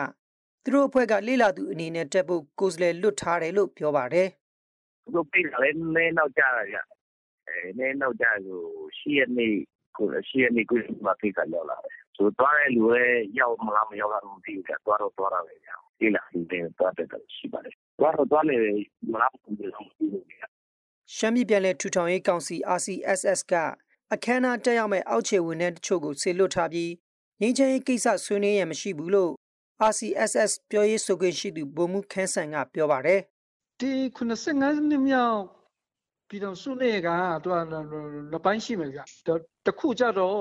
[0.63, 4.29] သူတို့အဖွဲ့ကလေ့လာသူအနေနဲ့တက်ဖို့ကိုယ်စားလှယ်လွတ်ထားတယ်လို့ပြောပါတယ်။
[5.05, 6.77] သူတို့ပြည်လည်းနည်းနောက်ကြတာကြ။
[7.47, 8.61] အဲနည်းနောက်ကြဆို
[8.99, 9.49] ရှီယနေ
[9.97, 17.07] ကိုရှီယနေကိုမဖိကလောက်လာတယ်။ ဆိုတော့တဲ့လူရဲ့ရောက်မလားမရောက်လားမသိဘူးကသွားတော့သွားတာပဲကြောင်။လေ့လာသူတွေသွားတဲ့
[17.37, 18.57] ရှိပါတယ်။သွားတော့သွားနေ
[19.13, 19.89] မလားမသိဘူး
[21.15, 23.55] ရှမ်းပြည်ပြည်လဲထူထောင်ရေးကောင်စီ RCSS က
[24.15, 26.93] အခမ်းအနားတက်ရောက်မဲ့အောက်ခြေဝန်ထမ်းတချို့ကိုဆေလွတ်ထားပြီး
[27.41, 29.33] ငင်းချင်ရေးကိစ္စဆွေးနွေးရမရှိဘူးလို့
[29.91, 33.21] RCSS ပြောရေးဆိုခွင့်ရှိသူဗိုလ်မှူးခန်းဆန်ကပြောပါတယ်
[33.81, 35.41] ဒီ95နှစ်မြောက်
[36.29, 37.09] ပြည်တော်စုနေက
[37.45, 37.95] သူက
[38.33, 39.01] လပိုင်းရှိမယ်ဗျ
[39.67, 40.41] တခုကြတော့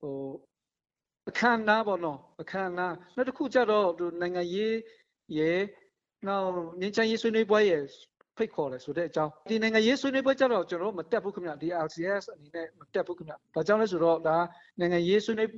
[0.00, 0.14] ဟို
[1.28, 3.86] အခမ်းအနားပေါ့နော်အခမ်းအနားနောက်တစ်ခုကြတော့
[4.20, 4.74] နိုင်ငံရေး
[5.38, 5.60] ရဲ့
[6.26, 6.50] နောက်
[6.80, 7.82] ငင်းချင်ရေးဆွေးနွေးပွဲရဲ့
[8.36, 14.36] ဖိတ်ခေါ်တယ်ဆိုတဲ့အကြောင်းဒီနိုင်ငံရေးဆွေးနွေးပွဲကြတော့ကျွန်တော်မတက်ဘူးခင်ဗျဒီ RCS အနေနဲ့မတက်ဘူးခင်ဗျ။ဘာကြောင့်လဲဆိုတော့ဒါ
[14.78, 15.50] နိုင်ငံရေးဆွေးနွေး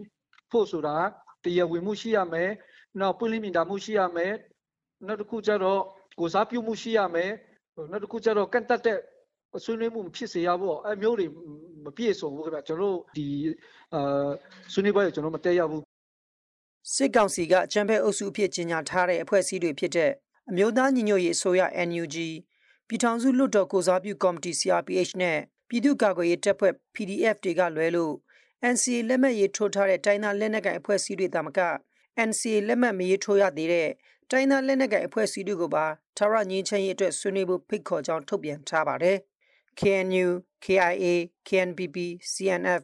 [0.50, 0.96] ဖို့ဆိုတာ
[1.44, 2.50] တရားဝင်မှုရှိရမယ်။
[3.00, 4.32] နောက်ပွင့်လင်းမြင်သာမှုရှိရမယ်။
[5.06, 5.80] နောက်တစ်ခုကျတော့
[6.20, 7.30] ကိုစားပြုမှုရှိရမယ်။
[7.90, 8.98] နောက်တစ်ခုကျတော့ကန့်တက်တဲ့
[9.64, 11.26] ဆွေးနွေးမှုဖြစ်စေရဖို့အဲမျိုးတွေ
[11.84, 13.26] မပြည့်စုံဘူးခင်ဗျကျွန်တော်ဒီ
[13.94, 14.28] အာ
[14.72, 15.82] ဆွေးနွေးပွဲကိုကျွန်တော်မတက်ရဘူး
[16.94, 20.10] စစ်ကောင်စီကအကြံဖက်အုပ်စုအဖြစ်ကြီးညာထားတဲ့အဖွဲ့အစည်းတွေဖြစ်တဲ့
[20.50, 22.16] အမျိုးသားညီညွတ်ရေးအစိုးရ NUG
[22.88, 25.38] ပြည်ထောင်စုလွှတ်တော်ကိုစားပြုကော်မတီ CRPH နဲ့
[25.68, 28.14] ပြည်သူ့ကာကွယ်ရေးတပ်ဖွဲ့ PDF တွေကလွဲလို့
[28.72, 31.60] NCA လက်မှတ်ရေးထိုးထားတဲ့တိုင်းသားလက်နက်ကိုင်အဖွဲ့အစည်းတွေတာမက
[32.28, 33.88] NCA လက်မှတ်မရေးထိုးရသေးတဲ့
[34.30, 35.86] တိုင်းသားလက်နက်ကိုင်အဖွဲ့အစည်းတွေကိုပါ
[36.16, 39.18] ထာဝရငြိမ်းချမ်းရေးအတွက်ဆွေးနွေးဖို့ဖိတ်ခေါ်ကြောင်းထုတ်ပြန်ထားပါတယ်။
[39.80, 40.28] KNU,
[40.64, 41.06] KIA,
[41.46, 41.96] KNPP,
[42.32, 42.82] CNF,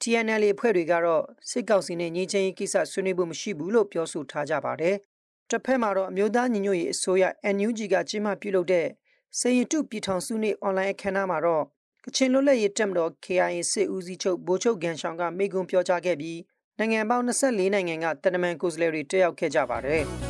[0.00, 4.96] TNL အဖွဲ့တွေကတော့စစ်ကောင်စီနဲ့ငြိမ်းချမ်းရေးကိစ္စဆွေးနွေးဖို့မရှိဘူးလို့ပြောဆိုထားကြပါတယ်။
[5.50, 7.24] တစ်ဖက်မှာတော့အမျိုးသားညီညွတ်ရေးအစိုးရ
[7.56, 8.86] NUG ကကြီးမှပြုလုပ်တဲ့
[9.38, 11.64] စရင်တုပြည်ထောင်စုနေ့အွန်လိုင်းအခမ်းအနားမှာတော့
[12.04, 16.38] ကချင်လွတ်လပ်ရေးတပ်မတော် KIA စစ်ဦးစီးချုပ်ဗိုလ်ချုပ်ဂန်ရှောင်ကမိန့်ခွန်းပြောကြားခဲ့ပြီး
[16.78, 20.29] နိုင်ငံပေါင်း24နိုင်ငံကတနမန်ကိုယ်စားလှယ်တွေတက်ရောက်ခဲ့ကြပါတယ်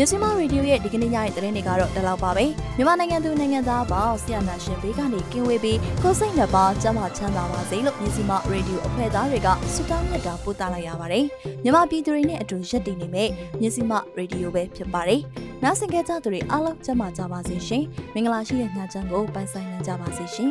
[0.00, 2.44] မြစီမရေဒီယိုရဲ့ဒီကနေ့ညရဲ့သတင်းတွေကတော့ဒီလောက်ပါပဲ
[2.76, 11.24] မြန်မာနိုင်ငံသူနိုင်ငံသားပေါင်းဆရာနာရှင်ဘေးကနေကင်းဝေးပြီးကိုယ်စိတ်နှစ်ပါးကျန်းမာချမ်းသာပါစေလို့မြစီမရေဒီယိုအဖွဲ့သားတွေကဆုတောင်းမြတ်တာပို့သလိုက်ရပါတယ်
[11.62, 13.28] မြန်မာပြည်သူတွေနဲ့အတူရက်တည်နေမဲ့
[13.60, 15.20] မြစီမရေဒီယိုပဲဖြစ်ပါတယ်
[15.62, 17.84] နားဆင်ကြတဲ့သူတွေအားလုံးကျန်းမာကြပါစေရှင်
[18.14, 20.50] မင်္ဂလာရှိတဲ့ညချမ်းကိုပိုင်ဆိုင်နိုင်ကြပါစေရှင်